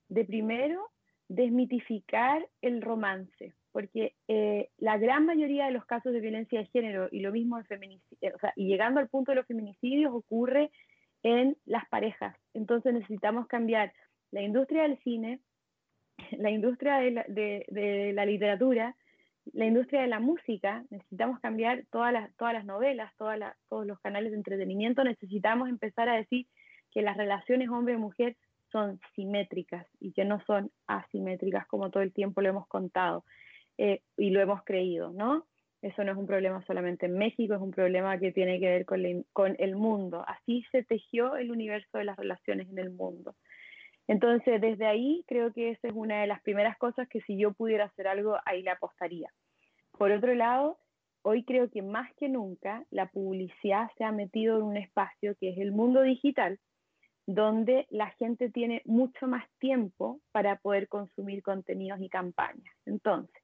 de 0.09 0.25
primero 0.25 0.91
desmitificar 1.27 2.49
el 2.63 2.81
romance, 2.81 3.53
porque 3.73 4.15
eh, 4.29 4.71
la 4.79 4.97
gran 4.97 5.27
mayoría 5.27 5.67
de 5.67 5.73
los 5.73 5.85
casos 5.85 6.13
de 6.13 6.21
violencia 6.21 6.61
de 6.61 6.67
género 6.67 7.09
y 7.11 7.19
lo 7.19 7.33
mismo 7.33 7.59
de 7.59 7.65
feminicidio, 7.65 8.19
eh, 8.21 8.33
o 8.37 8.39
sea, 8.39 8.53
y 8.55 8.69
llegando 8.69 9.01
al 9.01 9.09
punto 9.09 9.33
de 9.33 9.37
los 9.37 9.47
feminicidios 9.47 10.15
ocurre 10.15 10.71
en 11.25 11.57
las 11.67 11.87
parejas. 11.89 12.37
Entonces 12.55 12.95
necesitamos 12.95 13.49
cambiar 13.49 13.93
la 14.31 14.41
industria 14.41 14.83
del 14.83 14.99
cine, 15.01 15.41
la 16.39 16.51
industria 16.53 16.99
de, 16.99 18.13
la 18.15 18.25
literatura, 18.25 18.95
la 19.53 19.67
industria 19.67 20.03
de 20.03 20.09
la 20.09 20.21
música, 20.21 20.85
necesitamos 20.91 21.41
cambiar 21.41 21.85
todas 21.91 22.13
las, 22.13 22.65
novelas, 22.65 23.13
todos 23.17 23.87
los 23.87 24.01
canales 24.01 24.33
de 24.33 24.39
entretenimiento, 24.39 25.05
necesitamos 25.05 25.69
empezar 25.69 26.09
a 26.09 26.17
decir 26.17 26.47
que 26.91 27.03
las 27.03 27.17
relaciones 27.17 27.69
hombre-mujer 27.69 28.37
son 28.71 29.01
simétricas 29.15 29.87
y 30.01 30.13
que 30.13 30.25
no 30.25 30.41
son 30.47 30.71
asimétricas 30.87 31.67
como 31.67 31.91
todo 31.91 32.03
el 32.03 32.13
tiempo 32.13 32.41
lo 32.41 32.51
hemos 32.51 32.67
contado. 32.67 33.25
Eh, 33.79 34.01
y 34.17 34.31
lo 34.31 34.41
hemos 34.41 34.65
creído, 34.65 35.13
¿no? 35.13 35.47
Eso 35.81 36.03
no 36.03 36.11
es 36.11 36.19
un 36.19 36.27
problema 36.27 36.65
solamente 36.67 37.07
en 37.07 37.17
México, 37.17 37.55
es 37.55 37.61
un 37.61 37.71
problema 37.71 38.19
que 38.19 38.33
tiene 38.33 38.59
que 38.59 38.67
ver 38.67 38.85
con 38.85 39.57
el 39.59 39.77
mundo. 39.77 40.25
Así 40.27 40.65
se 40.73 40.83
tejió 40.83 41.37
el 41.37 41.53
universo 41.53 41.99
de 41.99 42.05
las 42.05 42.17
relaciones 42.17 42.69
en 42.69 42.79
el 42.79 42.91
mundo. 42.91 43.37
Entonces, 44.09 44.61
desde 44.61 44.87
ahí 44.87 45.23
creo 45.29 45.53
que 45.53 45.71
esa 45.71 45.89
es 45.89 45.95
una 45.95 46.23
de 46.23 46.27
las 46.27 46.41
primeras 46.43 46.77
cosas 46.79 47.07
que 47.09 47.21
si 47.21 47.39
yo 47.39 47.53
pudiera 47.53 47.85
hacer 47.85 48.09
algo, 48.09 48.37
ahí 48.47 48.63
le 48.63 48.71
apostaría. 48.71 49.31
Por 49.99 50.11
otro 50.13 50.35
lado, 50.35 50.79
hoy 51.23 51.45
creo 51.45 51.71
que 51.71 51.83
más 51.83 52.11
que 52.15 52.29
nunca 52.29 52.85
la 52.91 53.07
publicidad 53.11 53.91
se 53.99 54.05
ha 54.05 54.13
metido 54.13 54.57
en 54.57 54.63
un 54.63 54.77
espacio 54.79 55.37
que 55.39 55.51
es 55.51 55.59
el 55.59 55.73
mundo 55.73 56.03
digital, 56.03 56.59
donde 57.27 57.87
la 57.91 58.09
gente 58.13 58.49
tiene 58.49 58.81
mucho 58.87 59.27
más 59.27 59.45
tiempo 59.59 60.21
para 60.33 60.57
poder 60.57 60.89
consumir 60.89 61.43
contenidos 61.43 62.01
y 62.01 62.09
campañas. 62.09 62.75
Entonces, 62.87 63.43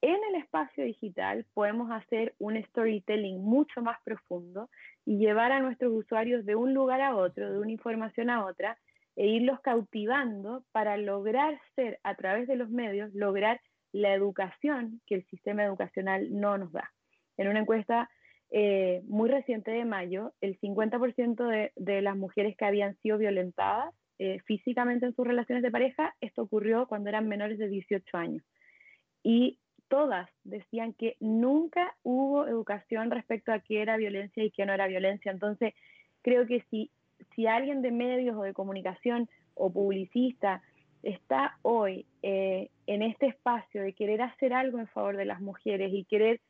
en 0.00 0.16
el 0.30 0.36
espacio 0.36 0.84
digital 0.84 1.44
podemos 1.52 1.90
hacer 1.90 2.34
un 2.38 2.56
storytelling 2.64 3.44
mucho 3.44 3.82
más 3.82 3.98
profundo 4.04 4.70
y 5.04 5.18
llevar 5.18 5.52
a 5.52 5.60
nuestros 5.60 5.92
usuarios 5.92 6.46
de 6.46 6.56
un 6.56 6.72
lugar 6.72 7.02
a 7.02 7.14
otro, 7.14 7.52
de 7.52 7.58
una 7.58 7.70
información 7.70 8.30
a 8.30 8.46
otra, 8.46 8.78
e 9.16 9.26
irlos 9.26 9.60
cautivando 9.60 10.64
para 10.72 10.96
lograr 10.96 11.60
ser, 11.74 11.98
a 12.02 12.14
través 12.14 12.48
de 12.48 12.56
los 12.56 12.70
medios, 12.70 13.12
lograr 13.14 13.60
la 13.92 14.14
educación 14.14 15.00
que 15.06 15.16
el 15.16 15.26
sistema 15.26 15.64
educacional 15.64 16.28
no 16.30 16.56
nos 16.58 16.72
da. 16.72 16.90
En 17.36 17.48
una 17.48 17.60
encuesta 17.60 18.08
eh, 18.50 19.02
muy 19.06 19.28
reciente 19.30 19.70
de 19.70 19.84
mayo, 19.84 20.32
el 20.40 20.58
50% 20.60 21.70
de, 21.74 22.02
las 22.02 22.16
mujeres 22.16 22.56
que 22.56 22.64
habían 22.64 22.96
sido 22.98 23.18
violentadas 23.18 23.94
eh, 24.18 24.40
físicamente 24.46 25.06
en 25.06 25.14
sus 25.14 25.26
relaciones 25.26 25.62
de 25.62 25.70
pareja, 25.70 26.14
esto 26.20 26.42
ocurrió 26.42 26.86
cuando 26.86 27.08
eran 27.08 27.28
menores 27.28 27.58
de 27.58 27.68
18 27.68 28.16
años. 28.16 28.44
Y 29.22 29.58
todas 29.88 30.28
decían 30.44 30.94
que 30.94 31.16
nunca 31.20 31.94
hubo 32.02 32.46
educación 32.46 33.10
respecto 33.10 33.52
a 33.52 33.60
qué 33.60 33.82
era 33.82 33.96
violencia 33.96 34.44
y 34.44 34.50
qué 34.50 34.64
no 34.64 34.72
era 34.72 34.86
violencia. 34.86 35.32
Entonces, 35.32 35.74
creo 36.22 36.46
que 36.46 36.64
si, 36.70 36.90
si 37.34 37.46
alguien 37.46 37.82
de 37.82 37.90
medios 37.90 38.36
o 38.36 38.42
de 38.42 38.52
comunicación 38.52 39.28
o 39.54 39.70
publicista 39.70 40.62
está 41.02 41.58
hoy 41.62 42.06
eh, 42.22 42.70
en 42.86 43.02
este 43.02 43.26
espacio 43.26 43.82
de 43.82 43.92
querer 43.92 44.22
hacer 44.22 44.52
algo 44.52 44.78
en 44.78 44.86
favor 44.88 45.16
de 45.16 45.24
las 45.24 45.40
mujeres 45.40 45.92
y 45.92 46.04
querer 46.04 46.40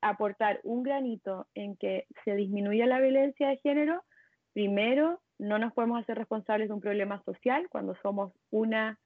aportar 0.00 0.60
un 0.62 0.82
granito 0.82 1.46
en 1.54 1.76
que 1.76 2.06
se 2.24 2.36
disminuya 2.36 2.86
la 2.86 3.00
violencia 3.00 3.48
de 3.48 3.56
género, 3.56 4.04
primero, 4.52 5.20
no 5.38 5.58
nos 5.58 5.72
podemos 5.72 6.00
hacer 6.00 6.16
responsables 6.16 6.68
de 6.68 6.74
un 6.74 6.80
problema 6.80 7.20
social 7.24 7.66
cuando 7.68 7.96
somos 8.02 8.32
una, 8.50 9.00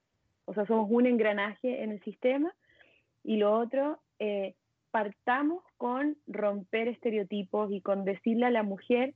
o 0.45 0.53
sea, 0.53 0.67
somos 0.67 0.89
un 0.91 1.07
engranaje 1.07 1.83
en 1.83 1.93
el 1.93 2.03
sistema. 2.03 2.53
Y 3.25 3.39
lo 3.39 3.59
otro, 3.59 4.01
eh, 4.19 4.55
partamos 4.91 5.65
con 5.79 6.17
romper 6.27 6.89
estereotipos 6.89 7.73
y 7.73 7.81
con 7.81 8.05
decirle 8.05 8.47
a 8.47 8.51
la 8.51 8.63
mujer 8.63 9.15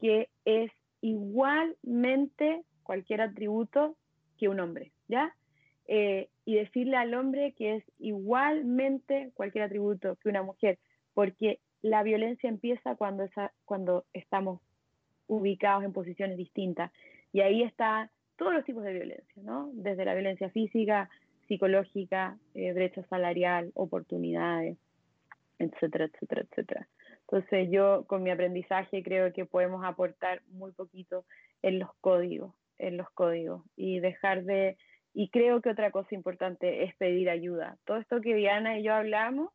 que 0.00 0.28
es 0.44 0.70
igualmente 1.02 2.62
cualquier 2.82 3.20
atributo 3.20 3.96
que 4.38 4.48
un 4.48 4.60
hombre, 4.60 4.92
¿ya? 5.08 5.34
Eh, 5.86 6.30
y 6.46 6.54
decirle 6.54 6.96
al 6.96 7.12
hombre 7.12 7.52
que 7.58 7.76
es 7.76 7.84
igualmente 7.98 9.32
cualquier 9.34 9.64
atributo 9.64 10.16
que 10.16 10.28
una 10.30 10.42
mujer, 10.42 10.78
porque 11.12 11.58
la 11.82 12.02
violencia 12.02 12.48
empieza 12.48 12.94
cuando, 12.94 13.24
esa, 13.24 13.52
cuando 13.64 14.06
estamos 14.14 14.60
ubicados 15.26 15.84
en 15.84 15.92
posiciones 15.92 16.36
distintas. 16.36 16.92
Y 17.32 17.40
ahí 17.40 17.62
está 17.62 18.10
todos 18.36 18.54
los 18.54 18.64
tipos 18.64 18.84
de 18.84 18.92
violencia, 18.92 19.42
¿no? 19.42 19.70
Desde 19.74 20.04
la 20.04 20.14
violencia 20.14 20.50
física, 20.50 21.10
psicológica, 21.48 22.38
eh, 22.54 22.72
brecha 22.72 23.02
salarial, 23.08 23.72
oportunidades, 23.74 24.78
etcétera, 25.58 26.06
etcétera, 26.06 26.42
etcétera. 26.42 26.88
Entonces 27.32 27.70
yo 27.70 28.04
con 28.08 28.22
mi 28.22 28.30
aprendizaje 28.30 29.02
creo 29.02 29.32
que 29.32 29.46
podemos 29.46 29.82
aportar 29.86 30.42
muy 30.50 30.70
poquito 30.72 31.24
en 31.62 31.78
los 31.78 31.88
códigos, 32.02 32.52
en 32.76 32.98
los 32.98 33.10
códigos 33.12 33.62
y 33.74 34.00
dejar 34.00 34.44
de, 34.44 34.76
y 35.14 35.30
creo 35.30 35.62
que 35.62 35.70
otra 35.70 35.90
cosa 35.90 36.14
importante 36.14 36.84
es 36.84 36.94
pedir 36.96 37.30
ayuda. 37.30 37.78
Todo 37.86 37.96
esto 37.96 38.20
que 38.20 38.34
Diana 38.34 38.78
y 38.78 38.82
yo 38.82 38.92
hablamos 38.92 39.48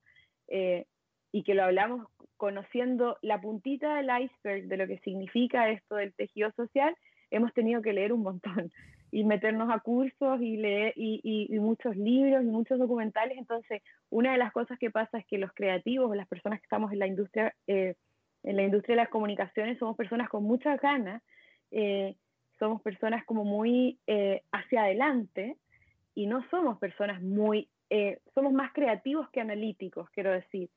eh, 0.48 0.86
y 1.32 1.44
que 1.44 1.54
lo 1.54 1.66
hablamos 1.66 2.08
conociendo 2.36 3.20
la 3.22 3.40
puntita 3.40 3.98
del 3.98 4.10
iceberg 4.24 4.63
de 4.63 4.78
lo 4.78 4.88
que 4.88 4.98
significa 5.00 5.70
esto 5.70 5.98
del 5.98 6.16
tejido 6.16 6.52
social, 6.54 6.96
hemos 7.30 7.54
tenido 7.54 7.84
que 7.84 7.94
leer 7.94 8.12
un 8.12 8.24
montón 8.24 8.72
y 9.12 9.24
meternos 9.24 9.70
a 9.70 9.80
cursos 9.80 10.41
y 10.41 10.58
leer 10.58 10.93
y, 10.96 11.48
muchos 11.60 11.96
libros 11.96 12.43
y 12.43 12.48
muchos 12.48 12.80
documentales. 12.80 13.38
Entonces, 13.38 13.82
una 14.10 14.34
de 14.34 14.38
las 14.38 14.52
cosas 14.52 14.78
que 14.80 14.91
pasa 14.91 15.17
es 15.20 15.26
que 15.26 15.38
los 15.38 15.54
creativos 15.54 16.15
las 16.15 16.28
personas 16.28 16.60
que 16.60 16.65
estamos 16.65 16.91
en 16.91 17.00
la 17.00 17.08
industria, 17.08 17.54
eh, 17.67 17.96
en 18.43 18.56
la 18.56 18.63
industria 18.63 18.96
de 18.96 19.02
las 19.04 19.10
comunicaciones, 19.10 19.78
somos 19.80 19.96
personas 19.96 20.30
con 20.30 20.43
muchas 20.43 20.80
ganas, 20.82 21.22
eh, 21.72 22.15
somos 22.60 22.82
personas 22.82 23.24
como 23.26 23.43
muy 23.43 24.00
eh, 24.08 24.41
hacia 24.52 24.84
adelante 24.84 25.58
y 26.15 26.28
no 26.28 26.43
somos 26.50 26.80
personas 26.80 27.22
muy, 27.22 27.70
somos 28.34 28.52
más 28.52 28.74
creativos 28.74 29.30
que 29.30 29.39
analíticos, 29.39 30.10
quiero 30.10 30.32
decir. 30.32 30.70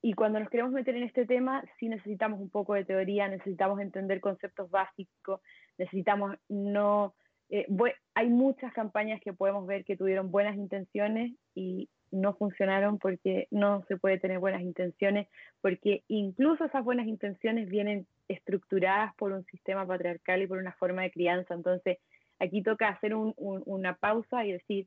Y 0.00 0.14
cuando 0.14 0.38
nos 0.38 0.48
queremos 0.48 0.72
meter 0.72 0.94
en 0.96 1.02
este 1.02 1.26
tema, 1.26 1.64
sí 1.78 1.88
necesitamos 1.88 2.40
un 2.40 2.48
poco 2.48 2.74
de 2.74 2.84
teoría, 2.84 3.26
necesitamos 3.26 3.80
entender 3.80 4.20
conceptos 4.20 4.70
básicos, 4.70 5.40
necesitamos 5.78 6.36
no 6.48 7.14
eh, 7.48 7.66
hay 8.14 8.28
muchas 8.28 8.72
campañas 8.72 9.20
que 9.20 9.32
podemos 9.32 9.66
ver 9.66 9.84
que 9.84 9.96
tuvieron 9.96 10.30
buenas 10.30 10.56
intenciones 10.56 11.32
y 11.54 11.88
no 12.10 12.34
funcionaron 12.34 12.98
porque 12.98 13.46
no 13.50 13.84
se 13.88 13.96
puede 13.96 14.18
tener 14.18 14.38
buenas 14.38 14.62
intenciones, 14.62 15.28
porque 15.60 16.02
incluso 16.08 16.64
esas 16.64 16.84
buenas 16.84 17.06
intenciones 17.06 17.68
vienen 17.68 18.06
estructuradas 18.28 19.14
por 19.16 19.32
un 19.32 19.44
sistema 19.46 19.86
patriarcal 19.86 20.42
y 20.42 20.46
por 20.46 20.58
una 20.58 20.72
forma 20.72 21.02
de 21.02 21.10
crianza. 21.10 21.54
Entonces, 21.54 21.98
aquí 22.38 22.62
toca 22.62 22.88
hacer 22.88 23.14
una 23.14 23.96
pausa 23.96 24.44
y 24.44 24.52
decir 24.52 24.86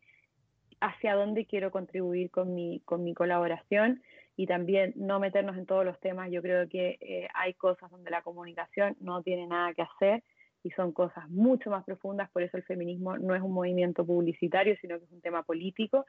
hacia 0.81 1.15
dónde 1.15 1.45
quiero 1.45 1.71
contribuir 1.71 2.31
con 2.31 2.55
mi, 2.55 2.79
con 2.85 3.03
mi 3.03 3.13
colaboración 3.13 4.01
y 4.37 4.47
también 4.47 4.93
no 4.95 5.19
meternos 5.19 5.57
en 5.57 5.65
todos 5.65 5.83
los 5.83 5.99
temas. 5.99 6.31
Yo 6.31 6.41
creo 6.41 6.69
que 6.69 6.97
eh, 7.01 7.27
hay 7.33 7.53
cosas 7.53 7.91
donde 7.91 8.09
la 8.09 8.21
comunicación 8.21 8.95
no 9.01 9.21
tiene 9.21 9.45
nada 9.47 9.73
que 9.73 9.81
hacer 9.81 10.23
y 10.63 10.71
son 10.71 10.91
cosas 10.91 11.29
mucho 11.29 11.69
más 11.69 11.83
profundas, 11.85 12.29
por 12.31 12.43
eso 12.43 12.57
el 12.57 12.63
feminismo 12.63 13.17
no 13.17 13.35
es 13.35 13.41
un 13.41 13.53
movimiento 13.53 14.05
publicitario, 14.05 14.75
sino 14.81 14.97
que 14.97 15.05
es 15.05 15.11
un 15.11 15.21
tema 15.21 15.43
político 15.43 16.05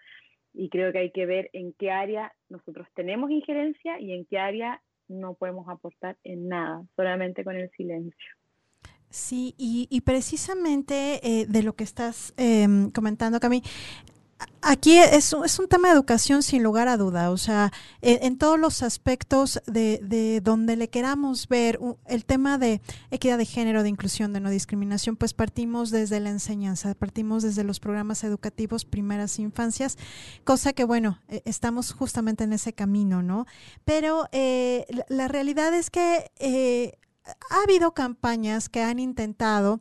y 0.53 0.69
creo 0.69 0.93
que 0.93 0.99
hay 0.99 1.11
que 1.13 1.27
ver 1.27 1.51
en 1.53 1.73
qué 1.75 1.91
área 1.91 2.33
nosotros 2.49 2.89
tenemos 2.95 3.31
injerencia 3.31 4.01
y 4.01 4.13
en 4.13 4.25
qué 4.25 4.39
área 4.39 4.83
no 5.09 5.35
podemos 5.35 5.69
aportar 5.69 6.17
en 6.25 6.49
nada, 6.49 6.85
solamente 6.97 7.45
con 7.45 7.57
el 7.57 7.71
silencio. 7.71 8.35
Sí, 9.11 9.55
y, 9.59 10.01
precisamente 10.03 11.19
eh, 11.25 11.47
de 11.49 11.65
lo 11.65 11.73
que 11.73 11.83
estás 11.83 12.33
em, 12.37 12.93
comentando, 12.93 13.41
Cami, 13.41 13.61
Aquí 14.63 14.99
es, 14.99 15.33
es, 15.33 15.59
un 15.59 15.69
tema 15.69 15.89
de 15.89 15.95
educación 15.95 16.43
sin 16.43 16.63
lugar 16.63 16.87
a 16.89 16.97
duda, 16.97 17.31
o 17.31 17.39
sea, 17.39 17.73
en, 18.03 18.37
todos 18.37 18.59
los 18.59 18.83
aspectos 18.83 19.61
de, 19.67 20.01
de, 20.03 20.41
donde 20.43 20.77
le 20.77 20.89
queramos 20.89 21.49
ver 21.49 21.81
el 22.07 22.25
tema 22.27 22.59
de 22.59 22.83
equidad 23.11 23.39
de 23.39 23.47
género, 23.47 23.83
de 23.83 23.89
inclusión, 23.89 24.33
de 24.33 24.41
no 24.41 24.51
discriminación, 24.51 25.17
pues 25.17 25.33
partimos 25.33 25.91
desde 25.91 26.21
la 26.21 26.31
enseñanza, 26.31 26.95
partimos 26.95 27.43
desde 27.43 27.65
los 27.65 27.81
programas 27.81 28.23
educativos 28.23 28.85
primeras 28.85 29.39
infancias, 29.39 29.97
cosa 30.45 30.73
que 30.75 30.85
bueno, 30.85 31.21
e, 31.29 31.43
estamos 31.47 31.93
justamente 31.93 32.45
en 32.45 32.53
ese 32.53 32.75
camino, 32.75 33.23
¿no? 33.23 33.47
Pero 33.85 34.29
eh, 34.33 34.87
la, 35.09 35.29
realidad 35.29 35.75
es 35.75 35.91
que 35.91 36.31
eh, 36.39 36.99
ha 37.25 37.63
habido 37.63 37.93
campañas 37.93 38.69
que 38.69 38.83
han 38.83 38.99
intentado 38.99 39.81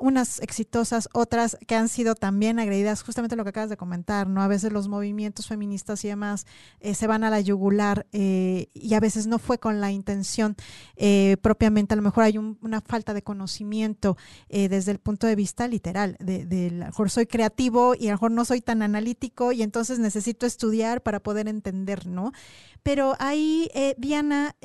unas 0.00 0.40
exitosas, 0.40 1.08
otras 1.12 1.56
que 1.66 1.74
han 1.74 1.88
sido 1.88 2.14
también 2.14 2.58
agredidas, 2.58 3.02
justamente 3.02 3.36
lo 3.36 3.44
que 3.44 3.50
acabas 3.50 3.70
de 3.70 3.76
comentar, 3.76 4.28
¿no? 4.28 4.42
A 4.42 4.48
veces 4.48 4.72
los 4.72 4.88
movimientos 4.88 5.46
feministas 5.46 6.04
y 6.04 6.08
demás 6.08 6.46
eh, 6.80 6.94
se 6.94 7.06
van 7.06 7.24
a 7.24 7.30
la 7.30 7.40
yugular 7.40 8.06
eh, 8.12 8.68
y 8.74 8.94
a 8.94 9.00
veces 9.00 9.26
no 9.26 9.38
fue 9.38 9.58
con 9.58 9.80
la 9.80 9.90
intención 9.90 10.56
eh, 10.96 11.36
propiamente, 11.42 11.94
a 11.94 11.96
lo 11.96 12.02
mejor 12.02 12.24
hay 12.24 12.38
una 12.38 12.80
falta 12.80 13.14
de 13.14 13.22
conocimiento 13.22 14.16
desde 14.48 14.92
el 14.92 14.98
punto 14.98 15.26
de 15.26 15.36
vista 15.36 15.68
literal, 15.68 16.16
de, 16.20 16.68
a 16.68 16.72
lo 16.72 16.86
mejor 16.86 17.10
soy 17.10 17.26
creativo 17.26 17.94
y 17.94 18.06
a 18.06 18.10
lo 18.10 18.14
mejor 18.16 18.30
no 18.30 18.44
soy 18.44 18.60
tan 18.60 18.82
analítico 18.82 19.52
y 19.52 19.62
entonces 19.62 19.98
necesito 19.98 20.46
estudiar 20.46 21.02
para 21.02 21.20
poder 21.20 21.48
entender, 21.48 22.06
¿no? 22.06 22.32
Pero 22.82 23.16
ahí, 23.18 23.70
Diana, 23.98 24.56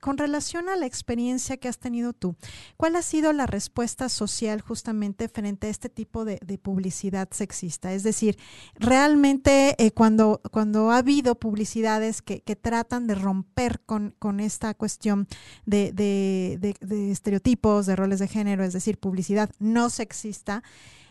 con 0.00 0.18
relación 0.18 0.68
a 0.68 0.76
la 0.76 0.86
experiencia 0.86 1.56
que 1.56 1.68
has 1.68 1.78
tenido 1.78 2.12
tú, 2.12 2.36
¿cuál 2.76 2.96
ha 2.96 3.02
sido 3.02 3.32
la 3.32 3.46
respuesta 3.46 4.08
social 4.08 4.60
justamente 4.74 5.28
frente 5.28 5.68
a 5.68 5.70
este 5.70 5.88
tipo 5.88 6.24
de, 6.24 6.38
publicidad 6.60 7.28
sexista. 7.30 7.92
Es 7.92 8.02
decir, 8.02 8.36
realmente 8.74 9.76
eh, 9.78 9.92
cuando, 9.92 10.40
cuando 10.50 10.90
ha 10.90 10.96
habido 10.96 11.36
publicidades 11.36 12.22
que, 12.22 12.40
tratan 12.56 13.06
de 13.06 13.14
romper 13.14 13.80
con, 13.86 14.40
esta 14.40 14.74
cuestión 14.74 15.28
de, 15.64 16.74
estereotipos, 16.90 17.86
de 17.86 17.94
roles 17.94 18.18
de 18.18 18.26
género, 18.26 18.64
es 18.64 18.72
decir, 18.72 18.98
publicidad 18.98 19.48
no 19.60 19.90
sexista, 19.90 20.64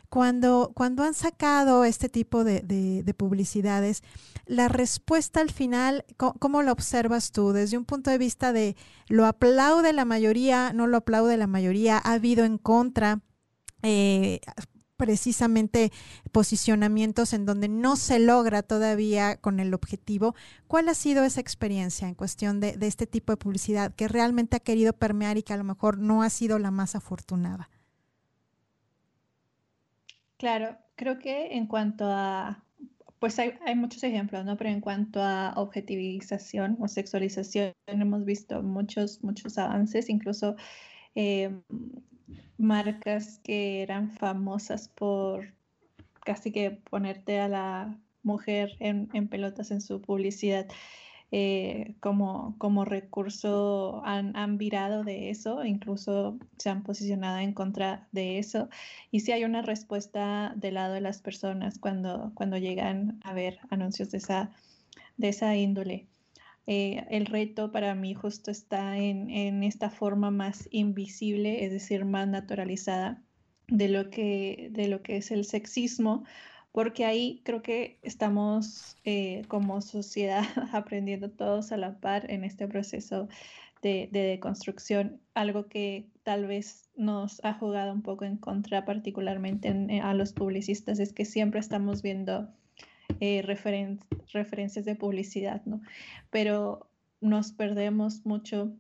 cuando, 0.10 0.74
cuando 0.76 1.04
han 1.04 1.14
sacado 1.14 1.86
este 1.86 2.10
tipo 2.10 2.44
de, 2.44 2.62
de, 2.62 3.14
publicidades, 3.14 4.04
la 4.46 4.68
respuesta 4.68 5.40
al 5.40 5.52
final, 5.52 6.06
¿cómo, 6.18 6.34
¿cómo, 6.34 6.62
lo 6.64 6.72
observas 6.74 7.32
tú? 7.32 7.54
Desde 7.54 7.78
un 7.78 7.86
punto 7.86 8.12
de 8.12 8.18
vista 8.18 8.52
de 8.52 8.76
lo 9.08 9.26
aplaude 9.26 9.92
la 9.94 10.06
mayoría, 10.06 10.72
no 10.74 10.86
lo 10.86 10.98
aplaude 10.98 11.38
la 11.38 11.48
mayoría, 11.48 11.98
ha 11.98 12.14
habido 12.14 12.46
en 12.46 12.60
contra, 12.60 13.22
eh, 13.84 14.40
precisamente 14.98 15.92
posicionamientos 16.32 17.34
en 17.34 17.46
donde 17.46 17.68
no 17.68 17.96
se 17.98 18.20
logra 18.20 18.64
todavía 18.64 19.36
con 19.36 19.60
el 19.60 19.74
objetivo. 19.74 20.34
¿Cuál 20.68 20.88
ha 20.88 20.94
sido 20.94 21.26
esa 21.26 21.42
experiencia 21.42 22.08
en 22.08 22.16
cuestión 22.16 22.60
de, 22.60 22.78
este 22.82 23.08
tipo 23.08 23.34
de 23.34 23.38
publicidad 23.38 23.94
que 23.94 24.08
realmente 24.08 24.56
ha 24.56 24.60
querido 24.62 24.94
permear 24.94 25.38
y 25.38 25.44
que 25.44 25.54
a 25.54 25.58
lo 25.58 25.66
mejor 25.66 25.98
no 25.98 26.24
ha 26.24 26.30
sido 26.30 26.58
la 26.58 26.72
más 26.72 26.96
afortunada? 26.96 27.70
Claro, 30.38 30.78
creo 30.96 31.20
que 31.20 31.58
en 31.58 31.68
cuanto 31.68 32.06
a, 32.08 32.64
pues 33.20 33.40
hay, 33.40 33.54
hay, 33.66 33.76
muchos 33.76 34.04
ejemplos, 34.04 34.46
¿no? 34.46 34.58
Pero 34.58 34.70
en 34.70 34.82
cuanto 34.82 35.22
a 35.22 35.54
objetivización 35.58 36.78
o 36.80 36.88
sexualización, 36.88 37.74
hemos 37.88 38.24
visto 38.26 38.62
muchos, 38.62 39.24
muchos 39.24 39.58
avances, 39.58 40.10
incluso 40.10 40.56
eh, 41.16 41.62
marcas 42.58 43.40
que 43.44 43.82
eran 43.82 44.12
famosas 44.12 44.88
por 44.88 45.54
casi 46.24 46.52
que 46.52 46.72
ponerte 46.72 47.40
a 47.40 47.48
la 47.48 47.98
mujer 48.24 48.76
en, 48.80 49.08
pelotas 49.28 49.72
en 49.72 49.82
su 49.82 50.02
publicidad. 50.02 50.68
Eh, 51.36 51.96
como, 52.00 52.56
como 52.60 52.86
recurso 52.86 54.04
han, 54.06 54.36
han, 54.38 54.60
virado 54.60 55.04
de 55.04 55.32
eso, 55.32 55.66
incluso 55.66 56.38
se 56.60 56.70
han 56.70 56.84
posicionado 56.84 57.40
en 57.40 57.54
contra 57.54 58.08
de 58.12 58.38
eso. 58.38 58.70
Y 59.10 59.22
si 59.22 59.32
hay 59.32 59.44
una 59.44 59.64
respuesta 59.64 60.54
del 60.56 60.76
lado 60.76 60.94
de 60.94 61.02
las 61.02 61.22
personas 61.22 61.80
cuando, 61.80 62.32
cuando 62.36 62.58
llegan 62.58 63.20
a 63.24 63.34
ver 63.34 63.58
anuncios 63.72 64.12
de 64.12 64.20
esa, 64.20 64.52
de 65.18 65.30
esa 65.30 65.56
índole. 65.56 66.08
Eh, 66.66 67.06
el 67.10 67.26
reto 67.26 67.72
para 67.72 67.94
mí 67.94 68.14
justo 68.14 68.50
está 68.50 68.98
en, 68.98 69.64
esta 69.64 69.90
forma 69.90 70.32
más 70.32 70.68
invisible, 70.72 71.66
es 71.66 71.72
decir, 71.72 72.06
más 72.06 72.28
naturalizada 72.28 73.22
de 73.68 73.90
lo 73.90 74.10
que, 74.10 74.70
de 74.72 74.88
lo 74.88 75.02
que 75.02 75.18
es 75.18 75.32
el 75.32 75.46
sexismo, 75.46 76.24
porque 76.72 77.06
ahí 77.06 77.42
creo 77.44 77.62
que 77.62 78.00
estamos 78.02 78.98
eh, 79.04 79.44
como 79.48 79.82
sociedad 79.82 80.44
aprendiendo 80.74 81.30
todos 81.30 81.72
a 81.72 81.78
la 81.78 82.00
par 82.00 82.32
en 82.32 82.44
este 82.46 82.68
proceso 82.68 83.28
de, 83.82 84.08
de 84.12 84.22
deconstrucción, 84.22 85.20
algo 85.34 85.68
que 85.68 86.08
tal 86.24 86.48
vez 86.48 86.90
nos 86.96 87.44
ha 87.44 87.54
jugado 87.54 87.92
un 87.92 88.02
poco 88.02 88.24
en 88.24 88.38
contra, 88.38 88.86
particularmente 88.86 90.00
a 90.02 90.14
los 90.14 90.32
publicistas, 90.32 91.00
es 91.00 91.12
que 91.12 91.26
siempre 91.26 91.60
estamos 91.60 92.02
viendo 92.02 92.50
eh, 93.20 93.42
referencias 93.42 94.86
de 94.86 94.96
publicidad, 94.96 95.64
¿no? 95.66 95.82
Pero 96.30 96.90
nos 97.22 97.52
perdemos 97.54 98.26
mucho 98.26 98.76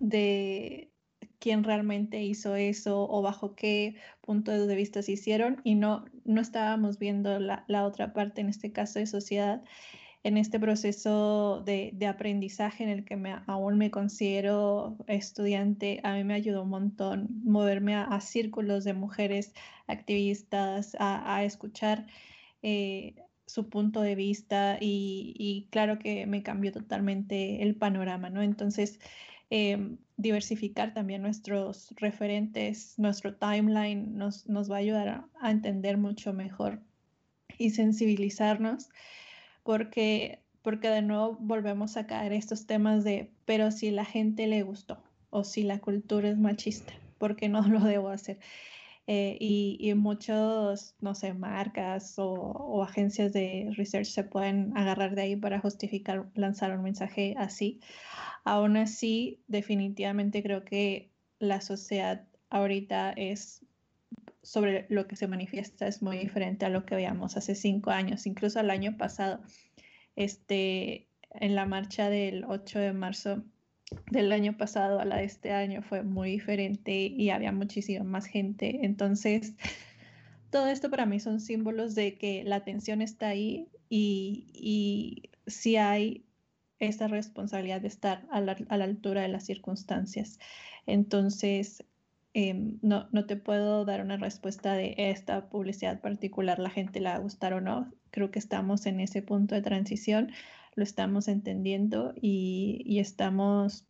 de 0.00 0.90
quién 1.38 1.62
realmente 1.62 2.22
hizo 2.22 2.56
eso 2.56 3.06
o 3.08 3.20
bajo 3.20 3.54
qué 3.54 3.96
punto 4.22 4.50
de 4.66 4.74
vista 4.74 5.02
se 5.02 5.12
hicieron 5.12 5.60
y 5.62 5.74
no, 5.74 6.06
no 6.24 6.40
estábamos 6.40 6.98
viendo 6.98 7.38
la, 7.38 7.84
otra 7.84 8.14
parte, 8.14 8.40
en 8.40 8.48
este 8.48 8.72
caso 8.72 8.98
de 8.98 9.06
sociedad, 9.06 9.62
en 10.22 10.38
este 10.38 10.58
proceso 10.58 11.62
de, 11.66 11.94
aprendizaje 12.08 12.82
en 12.82 12.88
el 12.88 13.04
que 13.04 13.20
aún 13.46 13.76
me 13.76 13.90
considero 13.90 14.96
estudiante, 15.06 16.00
a 16.02 16.14
mí 16.14 16.24
me 16.24 16.32
ayudó 16.32 16.62
un 16.62 16.70
montón 16.70 17.28
moverme 17.44 17.94
a, 17.94 18.18
círculos 18.22 18.84
de 18.84 18.94
mujeres 18.94 19.52
activistas, 19.86 20.96
a, 20.98 21.44
escuchar 21.44 22.06
eh, 22.62 23.16
su 23.46 23.68
punto 23.68 24.00
de 24.00 24.14
vista 24.14 24.78
y, 24.80 25.68
claro 25.70 25.98
que 25.98 26.26
me 26.26 26.42
cambió 26.42 26.72
totalmente 26.72 27.62
el 27.62 27.76
panorama, 27.76 28.30
¿no? 28.30 28.42
Entonces, 28.42 29.00
em, 29.50 29.98
diversificar 30.16 30.94
también 30.94 31.22
nuestros 31.22 31.92
referentes, 31.96 32.98
nuestro 32.98 33.34
timeline 33.34 34.16
nos, 34.16 34.46
nos 34.48 34.70
va 34.70 34.76
a 34.76 34.78
ayudar 34.78 35.24
a, 35.40 35.50
entender 35.50 35.98
mucho 35.98 36.32
mejor 36.32 36.80
y 37.58 37.70
sensibilizarnos, 37.70 38.88
porque 39.62 40.40
porque 40.62 40.88
de 40.88 41.02
nuevo 41.02 41.36
volvemos 41.40 41.98
a 41.98 42.06
caer 42.06 42.32
estos 42.32 42.66
temas 42.66 43.04
de, 43.04 43.30
pero 43.44 43.70
si 43.70 43.90
la 43.90 44.06
gente 44.06 44.46
le 44.46 44.62
gustó 44.62 44.96
o 45.28 45.44
si 45.44 45.62
la 45.62 45.78
cultura 45.78 46.30
es 46.30 46.38
machista, 46.38 46.94
¿por 47.18 47.36
qué 47.36 47.50
no 47.50 47.60
lo 47.68 47.80
debo 47.80 48.08
hacer? 48.08 48.38
Eh, 49.06 49.36
y, 49.38 49.76
y, 49.80 49.92
muchos, 49.94 50.94
no 51.00 51.14
sé, 51.14 51.34
marcas 51.34 52.18
o, 52.18 52.32
o, 52.32 52.82
agencias 52.82 53.34
de 53.34 53.70
research 53.76 54.06
se 54.06 54.24
pueden 54.24 54.74
agarrar 54.78 55.14
de 55.14 55.22
ahí 55.22 55.36
para 55.36 55.60
justificar 55.60 56.30
lanzar 56.34 56.74
un 56.74 56.82
mensaje 56.82 57.34
así. 57.36 57.80
Aún 58.44 58.78
así, 58.78 59.42
definitivamente 59.46 60.42
creo 60.42 60.64
que 60.64 61.10
la 61.38 61.60
sociedad 61.60 62.26
ahorita 62.48 63.12
es 63.12 63.64
sobre 64.42 64.86
lo 64.90 65.06
que 65.06 65.16
se 65.16 65.26
manifiesta 65.26 65.86
es 65.86 66.02
muy 66.02 66.18
diferente 66.18 66.66
a 66.66 66.68
lo 66.68 66.84
que 66.84 66.94
veíamos 66.94 67.36
hace 67.36 67.54
cinco 67.54 67.90
años, 67.90 68.26
incluso 68.26 68.60
al 68.60 68.70
año 68.70 68.96
pasado. 68.96 69.40
Este, 70.16 71.08
en 71.30 71.54
la 71.54 71.66
marcha 71.66 72.08
del 72.08 72.44
8 72.44 72.78
de 72.78 72.92
marzo 72.92 73.42
del 74.10 74.32
año 74.32 74.56
pasado 74.56 75.00
a 75.00 75.04
la 75.04 75.16
de 75.18 75.24
este 75.24 75.52
año 75.52 75.82
fue 75.82 76.02
muy 76.02 76.30
diferente 76.30 76.92
y 77.06 77.30
había 77.30 77.52
muchísima 77.52 78.04
más 78.04 78.26
gente. 78.26 78.80
Entonces, 78.82 79.54
todo 80.50 80.68
esto 80.68 80.90
para 80.90 81.06
mí 81.06 81.20
son 81.20 81.40
símbolos 81.40 81.94
de 81.94 82.16
que 82.16 82.44
la 82.44 82.56
atención 82.56 83.02
está 83.02 83.28
ahí 83.28 83.68
y, 83.88 84.46
y 84.54 85.30
si 85.46 85.76
hay 85.76 86.24
esta 86.78 87.08
responsabilidad 87.08 87.80
de 87.80 87.88
estar 87.88 88.26
a 88.30 88.40
la, 88.40 88.56
a 88.68 88.76
la 88.76 88.84
altura 88.84 89.22
de 89.22 89.28
las 89.28 89.44
circunstancias. 89.44 90.38
Entonces, 90.86 91.84
eh, 92.34 92.76
no, 92.82 93.08
no 93.12 93.26
te 93.26 93.36
puedo 93.36 93.84
dar 93.84 94.00
una 94.00 94.16
respuesta 94.16 94.74
de 94.74 94.94
esta 94.96 95.48
publicidad 95.48 96.00
particular, 96.00 96.58
la 96.58 96.70
gente 96.70 97.00
la 97.00 97.10
va 97.10 97.16
a 97.16 97.20
gustar 97.20 97.54
o 97.54 97.60
no. 97.60 97.92
Creo 98.10 98.30
que 98.30 98.38
estamos 98.38 98.86
en 98.86 99.00
ese 99.00 99.22
punto 99.22 99.54
de 99.54 99.62
transición, 99.62 100.32
lo 100.76 100.82
estamos 100.82 101.28
entendiendo 101.28 102.14
y, 102.20 102.98
estamos 102.98 103.86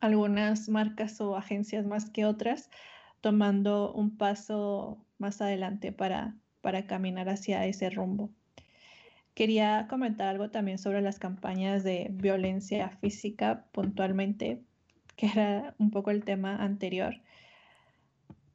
algunas 0.00 0.68
marcas 0.68 1.20
o 1.20 1.36
agencias 1.36 1.86
más 1.86 2.10
que 2.10 2.26
otras 2.26 2.70
tomando 3.20 3.92
un 3.92 4.16
paso 4.16 4.98
más 5.18 5.40
adelante 5.40 5.92
para, 5.92 6.34
para 6.60 6.86
caminar 6.86 7.28
hacia 7.28 7.64
ese 7.64 7.88
rumbo. 7.88 8.30
Quería 9.34 9.86
comentar 9.88 10.28
algo 10.28 10.50
también 10.50 10.78
sobre 10.78 11.00
las 11.00 11.18
campañas 11.18 11.82
de 11.82 12.08
violencia 12.12 12.90
física 13.00 13.64
puntualmente, 13.72 14.62
que 15.16 15.26
era 15.26 15.74
un 15.78 15.90
poco 15.90 16.10
el 16.10 16.22
tema 16.24 16.56
anterior 16.56 17.16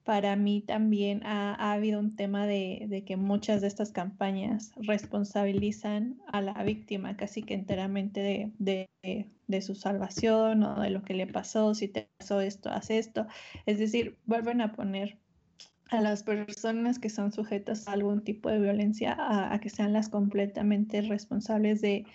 para 0.10 0.36
mí 0.36 0.62
también 0.62 1.24
ha, 1.24 1.72
habido 1.72 2.00
un 2.00 2.16
tema 2.16 2.48
de, 2.48 3.04
que 3.06 3.16
muchas 3.16 3.62
de 3.62 3.68
estas 3.68 3.92
campañas 3.92 4.72
responsabilizan 4.76 6.20
a 6.26 6.42
la 6.42 6.64
víctima 6.64 7.16
casi 7.16 7.44
que 7.44 7.54
enteramente 7.54 8.52
de, 8.58 9.62
su 9.62 9.76
salvación 9.76 10.64
o 10.64 10.82
de 10.82 10.90
lo 10.90 11.04
que 11.04 11.14
le 11.14 11.28
pasó, 11.28 11.76
si 11.76 11.90
te 11.90 12.10
pasó 12.18 12.42
esto, 12.42 12.72
haz 12.72 12.90
esto. 12.90 13.28
Es 13.68 13.78
decir, 13.78 14.18
vuelven 14.26 14.62
a 14.62 14.72
poner 14.72 15.20
a 15.92 16.02
las 16.02 16.24
personas 16.24 16.98
que 16.98 17.12
son 17.12 17.32
sujetas 17.32 17.88
a 17.88 17.92
algún 17.92 18.24
tipo 18.24 18.50
de 18.50 18.60
violencia 18.60 19.16
a, 19.16 19.60
que 19.60 19.70
sean 19.70 19.94
las 19.94 20.10
completamente 20.10 21.04
responsables 21.04 21.82
de, 21.82 22.08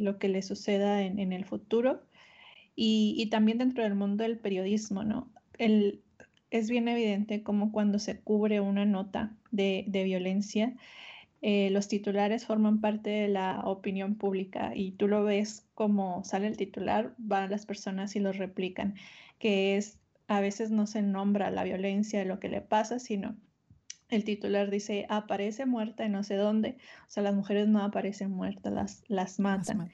lo 0.00 0.18
que 0.18 0.28
les 0.28 0.46
suceda 0.46 1.02
en, 1.02 1.34
el 1.34 1.44
futuro. 1.44 2.00
Y, 2.74 3.14
y, 3.18 3.26
también 3.26 3.58
dentro 3.58 3.82
del 3.82 3.94
mundo 3.94 4.22
del 4.22 4.38
periodismo, 4.38 5.04
¿no? 5.04 5.30
Es 6.50 6.70
bien 6.70 6.88
evidente 6.88 7.42
como 7.42 7.72
cuando 7.72 7.98
se 7.98 8.20
cubre 8.20 8.60
una 8.60 8.84
nota 8.84 9.36
de, 9.50 9.84
violencia, 9.88 10.74
eh, 11.40 11.70
los 11.70 11.88
titulares 11.88 12.46
forman 12.46 12.80
parte 12.80 13.10
de 13.10 13.28
la 13.28 13.60
opinión 13.64 14.14
pública 14.14 14.72
y 14.74 14.92
tú 14.92 15.08
lo 15.08 15.24
ves 15.24 15.66
como 15.74 16.22
sale 16.24 16.46
el 16.46 16.56
titular, 16.56 17.14
van 17.18 17.50
las 17.50 17.66
personas 17.66 18.14
y 18.16 18.20
lo 18.20 18.32
replican, 18.32 18.94
que 19.38 19.76
es 19.76 19.98
a 20.28 20.40
veces 20.40 20.70
no 20.70 20.86
se 20.86 21.02
nombra 21.02 21.50
la 21.50 21.64
violencia 21.64 22.24
lo 22.24 22.38
que 22.38 22.48
le 22.48 22.60
pasa, 22.60 22.98
sino 22.98 23.36
el 24.08 24.24
titular 24.24 24.70
dice 24.70 25.06
aparece 25.08 25.66
muerta 25.66 26.04
en 26.04 26.12
no 26.12 26.22
sé 26.22 26.36
dónde, 26.36 26.76
o 27.08 27.10
sea, 27.10 27.22
las 27.22 27.34
mujeres 27.34 27.66
no 27.68 27.82
aparecen 27.82 28.30
muertas, 28.30 28.72
las, 28.72 29.04
las 29.08 29.40
matan. 29.40 29.90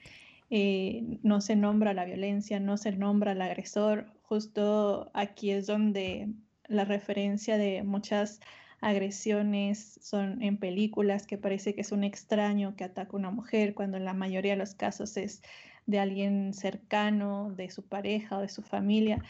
Eh, 0.49 1.19
no 1.23 1.41
se 1.41 1.55
nombra 1.55 1.93
la 1.93 2.05
violencia, 2.05 2.59
no 2.59 2.77
se 2.77 2.91
nombra 2.91 3.31
al 3.31 3.41
agresor. 3.41 4.11
Justo 4.29 5.09
aquí 5.15 5.49
es 5.49 5.65
donde 5.65 6.29
la 6.67 6.85
referencia 6.85 7.57
de 7.57 7.81
muchas 7.81 8.39
agresiones 8.79 9.99
son 10.03 10.43
en 10.43 10.57
películas 10.57 11.25
que 11.25 11.39
parece 11.39 11.73
que 11.73 11.81
es 11.81 11.91
un 11.91 12.03
extraño 12.03 12.75
que 12.75 12.83
ataca 12.83 13.13
a 13.13 13.15
una 13.15 13.31
mujer, 13.31 13.73
cuando 13.73 13.97
en 13.97 14.05
la 14.05 14.13
mayoría 14.13 14.51
de 14.51 14.59
los 14.59 14.75
casos 14.75 15.17
es 15.17 15.41
de 15.87 15.97
alguien 15.97 16.53
cercano, 16.53 17.51
de 17.57 17.71
su 17.71 17.81
pareja 17.81 18.37
o 18.37 18.41
de 18.41 18.49
su 18.49 18.61
familia. 18.61 19.23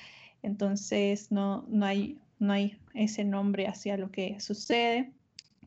Entonces 0.44 1.32
no, 1.32 1.66
no, 1.70 1.86
hay, 1.86 2.20
no 2.38 2.52
hay 2.52 2.78
ese 2.94 3.24
nombre 3.24 3.68
hacia 3.68 3.96
lo 3.96 4.12
que 4.12 4.42
sucede. 4.42 5.14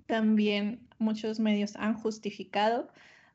También 0.07 0.79
muchos 0.99 1.41
medios 1.41 1.75
han 1.77 1.95
justificado 1.95 2.91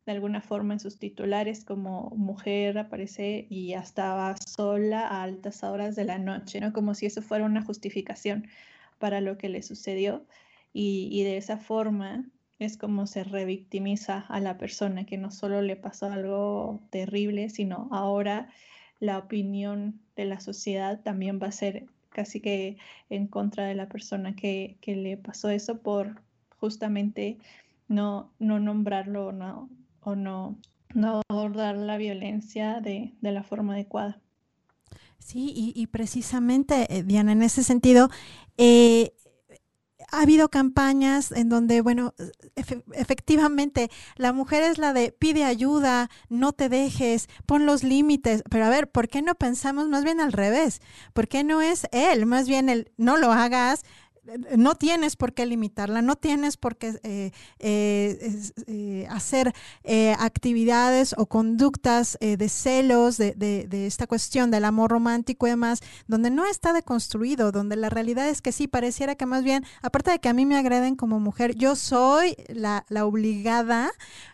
de 0.07 0.13
alguna 0.13 0.39
forma 0.39 0.73
en 0.73 0.79
sus 0.79 0.97
titulares 0.97 1.65
como 1.65 2.11
mujer 2.15 2.77
aparece 2.77 3.45
y 3.49 3.67
ya 3.67 3.79
estaba 3.79 4.37
sola 4.37 5.05
a 5.05 5.21
altas 5.23 5.63
horas 5.63 5.97
de 5.97 6.05
la 6.05 6.17
noche, 6.17 6.61
¿no? 6.61 6.71
Como 6.71 6.95
si 6.95 7.05
eso 7.07 7.21
fuera 7.21 7.43
una 7.43 7.61
justificación 7.61 8.47
para 8.99 9.19
lo 9.19 9.37
que 9.37 9.49
le 9.49 9.61
sucedió 9.61 10.25
y, 10.71 11.09
y 11.11 11.23
de 11.23 11.35
esa 11.35 11.57
forma 11.57 12.25
es 12.57 12.77
como 12.77 13.05
se 13.05 13.25
revictimiza 13.25 14.19
a 14.29 14.39
la 14.39 14.57
persona 14.57 15.05
que 15.05 15.17
no 15.17 15.29
solo 15.29 15.61
le 15.61 15.75
pasó 15.75 16.05
algo 16.05 16.79
terrible, 16.89 17.49
sino 17.49 17.89
ahora 17.91 18.47
la 19.01 19.17
opinión 19.17 19.99
de 20.15 20.23
la 20.23 20.39
sociedad 20.39 21.01
también 21.01 21.37
va 21.43 21.47
a 21.47 21.51
ser 21.51 21.85
casi 22.11 22.39
que 22.39 22.77
en 23.09 23.27
contra 23.27 23.65
de 23.65 23.75
la 23.75 23.89
persona 23.89 24.37
que, 24.37 24.77
que 24.79 24.95
le 24.95 25.17
pasó 25.17 25.49
eso 25.49 25.79
por 25.81 26.21
justamente 26.59 27.37
no, 27.89 28.31
no 28.39 28.59
nombrarlo, 28.59 29.33
no, 29.33 29.69
o 30.01 30.15
no, 30.15 30.57
no 30.93 31.21
abordar 31.27 31.75
la 31.75 31.97
violencia 31.97 32.81
de, 32.81 33.13
la 33.21 33.43
forma 33.43 33.73
adecuada. 33.73 34.19
Sí, 35.19 35.51
y, 35.75 35.87
precisamente, 35.87 36.87
eh, 36.89 37.03
Diana, 37.03 37.33
en 37.33 37.41
ese 37.41 37.61
sentido, 37.61 38.09
eh, 38.57 39.11
ha 40.09 40.21
habido 40.21 40.49
campañas 40.49 41.31
en 41.31 41.49
donde, 41.49 41.81
bueno, 41.81 42.13
efectivamente, 42.93 43.89
la 44.15 44.31
mujer 44.31 44.63
es 44.63 44.77
la 44.77 44.93
de 44.93 45.11
pide 45.11 45.43
ayuda, 45.43 46.09
no 46.29 46.53
te 46.53 46.69
dejes, 46.69 47.27
pon 47.45 47.65
los 47.65 47.83
límites, 47.83 48.43
pero 48.49 48.65
a 48.65 48.69
ver, 48.69 48.89
¿por 48.89 49.09
qué 49.09 49.21
no 49.21 49.35
pensamos 49.35 49.89
más 49.89 50.03
bien 50.03 50.21
al 50.21 50.31
revés? 50.31 50.81
¿Por 51.13 51.27
qué 51.27 51.43
no 51.43 51.61
es 51.61 51.87
él? 51.91 52.25
Más 52.25 52.47
bien 52.47 52.69
el 52.69 52.91
no 52.97 53.17
lo 53.17 53.33
hagas, 53.33 53.83
no 54.55 54.75
tienes 54.75 55.15
por 55.15 55.33
qué 55.33 55.45
limitarla, 55.45 56.01
no 56.01 56.15
tienes 56.15 56.57
por 56.57 56.77
qué 56.77 56.99
eh, 57.03 57.31
eh, 57.59 58.41
eh, 58.67 59.07
hacer 59.09 59.53
actividades 60.19 61.15
o 61.17 61.25
conductas 61.25 62.17
de 62.19 62.49
celos, 62.49 63.17
de, 63.17 63.67
esta 63.87 64.07
cuestión 64.07 64.51
del 64.51 64.65
amor 64.65 64.91
romántico 64.91 65.47
y 65.47 65.51
demás, 65.51 65.81
donde 66.07 66.29
no 66.29 66.45
está 66.45 66.73
deconstruido, 66.73 67.51
donde 67.51 67.75
la 67.75 67.89
realidad 67.89 68.27
es 68.29 68.41
que 68.41 68.51
sí, 68.51 68.67
pareciera 68.67 69.15
que 69.15 69.25
más 69.25 69.43
bien, 69.43 69.65
aparte 69.81 70.11
de 70.11 70.19
que 70.19 70.29
a 70.29 70.33
mí 70.33 70.45
me 70.45 70.57
agreden 70.57 70.95
como 70.95 71.19
mujer, 71.19 71.55
yo 71.55 71.75
soy 71.75 72.35
la, 72.49 72.85
obligada 73.03 73.91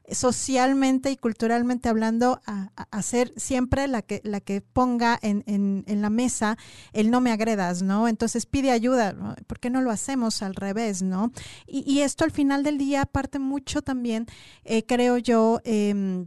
socialmente 0.10 1.12
y 1.12 1.18
culturalmente 1.18 1.90
hablando 1.90 2.42
a, 2.46 2.72
a, 2.76 3.02
ser 3.02 3.34
siempre 3.36 3.88
la 3.88 4.02
que, 4.02 4.22
la 4.24 4.40
que 4.40 4.62
ponga 4.62 5.20
en, 5.22 5.44
en, 5.46 6.02
la 6.02 6.10
mesa 6.10 6.58
el 6.94 7.12
no 7.12 7.22
me 7.22 7.32
agredas, 7.32 7.82
¿no? 7.82 8.08
Entonces 8.08 8.46
pide 8.46 8.72
ayuda, 8.72 9.16
¿por 9.48 9.60
qué 9.60 9.70
no 9.70 9.82
lo 9.84 9.92
hacemos 9.92 10.42
al 10.42 10.56
revés, 10.56 11.04
¿no? 11.04 11.32
Y, 11.68 12.00
esto 12.00 12.24
al 12.24 12.32
final 12.32 12.64
del 12.64 12.78
día 12.78 13.06
parte 13.06 13.38
mucho 13.38 13.82
también, 13.82 14.26
eh, 14.64 14.84
creo 14.86 15.18
yo, 15.18 15.60
eh, 15.64 16.26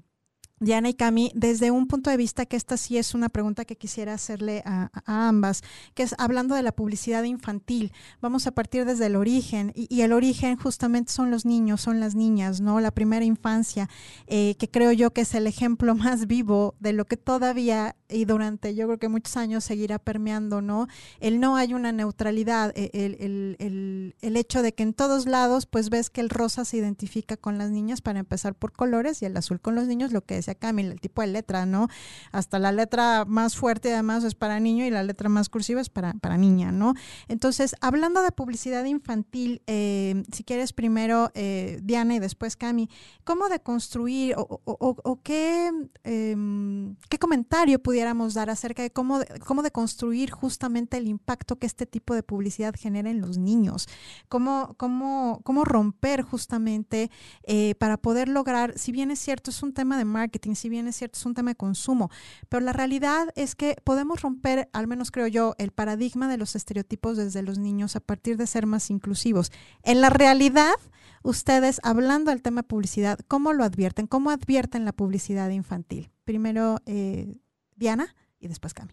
Diana 0.58 0.88
y 0.88 0.94
Cami, 0.94 1.32
desde 1.34 1.70
un 1.70 1.86
punto 1.86 2.08
de 2.08 2.16
vista 2.16 2.46
que 2.46 2.56
esta 2.56 2.78
sí 2.78 2.96
es 2.96 3.14
una 3.14 3.28
pregunta 3.28 3.66
que 3.66 3.76
quisiera 3.76 4.14
hacerle 4.14 4.62
a, 4.64 4.90
ambas, 5.04 5.62
que 5.92 6.02
es 6.02 6.14
hablando 6.16 6.54
de 6.54 6.62
la 6.62 6.72
publicidad 6.72 7.24
infantil, 7.24 7.92
vamos 8.22 8.46
a 8.46 8.52
partir 8.52 8.86
desde 8.86 9.04
el 9.04 9.16
origen, 9.16 9.72
y, 9.74 10.00
el 10.00 10.14
origen 10.14 10.56
justamente 10.56 11.12
son 11.12 11.30
los 11.30 11.44
niños, 11.44 11.82
son 11.82 12.00
las 12.00 12.14
niñas, 12.14 12.62
¿no? 12.62 12.80
La 12.80 12.90
primera 12.90 13.26
infancia, 13.26 13.90
eh, 14.28 14.54
que 14.58 14.70
creo 14.70 14.92
yo 14.92 15.12
que 15.12 15.20
es 15.22 15.34
el 15.34 15.46
ejemplo 15.46 15.94
más 15.94 16.26
vivo 16.26 16.74
de 16.80 16.94
lo 16.94 17.04
que 17.04 17.18
todavía 17.18 17.94
y 18.08 18.24
durante 18.24 18.74
yo 18.74 18.86
creo 18.86 18.98
que 18.98 19.08
muchos 19.08 19.36
años 19.36 19.62
seguirá 19.62 19.98
permeando, 19.98 20.62
¿no? 20.62 20.86
El 21.20 21.38
no 21.38 21.56
hay 21.56 21.74
una 21.74 21.92
neutralidad, 21.92 22.72
e, 22.74 22.90
el, 22.94 23.16
el, 23.20 23.56
el, 23.58 24.14
el 24.22 24.36
hecho 24.38 24.62
de 24.62 24.72
que 24.72 24.84
en 24.84 24.94
todos 24.94 25.26
lados 25.26 25.66
pues 25.66 25.90
ves 25.90 26.08
que 26.08 26.22
el 26.22 26.30
rosa 26.30 26.64
se 26.64 26.78
identifica 26.78 27.36
con 27.36 27.58
las 27.58 27.70
niñas 27.70 28.00
para 28.00 28.20
empezar 28.20 28.54
por 28.54 28.72
colores 28.72 29.20
y 29.20 29.26
el 29.26 29.36
azul 29.36 29.60
con 29.60 29.74
los 29.74 29.86
niños, 29.86 30.12
lo 30.12 30.24
que 30.24 30.45
decía 30.46 30.54
Camila, 30.58 30.92
el 30.92 31.00
tipo 31.00 31.22
de 31.22 31.28
letra, 31.28 31.66
¿no? 31.66 31.88
Hasta 32.32 32.58
la 32.58 32.72
letra 32.72 33.24
más 33.26 33.56
fuerte 33.56 33.92
además 33.92 34.24
es 34.24 34.34
para 34.34 34.60
niño 34.60 34.84
y 34.84 34.90
la 34.90 35.02
letra 35.02 35.28
más 35.28 35.48
cursiva 35.48 35.80
es 35.80 35.90
para, 35.90 36.14
para 36.14 36.36
niña, 36.36 36.72
¿no? 36.72 36.94
Entonces, 37.28 37.74
hablando 37.80 38.22
de 38.22 38.30
publicidad 38.30 38.84
infantil, 38.84 39.62
eh, 39.66 40.22
si 40.32 40.44
quieres 40.44 40.72
primero 40.72 41.30
eh, 41.34 41.80
Diana 41.82 42.14
y 42.14 42.18
después 42.18 42.56
Cami, 42.56 42.88
¿cómo 43.24 43.48
deconstruir 43.48 44.34
o, 44.36 44.60
o, 44.64 45.20
qué, 45.22 45.70
em, 46.04 46.96
qué 47.08 47.18
comentario 47.18 47.82
pudiéramos 47.82 48.34
dar 48.34 48.50
acerca 48.50 48.82
de 48.82 48.90
cómo, 48.90 49.20
cómo 49.44 49.62
deconstruir 49.62 50.30
justamente 50.30 50.96
el 50.96 51.08
impacto 51.08 51.56
que 51.56 51.66
este 51.66 51.86
tipo 51.86 52.14
de 52.14 52.22
publicidad 52.22 52.74
genera 52.78 53.10
en 53.10 53.20
los 53.20 53.38
niños? 53.38 53.88
¿Cómo, 54.28 54.74
cómo, 54.76 55.40
cómo 55.42 55.64
romper 55.64 56.22
justamente 56.22 57.10
eh, 57.42 57.74
para 57.78 57.96
poder 57.96 58.28
lograr, 58.28 58.78
si 58.78 58.92
bien 58.92 59.10
es 59.10 59.18
cierto, 59.18 59.50
es 59.50 59.62
un 59.62 59.72
tema 59.72 59.98
de 59.98 60.04
marketing, 60.04 60.35
si 60.54 60.68
bien 60.68 60.88
es 60.88 60.96
cierto, 60.96 61.18
es 61.18 61.26
un 61.26 61.34
tema 61.34 61.50
de 61.50 61.56
consumo, 61.56 62.10
pero 62.48 62.64
la 62.64 62.72
realidad 62.72 63.28
es 63.36 63.54
que 63.54 63.76
podemos 63.84 64.22
romper, 64.22 64.68
al 64.72 64.86
menos 64.86 65.10
creo 65.10 65.26
yo, 65.26 65.54
el 65.58 65.70
paradigma 65.70 66.28
de 66.28 66.36
los 66.36 66.56
estereotipos 66.56 67.16
desde 67.16 67.42
los 67.42 67.58
niños 67.58 67.96
a 67.96 68.00
partir 68.00 68.36
de 68.36 68.46
ser 68.46 68.66
más 68.66 68.90
inclusivos. 68.90 69.52
En 69.82 70.00
la 70.00 70.10
realidad, 70.10 70.74
ustedes, 71.22 71.80
hablando 71.82 72.30
del 72.30 72.42
tema 72.42 72.62
de 72.62 72.68
publicidad, 72.68 73.18
¿cómo 73.28 73.52
lo 73.52 73.64
advierten? 73.64 74.06
¿Cómo 74.06 74.30
advierten 74.30 74.84
la 74.84 74.92
publicidad 74.92 75.50
infantil? 75.50 76.10
Primero, 76.24 76.78
eh, 76.86 77.38
Diana 77.76 78.14
y 78.38 78.48
después 78.48 78.74
Cami. 78.74 78.92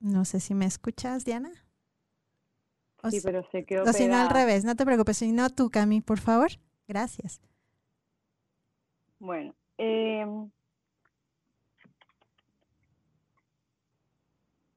No 0.00 0.24
sé 0.24 0.40
si 0.40 0.54
me 0.54 0.64
escuchas, 0.64 1.24
Diana. 1.24 1.50
sí, 3.10 3.20
pero 3.22 3.46
se 3.52 3.64
quedó. 3.64 3.84
O 3.84 3.92
si 3.92 4.08
no, 4.08 4.16
al 4.16 4.30
revés, 4.30 4.64
no 4.64 4.74
te 4.74 4.84
preocupes. 4.84 5.18
Si 5.18 5.30
no, 5.32 5.50
tú, 5.50 5.70
Cami, 5.70 6.00
por 6.00 6.18
favor. 6.18 6.50
Gracias. 6.88 7.40
Bueno, 9.20 9.54
eh, 9.76 10.24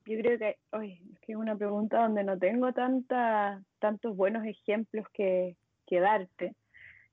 yo 0.06 0.20
creo 0.20 0.38
que, 0.38 0.50
es 0.50 1.20
que 1.22 1.32
es 1.32 1.38
una 1.38 1.56
pregunta 1.56 2.04
donde 2.04 2.26
no 2.26 2.38
tengo 2.38 2.74
tanta, 2.74 3.64
tantos 3.80 4.16
buenos 4.18 4.46
ejemplos 4.46 5.08
que, 5.14 5.56
que 5.88 6.00
darte. 6.02 6.56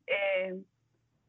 Eh, 0.09 0.61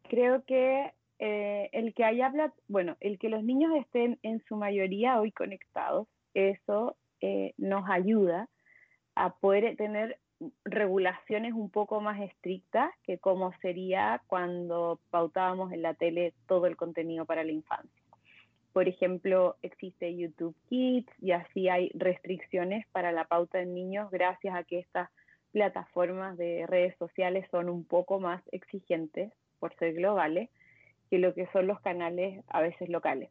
creo 0.10 0.44
que 0.44 0.92
eh, 1.20 1.70
el 1.72 1.94
que 1.94 2.04
haya, 2.04 2.34
bueno, 2.68 2.98
el 3.00 3.20
que 3.20 3.30
los 3.30 3.44
niños 3.44 3.72
estén 3.80 4.18
en 4.24 4.44
su 4.46 4.56
mayoría 4.56 5.20
hoy 5.20 5.32
conectados, 5.32 6.08
eso 6.34 6.98
eh, 7.20 7.54
nos 7.58 7.88
ayuda 7.88 8.50
a 9.14 9.36
poder 9.36 9.76
tener 9.76 10.18
regulaciones 10.66 11.54
un 11.54 11.70
poco 11.70 12.02
más 12.02 12.20
estrictas 12.22 12.92
que 13.04 13.18
como 13.18 13.54
sería 13.62 14.22
cuando 14.28 15.00
pautábamos 15.10 15.72
en 15.72 15.82
la 15.82 15.94
tele 15.94 16.34
todo 16.48 16.66
el 16.66 16.76
contenido 16.76 17.26
para 17.26 17.44
la 17.44 17.52
infancia. 17.52 18.02
Por 18.74 18.88
ejemplo, 18.88 19.58
existe 19.62 20.16
YouTube 20.16 20.56
Kids 20.70 21.12
y 21.20 21.32
así 21.32 21.68
hay 21.68 21.92
restricciones 21.94 22.88
para 22.92 23.12
la 23.12 23.26
pauta 23.26 23.58
de 23.58 23.66
niños 23.66 24.10
gracias 24.12 24.56
a 24.56 24.64
que 24.64 24.80
estas 24.80 25.10
plataformas 25.52 26.38
de 26.38 26.66
redes 26.68 26.96
sociales 26.98 27.46
son 27.52 27.70
un 27.70 27.84
poco 27.84 28.20
más 28.20 28.42
exigentes 28.52 29.34
por 29.60 29.76
ser 29.76 29.94
globales 29.94 30.50
que 31.10 31.20
lo 31.20 31.34
que 31.34 31.48
son 31.48 31.68
los 31.68 31.82
canales 31.82 32.44
a 32.48 32.62
veces 32.62 32.88
locales. 32.88 33.30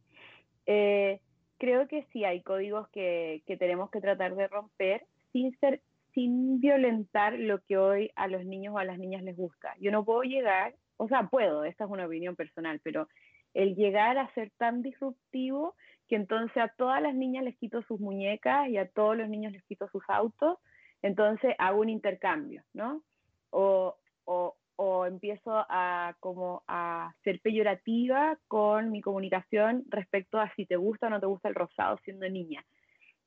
Eh, 0.67 1.21
creo 1.57 1.89
que 1.89 2.07
sí 2.13 2.25
hay 2.25 2.43
códigos 2.43 2.89
que, 2.91 3.43
que, 3.47 3.57
tenemos 3.57 3.91
que 3.91 4.03
tratar 4.03 4.35
de 4.37 4.49
romper 4.49 5.07
sin, 5.33 5.59
ser, 5.59 5.81
sin 6.15 6.61
violentar 6.61 7.35
lo 7.35 7.61
que 7.63 7.79
hoy 7.79 8.11
a 8.17 8.29
los 8.29 8.45
niños 8.45 8.75
o 8.75 8.79
a 8.79 8.85
las 8.85 8.99
niñas 8.99 9.23
les 9.23 9.37
gusta. 9.37 9.75
Yo 9.81 9.91
no 9.91 10.05
puedo 10.05 10.23
llegar, 10.23 10.75
o 10.97 11.09
sea, 11.09 11.29
puedo, 11.29 11.65
esta 11.65 11.85
es 11.85 11.91
una 11.91 12.07
opinión 12.07 12.37
personal, 12.37 12.81
pero 12.83 13.09
el 13.55 13.75
llegar 13.75 14.19
a 14.19 14.33
ser 14.35 14.51
tan 14.59 14.83
disruptivo 14.83 15.75
que 16.09 16.17
entonces 16.17 16.57
a 16.57 16.69
todas 16.69 17.01
las 17.01 17.15
niñas 17.15 17.45
les 17.45 17.57
quito 17.57 17.83
sus 17.83 18.01
muñecas 18.01 18.69
y 18.69 18.77
a 18.77 18.89
todos 18.89 19.17
los 19.17 19.29
niños 19.29 19.53
les 19.53 19.63
quito 19.65 19.89
sus 19.89 20.03
autos, 20.09 20.59
entonces 21.03 21.55
hago 21.59 21.81
un 21.81 21.89
intercambio, 21.89 22.65
¿no? 22.73 23.03
O, 23.51 23.97
o, 24.25 24.57
o 24.77 25.07
empiezo 25.07 25.53
a 25.69 26.17
como 26.21 26.63
a 26.67 27.15
ser 27.23 27.41
peyorativa 27.41 28.39
con 28.49 28.91
mi 28.91 29.01
comunicación 29.01 29.85
respecto 29.89 30.39
a 30.41 30.53
si 30.55 30.67
te 30.67 30.77
gusta 30.77 31.07
o 31.07 31.11
no 31.11 31.21
te 31.21 31.27
gusta 31.27 31.49
el 31.49 31.55
rosado 31.55 31.99
siendo 32.05 32.29
niña. 32.29 32.65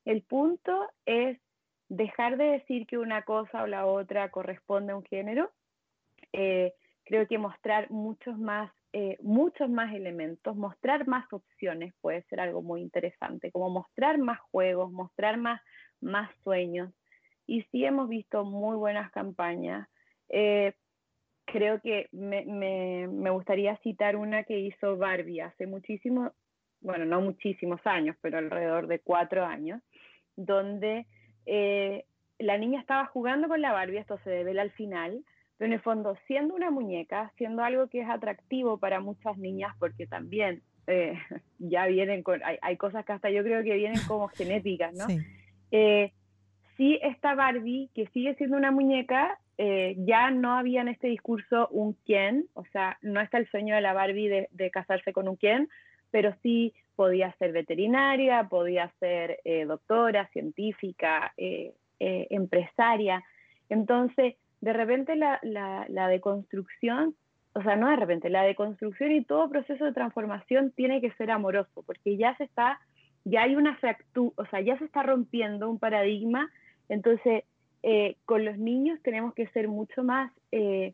El 0.06 0.24
punto 0.24 0.88
es 1.06 1.40
dejar 1.96 2.38
de 2.38 2.46
decir 2.46 2.88
que 2.88 2.98
una 2.98 3.24
cosa 3.24 3.64
o 3.64 3.68
la 3.68 3.86
otra 3.86 4.30
corresponde 4.30 4.94
a 4.94 4.96
un 4.96 5.04
género. 5.04 5.52
Eh, 6.32 6.74
creo 7.06 7.28
que 7.28 7.38
mostrar 7.38 7.92
muchos 7.92 8.38
más 8.38 8.72
eh, 8.96 9.18
muchos 9.24 9.72
más 9.72 9.92
elementos, 9.92 10.56
mostrar 10.56 11.08
más 11.08 11.26
opciones 11.34 11.96
puede 12.00 12.22
ser 12.26 12.40
algo 12.40 12.62
muy 12.62 12.80
interesante, 12.82 13.52
como 13.52 13.72
mostrar 13.72 14.20
más 14.20 14.40
juegos, 14.52 14.92
mostrar 14.92 15.38
más, 15.38 15.60
más 16.00 16.30
sueños. 16.44 16.94
Y 17.48 17.64
sí 17.72 17.84
hemos 17.86 18.08
visto 18.08 18.46
muy 18.46 18.78
buenas 18.78 19.12
campañas. 19.12 19.88
Eh, 20.30 20.74
creo 21.46 21.82
que 21.82 22.08
me, 22.12 22.46
me, 22.46 23.08
me, 23.08 23.32
gustaría 23.32 23.76
citar 23.78 24.16
una 24.16 24.44
que 24.44 24.60
hizo 24.60 24.96
Barbie 24.96 25.42
hace 25.42 25.66
muchísimo, 25.66 26.32
bueno, 26.80 27.06
no 27.06 27.20
muchísimos 27.20 27.82
años, 27.86 28.16
pero 28.22 28.38
alrededor 28.38 28.86
de 28.86 29.00
cuatro 29.00 29.44
años, 29.44 29.82
donde 30.36 31.08
eh, 31.46 32.06
la 32.40 32.58
niña 32.58 32.80
estaba 32.80 33.06
jugando 33.08 33.48
con 33.48 33.62
la 33.62 33.72
Barbie, 33.72 33.98
esto 33.98 34.18
se 34.24 34.30
devela 34.30 34.62
al 34.62 34.72
final, 34.72 35.24
pero 35.58 35.68
en 35.68 35.74
el 35.74 35.82
fondo, 35.82 36.18
siendo 36.28 36.56
una 36.56 36.72
muñeca, 36.72 37.32
siendo 37.38 37.64
algo 37.64 37.88
que 37.88 38.02
es 38.02 38.10
atractivo 38.10 38.78
para 38.78 39.00
muchas 39.00 39.38
niñas, 39.38 39.74
porque 39.80 40.08
también 40.08 40.62
eh, 40.88 41.14
ya 41.60 41.86
vienen 41.88 42.24
con, 42.24 42.42
hay, 42.44 42.78
cosas 42.78 43.06
que 43.06 43.14
hasta 43.14 43.30
yo 43.30 43.44
creo 43.44 43.64
que 43.64 43.76
vienen 43.76 44.02
como 44.08 44.28
genéticas, 44.36 44.94
¿no? 44.94 45.06
Sí. 45.08 45.20
Eh, 45.72 46.12
sí, 46.78 47.00
esta 47.02 47.36
Barbie, 47.36 47.90
que 47.94 48.08
sigue 48.08 48.36
siendo 48.36 48.58
una 48.58 48.72
muñeca, 48.72 49.40
eh, 49.58 49.96
ya 50.00 50.32
no 50.32 50.58
había 50.58 50.82
en 50.82 50.88
este 50.88 51.08
discurso 51.08 51.68
un 51.70 51.94
quién, 52.06 52.48
o 52.54 52.66
sea, 52.66 52.98
no 53.02 53.22
está 53.22 53.38
el 53.38 53.50
sueño 53.50 53.76
de 53.76 53.82
la 53.82 53.94
Barbie 53.94 54.28
de, 54.28 54.48
de 54.52 54.72
casarse 54.72 55.14
con 55.14 55.28
un 55.28 55.36
quién, 55.36 55.70
pero 56.10 56.36
sí 56.42 56.74
podía 56.96 57.34
ser 57.40 57.52
veterinaria, 57.52 58.48
podía 58.50 58.92
ser 59.00 59.40
doctora, 59.68 60.28
científica, 60.28 61.34
empresaria. 62.00 63.24
Entonces, 63.70 64.36
de 64.64 64.72
repente 64.72 65.18
la, 65.18 65.42
la, 65.42 66.08
deconstrucción, 66.08 67.16
o 67.54 67.62
sea, 67.64 67.76
no 67.76 67.90
de 67.90 67.98
repente, 67.98 68.30
la 68.30 68.44
deconstrucción 68.44 69.12
y 69.12 69.22
todo 69.22 69.50
proceso 69.50 69.84
de 69.84 69.92
transformación 69.92 70.72
tiene 70.72 71.02
que 71.02 71.12
ser 71.12 71.32
amoroso, 71.32 71.84
porque 71.86 72.16
ya 72.16 72.34
se 72.38 72.46
está, 72.46 72.80
ya 73.26 73.44
hay 73.44 73.58
una 73.58 73.76
fractura, 73.76 74.34
o 74.38 74.46
sea, 74.46 74.62
ya 74.62 74.78
se 74.78 74.86
está 74.86 75.04
rompiendo 75.04 75.70
un 75.70 75.80
paradigma, 75.80 76.50
entonces 76.88 77.44
eh, 77.84 78.16
con 78.24 78.46
los 78.46 78.58
niños 78.58 79.02
tenemos 79.04 79.34
que 79.34 79.48
ser 79.48 79.68
mucho 79.68 80.02
más, 80.02 80.32
eh, 80.54 80.94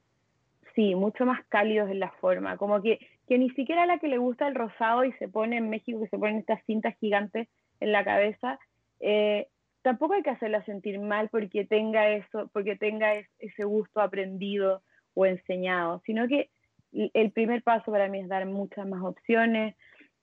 sí, 0.74 0.96
mucho 0.96 1.28
más 1.28 1.46
cálidos 1.46 1.92
en 1.92 2.00
la 2.00 2.10
forma, 2.10 2.58
como 2.58 2.82
que, 2.82 2.98
que 3.30 3.38
ni 3.38 3.52
siquiera 3.52 3.86
la 3.86 4.00
que 4.00 4.08
le 4.08 4.18
gusta 4.18 4.48
el 4.48 4.56
rosado 4.56 5.06
y 5.06 5.14
se 5.14 5.28
pone 5.28 5.58
en 5.58 5.70
México, 5.70 6.02
que 6.02 6.08
se 6.08 6.18
ponen 6.18 6.38
estas 6.38 6.66
cintas 6.66 6.98
gigantes 6.98 7.48
en 7.80 7.92
la 7.92 8.04
cabeza, 8.04 8.60
eh, 9.00 9.48
tampoco 9.84 10.16
hay 10.16 10.24
que 10.24 10.32
hacerla 10.32 10.66
sentir 10.66 11.00
mal 11.00 11.30
porque 11.30 11.64
tenga 11.64 12.10
eso, 12.10 12.50
porque 12.52 12.76
tenga 12.76 13.14
ese 13.38 13.64
gusto 13.66 14.02
aprendido 14.02 14.82
o 15.14 15.28
enseñado, 15.28 16.02
sino 16.08 16.28
que 16.28 16.50
el 16.92 17.32
primer 17.32 17.62
paso 17.62 17.92
para 17.92 18.08
mí 18.08 18.20
es 18.20 18.28
dar 18.28 18.48
muchas 18.48 18.88
más 18.88 19.04
opciones, 19.04 19.76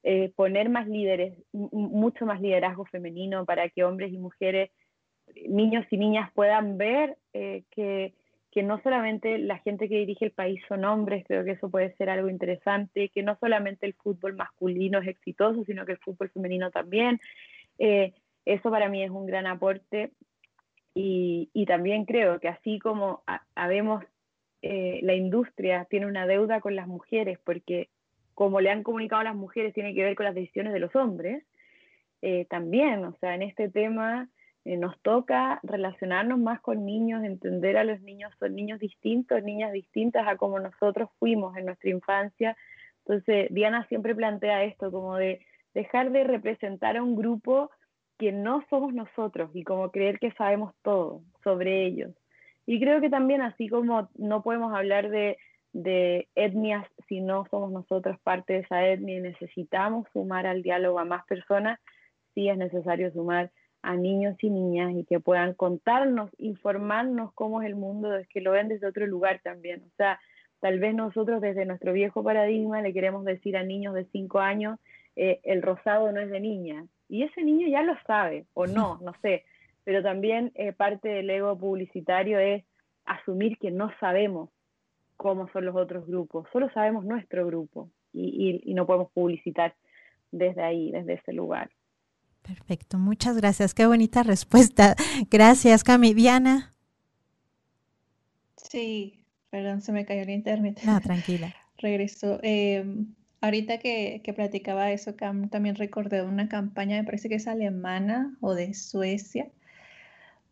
eh, 0.02 0.32
poner 0.34 0.68
más 0.68 0.88
líderes, 0.88 1.38
mucho 1.52 2.26
más 2.26 2.40
liderazgo 2.40 2.86
femenino 2.86 3.44
para 3.44 3.68
que 3.68 3.84
hombres 3.84 4.12
y 4.12 4.18
mujeres, 4.18 4.72
niños 5.48 5.86
y 5.92 5.96
niñas 5.96 6.32
puedan 6.34 6.76
ver 6.76 7.16
eh, 7.34 7.62
que, 7.70 8.14
que 8.56 8.62
no 8.62 8.80
solamente 8.80 9.36
la 9.36 9.58
gente 9.58 9.86
que 9.86 9.98
dirige 9.98 10.24
el 10.24 10.30
país 10.30 10.62
son 10.66 10.86
hombres, 10.86 11.26
creo 11.26 11.44
que 11.44 11.50
eso 11.50 11.68
puede 11.68 11.94
ser 11.96 12.08
algo 12.08 12.30
interesante, 12.30 13.10
que 13.10 13.22
no 13.22 13.36
solamente 13.38 13.84
el 13.84 13.92
fútbol 13.92 14.34
masculino 14.34 14.98
es 14.98 15.08
exitoso, 15.08 15.62
sino 15.66 15.84
que 15.84 15.92
el 15.92 15.98
fútbol 15.98 16.30
femenino 16.30 16.70
también. 16.70 17.20
Eh, 17.78 18.14
eso 18.46 18.70
para 18.70 18.88
mí 18.88 19.02
es 19.02 19.10
un 19.10 19.26
gran 19.26 19.46
aporte 19.46 20.12
y, 20.94 21.66
también 21.66 22.06
creo 22.06 22.40
que 22.40 22.48
así 22.48 22.78
como 22.78 23.22
habemos, 23.54 24.02
eh, 24.62 25.00
la 25.02 25.12
industria 25.12 25.86
tiene 25.90 26.06
una 26.06 26.26
deuda 26.26 26.62
con 26.62 26.76
las 26.76 26.86
mujeres 26.86 27.38
porque 27.44 27.90
como 28.32 28.62
le 28.62 28.70
han 28.70 28.82
comunicado 28.82 29.20
a 29.20 29.24
las 29.24 29.36
mujeres 29.36 29.74
tiene 29.74 29.94
que 29.94 30.02
ver 30.02 30.14
con 30.14 30.24
las 30.24 30.34
decisiones 30.34 30.72
de 30.72 30.80
los 30.80 30.96
hombres, 30.96 31.44
eh, 32.22 32.46
también, 32.48 33.04
o 33.04 33.14
sea, 33.20 33.34
en 33.34 33.42
este 33.42 33.68
tema 33.68 34.30
eh, 34.66 34.76
nos 34.76 34.98
toca 35.02 35.60
relacionarnos 35.62 36.40
más 36.40 36.60
con 36.60 36.84
niños, 36.84 37.22
entender 37.22 37.76
a 37.76 37.84
los 37.84 38.00
niños, 38.00 38.32
son 38.40 38.56
niños 38.56 38.80
distintos, 38.80 39.40
niñas 39.44 39.70
distintas 39.70 40.26
a 40.26 40.36
como 40.36 40.58
nosotros 40.58 41.08
fuimos 41.20 41.56
en 41.56 41.66
nuestra 41.66 41.90
infancia. 41.90 42.56
Entonces, 43.04 43.46
Diana 43.50 43.86
siempre 43.86 44.12
plantea 44.12 44.64
esto, 44.64 44.90
como 44.90 45.14
de 45.14 45.40
dejar 45.72 46.10
de 46.10 46.24
representar 46.24 46.96
a 46.96 47.04
un 47.04 47.14
grupo 47.14 47.70
que 48.18 48.32
no 48.32 48.64
somos 48.68 48.92
nosotros 48.92 49.50
y 49.54 49.62
como 49.62 49.92
creer 49.92 50.18
que 50.18 50.32
sabemos 50.32 50.74
todo 50.82 51.22
sobre 51.44 51.86
ellos. 51.86 52.10
Y 52.66 52.80
creo 52.80 53.00
que 53.00 53.08
también 53.08 53.42
así 53.42 53.68
como 53.68 54.08
no 54.16 54.42
podemos 54.42 54.74
hablar 54.74 55.10
de, 55.10 55.38
etnias 56.34 56.88
si 57.08 57.20
no 57.20 57.46
somos 57.52 57.70
nosotros 57.70 58.18
parte 58.24 58.54
de 58.54 58.58
esa 58.60 58.84
etnia 58.84 59.18
y 59.18 59.20
necesitamos 59.20 60.08
sumar 60.12 60.44
al 60.44 60.62
diálogo 60.62 60.98
a 60.98 61.04
más 61.04 61.24
personas, 61.26 61.78
sí 62.34 62.48
es 62.48 62.58
necesario 62.58 63.12
sumar 63.12 63.52
a 63.86 63.96
niños 63.96 64.36
y 64.42 64.50
niñas 64.50 64.92
y 64.96 65.04
que 65.04 65.20
puedan 65.20 65.54
contarnos, 65.54 66.30
informarnos 66.38 67.32
cómo 67.34 67.62
es 67.62 67.68
el 67.68 67.76
mundo, 67.76 68.16
es 68.16 68.26
que 68.28 68.40
lo 68.40 68.50
ven 68.50 68.68
desde 68.68 68.88
otro 68.88 69.06
lugar 69.06 69.40
también. 69.44 69.84
O 69.86 69.96
sea, 69.96 70.18
tal 70.60 70.80
vez 70.80 70.94
nosotros 70.94 71.40
desde 71.40 71.64
nuestro 71.64 71.92
viejo 71.92 72.24
paradigma 72.24 72.82
le 72.82 72.92
queremos 72.92 73.24
decir 73.24 73.56
a 73.56 73.62
niños 73.62 73.94
de 73.94 74.04
5 74.06 74.40
años, 74.40 74.80
eh, 75.14 75.40
el 75.44 75.62
rosado 75.62 76.10
no 76.10 76.20
es 76.20 76.30
de 76.30 76.40
niña. 76.40 76.84
Y 77.08 77.22
ese 77.22 77.44
niño 77.44 77.68
ya 77.68 77.82
lo 77.82 77.94
sabe, 78.06 78.46
o 78.54 78.66
no, 78.66 78.98
no 79.02 79.12
sé. 79.22 79.44
Pero 79.84 80.02
también 80.02 80.50
eh, 80.56 80.72
parte 80.72 81.08
del 81.08 81.30
ego 81.30 81.56
publicitario 81.56 82.40
es 82.40 82.64
asumir 83.04 83.56
que 83.58 83.70
no 83.70 83.92
sabemos 84.00 84.50
cómo 85.16 85.48
son 85.52 85.64
los 85.64 85.76
otros 85.76 86.06
grupos, 86.08 86.48
solo 86.52 86.68
sabemos 86.70 87.04
nuestro 87.04 87.46
grupo 87.46 87.88
y, 88.12 88.60
y, 88.64 88.74
no 88.74 88.84
podemos 88.84 89.12
publicitar 89.12 89.74
desde 90.32 90.62
ahí, 90.62 90.90
desde 90.90 91.14
ese 91.14 91.32
lugar. 91.32 91.70
Perfecto, 92.46 92.96
muchas 92.98 93.36
gracias. 93.36 93.74
Qué 93.74 93.86
bonita 93.86 94.22
respuesta. 94.22 94.94
Gracias, 95.30 95.82
Cami. 95.82 96.14
Diana. 96.14 96.74
Sí, 98.56 99.24
perdón, 99.50 99.82
se 99.82 99.90
me 99.90 100.06
cayó 100.06 100.22
el 100.22 100.30
internet. 100.30 100.80
No, 100.84 101.00
tranquila. 101.00 101.52
Regresó. 101.78 102.38
Em, 102.44 103.14
ahorita 103.40 103.78
que, 103.78 104.20
que, 104.22 104.32
platicaba 104.32 104.92
eso, 104.92 105.16
Cam, 105.16 105.48
también 105.48 105.74
recordé 105.74 106.22
una 106.22 106.48
campaña, 106.48 106.98
me 106.98 107.04
parece 107.04 107.28
que 107.28 107.34
es 107.34 107.48
alemana 107.48 108.36
o 108.40 108.54
de 108.54 108.74
Suecia, 108.74 109.50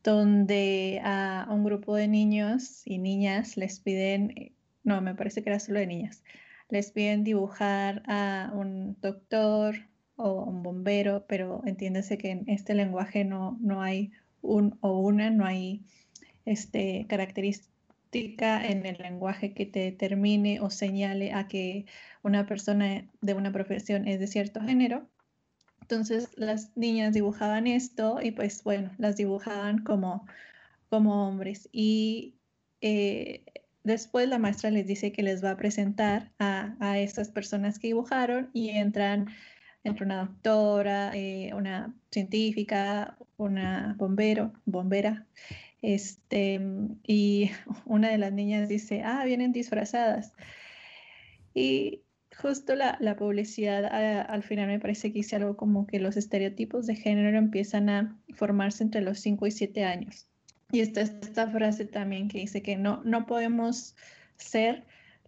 donde 0.03 1.01
a 1.05 1.47
un 1.49 1.65
grupo 1.65 1.95
de 1.95 2.09
niños 2.09 2.83
y 2.85 2.99
niñas 2.99 3.57
les 3.57 3.79
piden, 3.79 4.53
no, 4.83 5.01
me 5.01 5.15
parece 5.15 5.45
que 5.45 5.51
era 5.51 5.61
solo 5.61 5.79
de 5.79 5.87
niñas, 5.87 6.25
les 6.71 6.91
piden 6.91 7.23
dibujar 7.23 8.03
a 8.07 8.51
un 8.53 9.01
doctor 9.01 9.77
o 10.17 10.45
un 10.45 10.63
bombero, 10.63 11.25
pero 11.29 11.63
entiéndase 11.67 12.19
que 12.19 12.31
en 12.31 12.45
este 12.49 12.75
lenguaje 12.75 13.25
no, 13.25 13.59
no 13.61 13.83
hay 13.83 14.13
un 14.43 14.79
o 14.81 14.99
una, 15.01 15.31
no 15.31 15.45
hay 15.45 15.83
este, 16.45 17.07
característica 17.09 18.65
en 18.65 18.87
el 18.87 18.99
lenguaje 18.99 19.55
que 19.55 19.67
te 19.67 19.81
determine 19.81 20.61
o 20.61 20.71
señale 20.71 21.33
a 21.33 21.49
que 21.49 21.87
una 22.23 22.47
persona 22.47 23.09
de 23.21 23.35
una 23.35 23.53
profesión 23.53 24.07
es 24.07 24.21
de 24.21 24.27
cierto 24.27 24.61
género. 24.61 25.09
Entonces 25.81 26.31
las 26.37 26.77
niñas 26.77 27.13
dibujaban 27.13 27.67
esto 27.67 28.21
y 28.23 28.31
pues 28.31 28.63
bueno, 28.63 28.91
las 28.99 29.17
dibujaban 29.17 29.79
como, 29.79 30.27
como 30.89 31.27
hombres. 31.27 31.69
Y 31.73 32.37
eh, 32.81 33.45
después 33.83 34.29
la 34.29 34.39
maestra 34.39 34.71
les 34.71 34.87
dice 34.87 35.13
que 35.13 35.23
les 35.23 35.45
va 35.45 35.51
a 35.51 35.57
presentar 35.57 36.33
a, 36.39 36.77
a 36.81 36.99
estas 36.99 37.29
personas 37.31 37.79
que 37.79 37.89
dibujaron 37.89 38.51
y 38.53 38.71
entran, 38.71 39.27
entra 39.85 40.07
una 40.07 40.25
doctora, 40.25 41.13
eh, 41.15 41.53
una 41.55 41.95
científica, 42.11 43.17
una 43.37 43.95
bombero, 43.99 44.53
bombera. 44.65 45.27
Este, 45.83 46.61
y 47.07 47.51
una 47.85 48.09
de 48.09 48.19
las 48.19 48.33
niñas 48.33 48.69
dice, 48.69 49.03
ah, 49.05 49.23
vienen 49.25 49.53
disfrazadas. 49.53 50.33
Y 51.53 52.03
justo 52.37 52.75
la, 52.75 52.99
publicidad 53.17 53.85
al 54.29 54.43
final 54.43 54.67
me 54.67 54.81
parece 54.81 55.13
que 55.13 55.19
dice 55.19 55.37
algo 55.37 55.57
como 55.57 55.87
que 55.87 56.01
los 56.01 56.17
estereotipos 56.17 56.87
de 56.87 56.97
género 56.97 57.37
empiezan 57.39 57.89
a 57.89 58.19
formarse 58.35 58.83
entre 58.83 59.03
los 59.03 59.21
5 59.21 59.47
y 59.47 59.51
7 59.51 59.85
años. 59.85 60.27
Y 60.73 60.81
está 60.81 61.03
esta 61.03 61.49
frase 61.49 61.85
también 61.85 62.29
que 62.29 62.39
dice 62.39 62.63
que 62.63 62.77
no, 62.77 63.03
no 63.05 63.27
podemos 63.27 63.95
ser 64.37 64.85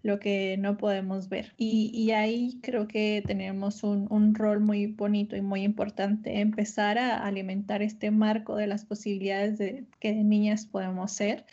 lo 0.06 0.20
que 0.20 0.56
no 0.58 0.76
podemos 0.78 1.28
ver. 1.28 1.52
Y, 1.56 2.10
ahí 2.12 2.60
creo 2.62 2.86
que 2.86 3.22
tenemos 3.26 3.82
un, 3.82 4.34
rol 4.34 4.60
muy 4.60 4.86
bonito 4.86 5.36
y 5.36 5.42
muy 5.42 5.62
importante, 5.62 6.40
empezar 6.40 6.98
a 6.98 7.24
alimentar 7.26 7.82
este 7.82 8.10
marco 8.10 8.56
de 8.56 8.68
las 8.68 8.84
posibilidades 8.84 9.58
de 9.58 9.84
que 10.00 10.14
de 10.14 10.24
niñas 10.24 10.66
podemos 10.66 11.12
ser 11.12 11.44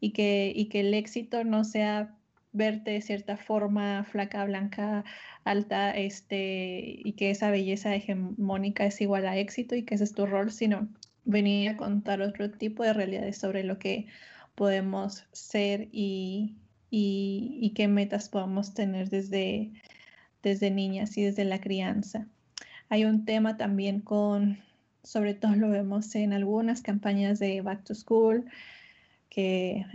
y 0.00 0.12
que, 0.12 0.52
y 0.54 0.66
que 0.66 0.80
el 0.80 0.94
éxito 0.94 1.44
no 1.44 1.64
sea 1.64 2.16
verte 2.52 2.92
de 2.92 3.02
cierta 3.02 3.36
forma 3.36 4.04
flaca, 4.04 4.44
blanca, 4.44 5.04
alta, 5.44 5.90
este, 5.96 7.00
y 7.04 7.12
que 7.12 7.30
esa 7.30 7.50
belleza 7.50 7.94
hegemónica 7.94 8.86
es 8.86 9.00
igual 9.00 9.26
a 9.26 9.36
éxito 9.36 9.74
y 9.76 9.84
que 9.84 9.94
ese 9.96 10.04
es 10.04 10.14
tu 10.14 10.26
rol, 10.26 10.50
sino 10.50 10.88
venir 11.24 11.70
a 11.70 11.76
contar 11.76 12.22
otro 12.22 12.50
tipo 12.50 12.82
de 12.82 12.94
realidades 12.94 13.36
sobre 13.38 13.62
lo 13.62 13.78
que 13.78 14.06
podemos 14.54 15.26
ser 15.32 15.88
y, 15.92 16.56
y, 16.90 17.72
qué 17.74 17.88
metas 17.88 18.28
podemos 18.28 18.74
tener 18.74 19.08
desde, 19.08 19.70
desde 20.42 20.70
niñas 20.70 21.16
y 21.16 21.22
desde 21.22 21.44
la 21.44 21.60
crianza. 21.60 22.26
Hay 22.88 23.04
un 23.04 23.24
tema 23.24 23.56
también 23.56 24.00
con, 24.00 24.58
sobre 25.04 25.34
todo 25.34 25.54
lo 25.54 25.70
vemos 25.70 26.14
en 26.16 26.32
algunas 26.32 26.82
campañas 26.82 27.38
de 27.38 27.60
Back 27.60 27.84
to 27.84 27.94
School, 27.94 28.46
que 29.28 29.86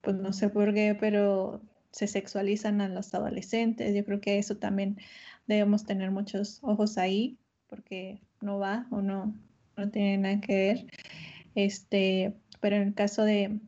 pues 0.00 0.16
no 0.16 0.32
sé 0.32 0.48
por 0.48 0.72
qué, 0.72 0.96
pero 0.98 1.60
se 1.90 2.06
sexualizan 2.06 2.80
a 2.80 2.88
los 2.88 3.14
adolescentes. 3.14 3.94
Yo 3.94 4.04
creo 4.04 4.20
que 4.20 4.38
eso 4.38 4.56
también 4.56 4.98
debemos 5.46 5.84
tener 5.84 6.10
muchos 6.10 6.58
ojos 6.62 6.98
ahí, 6.98 7.38
porque 7.68 8.20
no 8.40 8.58
va 8.58 8.86
o 8.90 9.00
no, 9.02 9.34
no 9.76 9.90
tiene 9.90 10.18
nada 10.18 10.40
que 10.40 10.54
ver. 10.54 10.86
Este, 11.54 12.34
pero 12.60 12.76
en 12.76 12.82
el 12.82 12.94
caso 12.94 13.24
de 13.24 13.58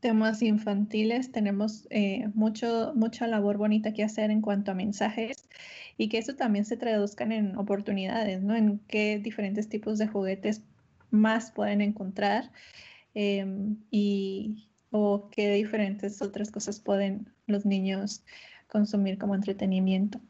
temas 0.00 0.42
infantiles 0.42 1.32
tenemos 1.32 1.86
eh, 1.90 2.28
mucho, 2.34 2.92
mucha 2.94 3.26
labor 3.26 3.56
bonita 3.56 3.92
que 3.92 4.04
hacer 4.04 4.30
en 4.30 4.40
cuanto 4.40 4.70
a 4.70 4.74
mensajes 4.74 5.48
y 5.96 6.08
que 6.08 6.18
eso 6.18 6.34
también 6.34 6.64
se 6.64 6.76
traduzcan 6.76 7.32
en 7.32 7.56
oportunidades, 7.56 8.42
¿no? 8.42 8.54
En 8.54 8.78
qué 8.88 9.18
diferentes 9.18 9.68
tipos 9.68 9.98
de 9.98 10.06
juguetes 10.06 10.62
más 11.10 11.50
pueden 11.50 11.80
encontrar 11.80 12.50
em, 13.14 13.76
y, 13.90 14.68
o 14.90 15.28
qué 15.30 15.54
diferentes 15.54 16.22
otras 16.22 16.50
cosas 16.50 16.80
pueden 16.80 17.28
los 17.46 17.66
niños 17.66 18.22
consumir 18.68 19.18
como 19.18 19.34
entretenimiento. 19.34 20.20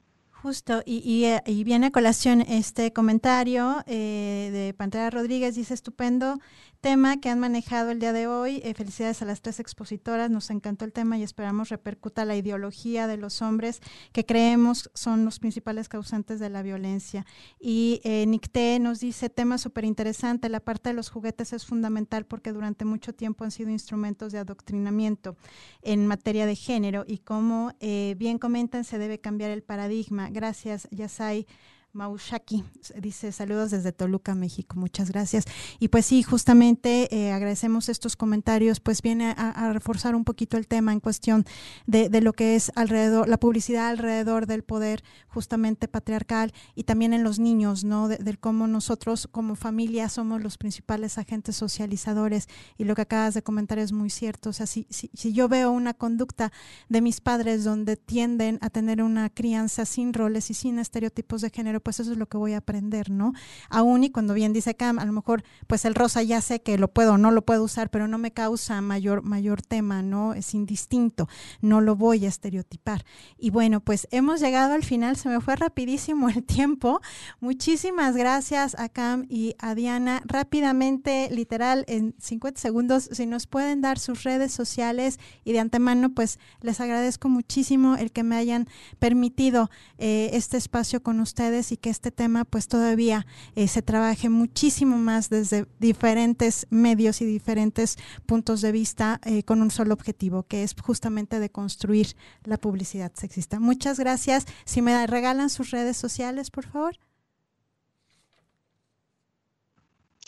Justo, 0.41 0.82
y, 0.86 1.24
eh, 1.24 1.43
viene 1.64 1.86
a 1.86 1.91
colación 1.91 2.43
este 2.43 2.93
comentario 2.93 3.82
eh, 3.86 4.51
de 4.53 4.72
Pantera 4.72 5.11
Rodríguez, 5.11 5.57
dice 5.57 5.74
estupendo, 5.74 6.39
tema 6.80 7.20
que 7.20 7.28
han 7.28 7.41
manejado 7.41 7.91
el 7.91 7.99
día 7.99 8.12
de 8.12 8.26
hoy. 8.26 8.61
Eh, 8.64 8.74
felicidades 8.74 9.20
a 9.22 9.24
las 9.24 9.41
tres 9.41 9.59
expositoras, 9.61 10.30
nos 10.30 10.51
encantó 10.51 10.84
el 10.84 10.93
tema 10.93 11.18
y 11.18 11.22
esperamos 11.22 11.70
repercuta 11.70 12.24
la 12.24 12.36
ideología 12.36 13.07
de 13.07 13.16
los 13.16 13.43
hombres 13.43 13.80
que 14.12 14.24
creemos 14.24 14.91
son 14.95 15.24
los 15.24 15.39
principales 15.41 15.89
causantes 15.89 16.39
de 16.39 16.51
la 16.51 16.62
violencia. 16.62 17.26
Y 17.61 18.01
eh, 18.05 18.24
Nicté 18.26 18.78
nos 18.78 19.01
dice, 19.01 19.28
tema 19.28 19.59
súper 19.59 19.84
interesante, 19.84 20.49
la 20.49 20.61
parte 20.61 20.91
de 20.91 20.95
los 20.95 21.11
juguetes 21.11 21.53
es 21.53 21.66
fundamental 21.66 22.26
porque 22.26 22.53
durante 22.53 22.84
mucho 22.84 23.12
tiempo 23.12 23.45
han 23.45 23.51
sido 23.51 23.70
instrumentos 23.70 24.32
de 24.32 24.39
adoctrinamiento 24.39 25.36
en 25.82 26.07
materia 26.07 26.47
de 26.47 26.55
género 26.55 27.05
y 27.07 27.18
como 27.18 27.72
eh, 27.80 28.14
bien 28.18 28.39
comentan, 28.39 28.84
se 28.84 28.99
debe 28.99 29.18
cambiar 29.18 29.51
el 29.51 29.62
paradigma. 29.62 30.27
Gracias, 30.30 30.88
Yasai. 30.90 31.46
Maushaki 31.93 32.64
dice 33.01 33.32
saludos 33.32 33.70
desde 33.70 33.93
Toluca, 33.93 34.34
México. 34.34 34.76
Muchas 34.78 35.11
gracias. 35.11 35.45
Y 35.78 35.89
pues 35.89 36.07
sí, 36.07 36.22
justamente 36.22 37.09
eh, 37.14 37.32
agradecemos 37.32 37.89
estos 37.89 38.14
comentarios, 38.14 38.78
pues 38.78 39.01
viene 39.01 39.34
a, 39.36 39.72
reforzar 39.72 40.14
un 40.14 40.24
poquito 40.24 40.57
el 40.57 40.66
tema 40.66 40.93
en 40.93 41.01
cuestión 41.01 41.45
de, 41.86 42.09
lo 42.20 42.32
que 42.32 42.57
es 42.57 42.70
alrededor, 42.74 43.28
la 43.28 43.39
publicidad 43.39 43.89
alrededor 43.89 44.47
del 44.47 44.62
poder 44.62 45.03
justamente 45.28 45.89
patriarcal 45.89 46.53
y 46.74 46.84
también 46.84 47.12
en 47.12 47.24
los 47.24 47.39
niños, 47.39 47.84
¿no? 47.84 48.09
De, 48.09 48.36
cómo 48.39 48.66
nosotros 48.66 49.26
como 49.30 49.57
familia 49.57 50.09
somos 50.09 50.43
los 50.43 50.59
principales 50.59 51.18
agentes 51.18 51.57
socializadores 51.57 52.49
y 52.76 52.84
lo 52.84 52.95
que 52.95 53.03
acabas 53.03 53.34
de 53.34 53.43
comentar 53.43 53.78
es 53.78 53.93
muy 53.93 54.11
cierto. 54.11 54.51
O 54.51 54.53
sea, 54.53 54.66
si, 54.66 54.86
si, 54.91 55.11
si 55.14 55.32
yo 55.32 55.49
veo 55.49 55.72
una 55.72 55.95
conducta 55.95 56.53
de 56.89 57.01
mis 57.01 57.20
padres 57.20 57.64
donde 57.64 57.97
tienden 57.97 58.59
a 58.61 58.70
tener 58.70 59.03
una 59.03 59.30
crianza 59.30 59.84
sin 59.86 60.12
roles 60.12 60.51
y 60.51 60.55
sin 60.55 60.78
estereotipos 60.78 61.41
de 61.41 61.51
género, 61.51 61.77
pues 61.80 62.00
eso 62.00 62.12
es 62.12 62.18
lo 62.18 62.26
que 62.26 62.36
voy 62.36 62.52
a 62.52 62.58
aprender, 62.58 63.10
¿no? 63.10 63.32
Aún 63.68 64.04
y 64.04 64.10
cuando 64.10 64.34
bien 64.34 64.52
dice 64.52 64.74
Cam, 64.74 64.98
a 64.98 65.04
lo 65.04 65.12
mejor 65.12 65.44
pues 65.66 65.84
el 65.84 65.94
rosa 65.94 66.22
ya 66.22 66.40
sé 66.40 66.60
que 66.60 66.78
lo 66.78 66.88
puedo 66.88 67.14
o 67.14 67.18
no 67.18 67.30
lo 67.30 67.42
puedo 67.42 67.64
usar, 67.64 67.90
pero 67.90 68.08
no 68.08 68.18
me 68.18 68.32
causa 68.32 68.80
mayor, 68.80 69.22
mayor 69.22 69.62
tema, 69.62 70.02
¿no? 70.02 70.34
Es 70.34 70.54
indistinto, 70.54 71.28
no 71.60 71.80
lo 71.80 71.96
voy 71.96 72.24
a 72.24 72.28
estereotipar. 72.28 73.04
Y 73.38 73.50
bueno, 73.50 73.80
pues 73.80 74.08
hemos 74.10 74.40
llegado 74.40 74.74
al 74.74 74.84
final, 74.84 75.16
se 75.16 75.28
me 75.28 75.40
fue 75.40 75.56
rapidísimo 75.56 76.28
el 76.28 76.44
tiempo. 76.44 77.00
Muchísimas 77.40 78.16
gracias 78.16 78.78
a 78.78 78.88
Cam 78.88 79.26
y 79.28 79.54
a 79.58 79.74
Diana. 79.74 80.22
Rápidamente, 80.24 81.28
literal, 81.30 81.84
en 81.88 82.14
50 82.18 82.60
segundos, 82.60 83.08
si 83.12 83.26
nos 83.26 83.46
pueden 83.46 83.80
dar 83.80 83.98
sus 83.98 84.24
redes 84.24 84.52
sociales 84.52 85.18
y 85.44 85.52
de 85.52 85.60
antemano, 85.60 86.14
pues 86.14 86.38
les 86.60 86.80
agradezco 86.80 87.28
muchísimo 87.28 87.96
el 87.96 88.12
que 88.12 88.22
me 88.22 88.36
hayan 88.36 88.68
permitido 88.98 89.70
eh, 89.98 90.30
este 90.32 90.56
espacio 90.56 91.02
con 91.02 91.20
ustedes 91.20 91.67
y 91.72 91.76
que 91.76 91.90
este 91.90 92.10
tema 92.10 92.44
pues 92.44 92.68
todavía 92.68 93.26
eh, 93.54 93.68
se 93.68 93.82
trabaje 93.82 94.28
muchísimo 94.28 94.96
más 94.96 95.30
desde 95.30 95.66
diferentes 95.78 96.66
medios 96.70 97.20
y 97.20 97.26
diferentes 97.26 97.96
puntos 98.26 98.60
de 98.60 98.72
vista 98.72 99.20
eh, 99.24 99.42
con 99.42 99.62
un 99.62 99.70
solo 99.70 99.94
objetivo, 99.94 100.42
que 100.44 100.62
es 100.62 100.74
justamente 100.80 101.40
de 101.40 101.50
construir 101.50 102.08
la 102.44 102.56
publicidad 102.56 103.12
sexista. 103.14 103.60
Muchas 103.60 103.98
gracias. 103.98 104.46
Si 104.64 104.82
me 104.82 105.06
regalan 105.06 105.50
sus 105.50 105.70
redes 105.70 105.96
sociales, 105.96 106.50
por 106.50 106.66
favor. 106.66 106.96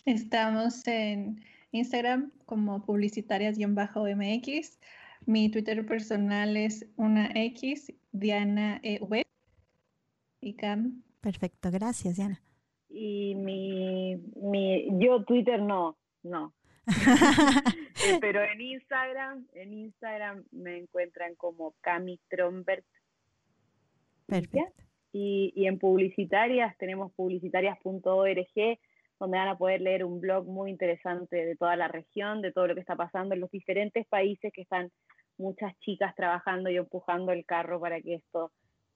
Estamos 0.05 0.87
en 0.87 1.43
Instagram 1.73 2.33
como 2.47 2.85
publicitarias-mx. 2.85 4.79
Mi 5.27 5.51
Twitter 5.51 5.85
personal 5.87 6.57
es 6.57 6.87
una 6.97 7.31
X, 7.35 7.93
Diana 8.13 8.81
EV. 8.83 9.23
Y 10.41 10.55
Cam. 10.55 11.03
Perfecto, 11.21 11.71
gracias, 11.71 12.17
Diana. 12.17 12.41
Y 12.89 13.35
mi, 13.35 14.17
mi 14.37 14.89
yo 14.99 15.25
Twitter 15.25 15.61
no, 15.61 15.99
no. 16.23 16.55
Eh, 18.03 18.17
pero 18.19 18.43
en 18.43 18.63
Instagram, 18.63 19.47
en 19.53 19.75
Instagram 19.75 20.43
me 20.53 20.79
encuentran 20.79 21.35
como 21.35 21.75
Cami 21.83 22.19
Trombert. 22.31 22.87
Perfecto. 24.25 24.83
Y, 25.13 25.53
y 25.55 25.67
en 25.67 25.79
publicitarias 25.79 26.75
tenemos 26.79 27.13
publicitarias.org 27.13 28.79
donde 29.19 29.37
van 29.37 29.49
a 29.49 29.59
poder 29.59 29.83
leer 29.83 30.05
un 30.07 30.19
blog 30.19 30.47
muy 30.47 30.71
interesante 30.71 31.45
de 31.45 31.57
toda 31.57 31.77
la 31.77 31.89
región, 31.89 32.41
de 32.41 32.53
todo 32.53 32.69
lo 32.69 32.75
que 32.75 32.81
está 32.81 32.97
pasando 32.97 33.35
en 33.35 33.41
los 33.41 33.51
diferentes 33.51 34.07
países 34.07 34.51
que 34.51 34.63
están 34.63 34.91
muchas 35.37 35.79
chicas 35.81 36.15
trabajando 36.17 36.71
y 36.71 36.79
empujando 36.79 37.33
el 37.33 37.45
carro 37.45 37.79
para 37.81 38.01
que 38.01 38.15
esto 38.15 38.51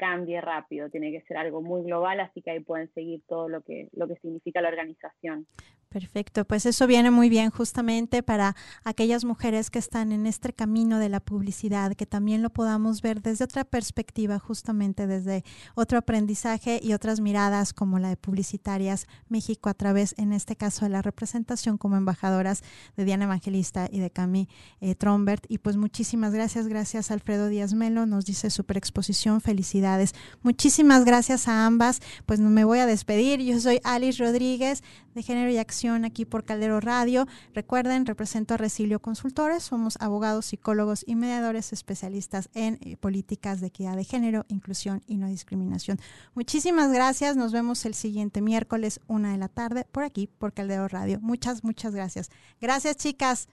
cambie 0.04 0.38
rápido, 0.42 0.90
tiene 0.90 1.10
que 1.10 1.22
ser 1.22 1.38
algo 1.38 1.62
muy 1.62 1.82
global, 1.82 2.20
así 2.20 2.42
que 2.42 2.50
ahí 2.50 2.60
pueden 2.60 2.92
seguir 2.92 3.22
todo 3.26 3.48
lo 3.48 3.62
que, 3.62 3.88
lo 3.92 4.06
que 4.06 4.16
significa 4.16 4.60
la 4.60 4.68
organización. 4.68 5.46
Perfecto, 5.94 6.44
pues 6.44 6.66
eso 6.66 6.88
viene 6.88 7.12
muy 7.12 7.28
bien 7.28 7.50
justamente 7.50 8.24
para 8.24 8.56
aquellas 8.82 9.24
mujeres 9.24 9.70
que 9.70 9.78
están 9.78 10.10
en 10.10 10.26
este 10.26 10.52
camino 10.52 10.98
de 10.98 11.08
la 11.08 11.20
publicidad, 11.20 11.94
que 11.94 12.04
también 12.04 12.42
lo 12.42 12.50
podamos 12.50 13.00
ver 13.00 13.22
desde 13.22 13.44
otra 13.44 13.62
perspectiva, 13.62 14.40
justamente 14.40 15.06
desde 15.06 15.44
otro 15.76 15.96
aprendizaje 15.96 16.80
y 16.82 16.94
otras 16.94 17.20
miradas 17.20 17.72
como 17.72 18.00
la 18.00 18.08
de 18.08 18.16
Publicitarias 18.16 19.06
México 19.28 19.68
a 19.68 19.74
través, 19.74 20.16
en 20.18 20.32
este 20.32 20.56
caso, 20.56 20.84
de 20.84 20.88
la 20.88 21.00
representación 21.00 21.78
como 21.78 21.96
embajadoras 21.96 22.64
de 22.96 23.04
Diana 23.04 23.26
Evangelista 23.26 23.88
y 23.88 24.00
de 24.00 24.10
Cami 24.10 24.48
eh, 24.80 24.96
Trombert. 24.96 25.44
Y 25.48 25.58
pues 25.58 25.76
muchísimas 25.76 26.34
gracias, 26.34 26.66
gracias 26.66 27.12
Alfredo 27.12 27.46
Díaz 27.46 27.72
Melo, 27.72 28.04
nos 28.04 28.24
dice 28.24 28.50
super 28.50 28.76
exposición, 28.76 29.40
felicidades. 29.40 30.12
Muchísimas 30.42 31.04
gracias 31.04 31.46
a 31.46 31.66
ambas, 31.66 32.00
pues 32.26 32.40
me 32.40 32.64
voy 32.64 32.80
a 32.80 32.86
despedir. 32.86 33.40
Yo 33.42 33.60
soy 33.60 33.78
Alice 33.84 34.20
Rodríguez 34.20 34.82
de 35.14 35.22
Género 35.22 35.50
y 35.50 35.58
Acción 35.58 35.83
aquí 35.84 36.24
por 36.24 36.44
Caldero 36.44 36.80
Radio. 36.80 37.26
Recuerden, 37.52 38.06
represento 38.06 38.54
a 38.54 38.56
Resilio 38.56 39.00
Consultores, 39.00 39.64
somos 39.64 39.98
abogados, 40.00 40.46
psicólogos 40.46 41.04
y 41.06 41.14
mediadores 41.14 41.72
especialistas 41.72 42.48
en 42.54 42.78
eh, 42.80 42.96
políticas 42.96 43.60
de 43.60 43.66
equidad 43.66 43.96
de 43.96 44.04
género, 44.04 44.46
inclusión 44.48 45.02
y 45.06 45.18
no 45.18 45.28
discriminación. 45.28 45.98
Muchísimas 46.34 46.90
gracias, 46.90 47.36
nos 47.36 47.52
vemos 47.52 47.84
el 47.84 47.94
siguiente 47.94 48.40
miércoles, 48.40 49.00
una 49.06 49.32
de 49.32 49.38
la 49.38 49.48
tarde, 49.48 49.86
por 49.92 50.04
aquí, 50.04 50.26
por 50.26 50.54
Caldero 50.54 50.88
Radio. 50.88 51.18
Muchas, 51.20 51.64
muchas 51.64 51.94
gracias. 51.94 52.30
Gracias, 52.60 52.96
chicas. 52.96 53.48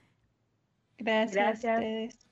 Gracias. 0.97 1.61
gracias. 1.61 2.30